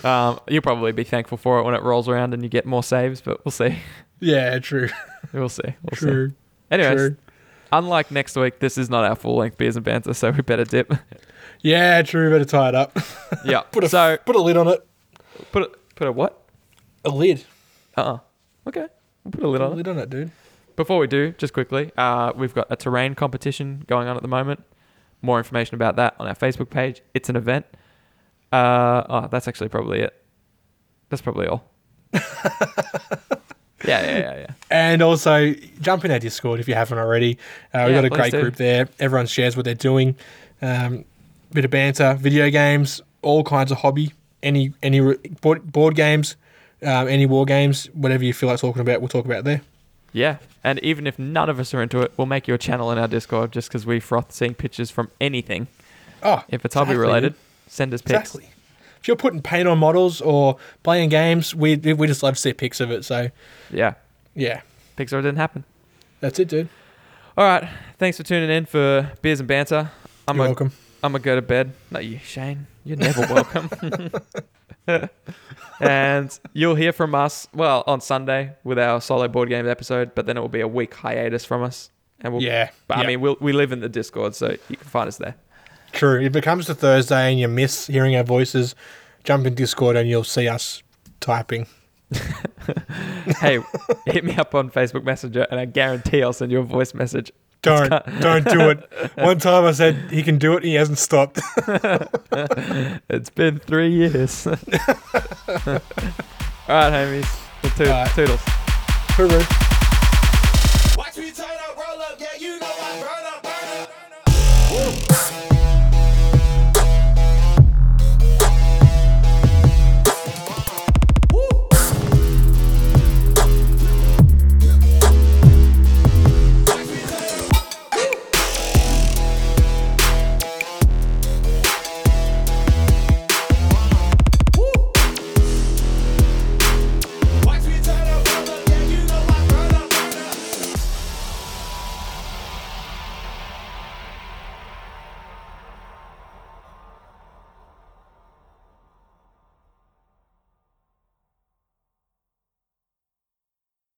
Um, 0.05 0.41
you'll 0.49 0.63
probably 0.63 0.93
be 0.93 1.05
thankful 1.05 1.39
for 1.39 1.59
it 1.59 1.65
when 1.65 1.75
it 1.75 1.83
rolls 1.83 2.09
around 2.09 2.35
and 2.35 2.43
you 2.43 2.49
get 2.49 2.67
more 2.67 2.83
saves, 2.83 3.21
but 3.21 3.45
we'll 3.45 3.53
see. 3.53 3.77
yeah, 4.21 4.59
true. 4.59 4.89
We'll 5.33 5.49
see. 5.49 5.63
We'll 5.83 5.97
see. 5.97 6.07
True. 6.07 6.33
Anyways, 6.71 6.97
True. 6.97 7.17
unlike 7.73 8.11
next 8.11 8.37
week, 8.37 8.59
this 8.59 8.77
is 8.77 8.91
not 8.91 9.05
our 9.05 9.15
full 9.17 9.37
length 9.37 9.57
beers 9.57 9.77
and 9.77 9.85
banter, 9.85 10.13
so 10.13 10.31
we 10.31 10.43
better 10.43 10.65
dip. 10.65 10.93
Yeah, 11.65 12.03
true. 12.03 12.29
Better 12.29 12.45
tie 12.45 12.71
it 12.71 12.75
up. 12.75 12.99
yeah. 13.45 13.61
Put 13.61 13.85
a, 13.85 13.89
so 13.89 14.19
put 14.27 14.35
a 14.35 14.43
lid 14.43 14.57
on 14.57 14.67
it. 14.67 14.85
put 15.53 15.63
a, 15.63 15.71
put 15.95 16.09
a 16.09 16.13
what? 16.13 16.43
A 17.05 17.09
lid. 17.11 17.45
Uh. 17.97 18.01
uh 18.01 18.19
Okay. 18.67 18.87
We'll 19.25 19.31
put 19.33 19.43
a 19.45 19.49
lid 19.49 19.61
Put 19.61 19.65
a 19.65 19.67
on 19.67 19.73
it. 19.73 19.77
lid 19.77 19.89
on 19.89 19.99
it, 19.99 20.11
dude. 20.11 20.31
Before 20.75 20.99
we 20.99 21.07
do, 21.07 21.31
just 21.39 21.53
quickly, 21.53 21.93
uh, 21.97 22.33
we've 22.35 22.53
got 22.53 22.67
a 22.69 22.75
terrain 22.77 23.15
competition 23.15 23.85
going 23.87 24.09
on 24.09 24.17
at 24.17 24.23
the 24.23 24.29
moment. 24.29 24.65
More 25.23 25.39
information 25.39 25.77
about 25.77 25.95
that 25.97 26.17
on 26.19 26.27
our 26.27 26.35
Facebook 26.35 26.69
page. 26.69 27.01
It's 27.15 27.29
an 27.29 27.37
event. 27.37 27.65
Uh, 28.53 29.03
oh, 29.09 29.29
that's 29.31 29.49
actually 29.49 29.69
probably 29.69 30.01
it. 30.01 30.15
That's 31.09 31.23
probably 31.23 31.47
all. 31.47 31.65
yeah, 32.13 32.21
yeah, 33.85 34.19
yeah, 34.19 34.37
yeah. 34.39 34.47
And 34.71 35.03
also, 35.03 35.55
jump 35.81 36.05
in 36.05 36.11
our 36.11 36.19
Discord 36.19 36.61
if 36.61 36.69
you 36.69 36.75
haven't 36.75 36.99
already. 36.99 37.39
Uh, 37.75 37.85
we've 37.87 37.95
Yeah, 37.95 38.03
got 38.03 38.05
a 38.05 38.11
great 38.11 38.33
do. 38.33 38.41
group 38.41 38.57
there. 38.57 38.89
Everyone 39.01 39.27
shares 39.27 39.57
what 39.57 39.65
they're 39.65 39.75
doing. 39.75 40.17
Um, 40.61 41.05
bit 41.53 41.65
of 41.65 41.71
banter, 41.71 42.15
video 42.15 42.51
games, 42.51 43.01
all 43.23 43.43
kinds 43.45 43.73
of 43.73 43.79
hobby. 43.79 44.13
Any 44.43 44.73
any 44.83 45.01
board, 45.41 45.71
board 45.71 45.95
games, 45.95 46.37
um, 46.83 47.07
any 47.09 47.27
war 47.27 47.45
games, 47.45 47.87
whatever 47.93 48.25
you 48.25 48.33
feel 48.33 48.49
like 48.49 48.59
talking 48.59 48.83
about, 48.83 49.01
we'll 49.01 49.09
talk 49.09 49.25
about 49.25 49.45
there. 49.45 49.63
Yeah, 50.13 50.39
and 50.65 50.79
even 50.81 51.07
if 51.07 51.19
none 51.19 51.49
of 51.49 51.59
us 51.61 51.73
are 51.75 51.81
into 51.83 52.01
it, 52.01 52.13
we'll 52.17 52.27
make 52.27 52.47
you 52.49 52.55
a 52.55 52.59
channel 52.59 52.91
in 52.91 52.99
our 52.99 53.07
Discord 53.09 53.53
just 53.53 53.69
because 53.69 53.87
we 53.87 53.99
froth 54.01 54.33
seeing 54.33 54.55
pictures 54.55 54.91
from 54.91 55.11
anything. 55.21 55.69
Oh, 56.25 56.45
If 56.49 56.65
it's 56.65 56.75
hobby 56.75 56.97
related. 56.97 57.35
Send 57.73 57.95
us 57.95 58.03
pics. 58.03 58.21
Exactly. 58.21 58.49
If 59.01 59.09
you're 59.09 59.17
putting 59.17 59.43
paint 59.43 59.67
on 59.67 59.79
models 59.79 60.21
or 60.21 60.57
playing 60.83 61.09
games, 61.09 61.55
we 61.55 61.77
we 61.77 62.07
just 62.07 62.23
love 62.23 62.35
to 62.35 62.41
see 62.41 62.53
pics 62.53 62.81
of 62.81 62.91
it. 62.91 63.05
So 63.05 63.31
Yeah, 63.71 63.95
yeah, 64.35 64.61
pics 64.97 65.13
or 65.13 65.19
it 65.19 65.23
didn't 65.23 65.39
happen. 65.39 65.65
that's 66.21 66.39
it, 66.39 66.49
dude. 66.49 66.69
All 67.37 67.45
right, 67.47 67.69
thanks 67.99 68.17
for 68.19 68.23
tuning 68.23 68.51
in 68.51 68.67
for 68.67 69.11
beers 69.23 69.41
and 69.41 69.49
banter. 69.49 69.91
I'm 70.29 70.37
You're 70.37 70.45
a, 70.45 70.49
welcome. 70.51 70.73
I'm 71.03 71.13
gonna 71.13 71.25
go 71.25 71.35
to 71.35 71.43
bed. 71.43 71.73
Not 71.91 72.05
you, 72.05 72.19
Shane, 72.19 72.67
you're 72.85 72.99
never 72.99 73.23
welcome. 73.23 73.71
and 75.81 76.39
you'll 76.53 76.75
hear 76.75 76.93
from 76.93 77.15
us 77.15 77.49
well 77.55 77.83
on 77.87 78.01
Sunday 78.01 78.53
with 78.65 78.79
our 78.79 79.01
solo 79.01 79.29
board 79.29 79.49
game 79.49 79.67
episode, 79.69 80.15
but 80.15 80.27
then 80.27 80.37
it 80.37 80.41
will 80.41 80.49
be 80.49 80.61
a 80.61 80.69
week 80.69 80.95
hiatus 80.95 81.45
from 81.45 81.63
us. 81.63 81.91
And 82.21 82.33
we'll, 82.33 82.43
Yeah, 82.43 82.71
but 82.87 82.99
I 82.99 83.07
mean, 83.07 83.21
we'll, 83.21 83.37
we 83.41 83.53
live 83.53 83.73
in 83.73 83.81
the 83.81 83.89
Discord, 83.89 84.35
so 84.37 84.51
you 84.69 84.77
can 84.77 84.87
find 84.89 85.09
us 85.09 85.17
there. 85.17 85.35
True. 86.03 86.21
If 86.21 86.35
it 86.35 86.43
comes 86.43 86.67
to 86.67 86.75
Thursday 86.75 87.31
and 87.31 87.39
you 87.39 87.47
miss 87.47 87.87
hearing 87.87 88.17
our 88.17 88.25
voices, 88.25 88.75
jump 89.23 89.47
in 89.47 89.55
Discord 89.55 89.95
and 89.95 90.09
you'll 90.09 90.25
see 90.25 90.49
us 90.49 90.83
typing. 91.21 91.69
hey, 93.39 93.61
hit 94.07 94.25
me 94.25 94.35
up 94.35 94.53
on 94.53 94.69
Facebook 94.69 95.05
Messenger, 95.05 95.47
and 95.49 95.61
I 95.61 95.65
guarantee 95.65 96.25
I'll 96.25 96.33
send 96.33 96.51
you 96.51 96.59
a 96.59 96.65
voice 96.65 96.93
message. 96.93 97.31
Don't 97.63 97.89
don't 98.21 98.45
do 98.49 98.71
it. 98.71 99.13
One 99.15 99.39
time 99.39 99.65
I 99.65 99.71
said 99.71 99.95
he 100.11 100.25
can 100.25 100.39
do 100.39 100.55
it, 100.55 100.65
and 100.65 100.65
he 100.65 100.75
hasn't 100.75 100.99
stopped. 100.99 101.39
It's 103.09 103.31
been 103.31 103.61
three 103.61 103.93
years. 103.93 104.45
All 104.49 104.55
right, 104.57 105.81
homies. 106.67 107.31
Toodles. 107.77 107.81
All 107.81 107.87
right. 107.87 108.11
Toodles. 108.11 108.41
Hooroo. 109.15 109.73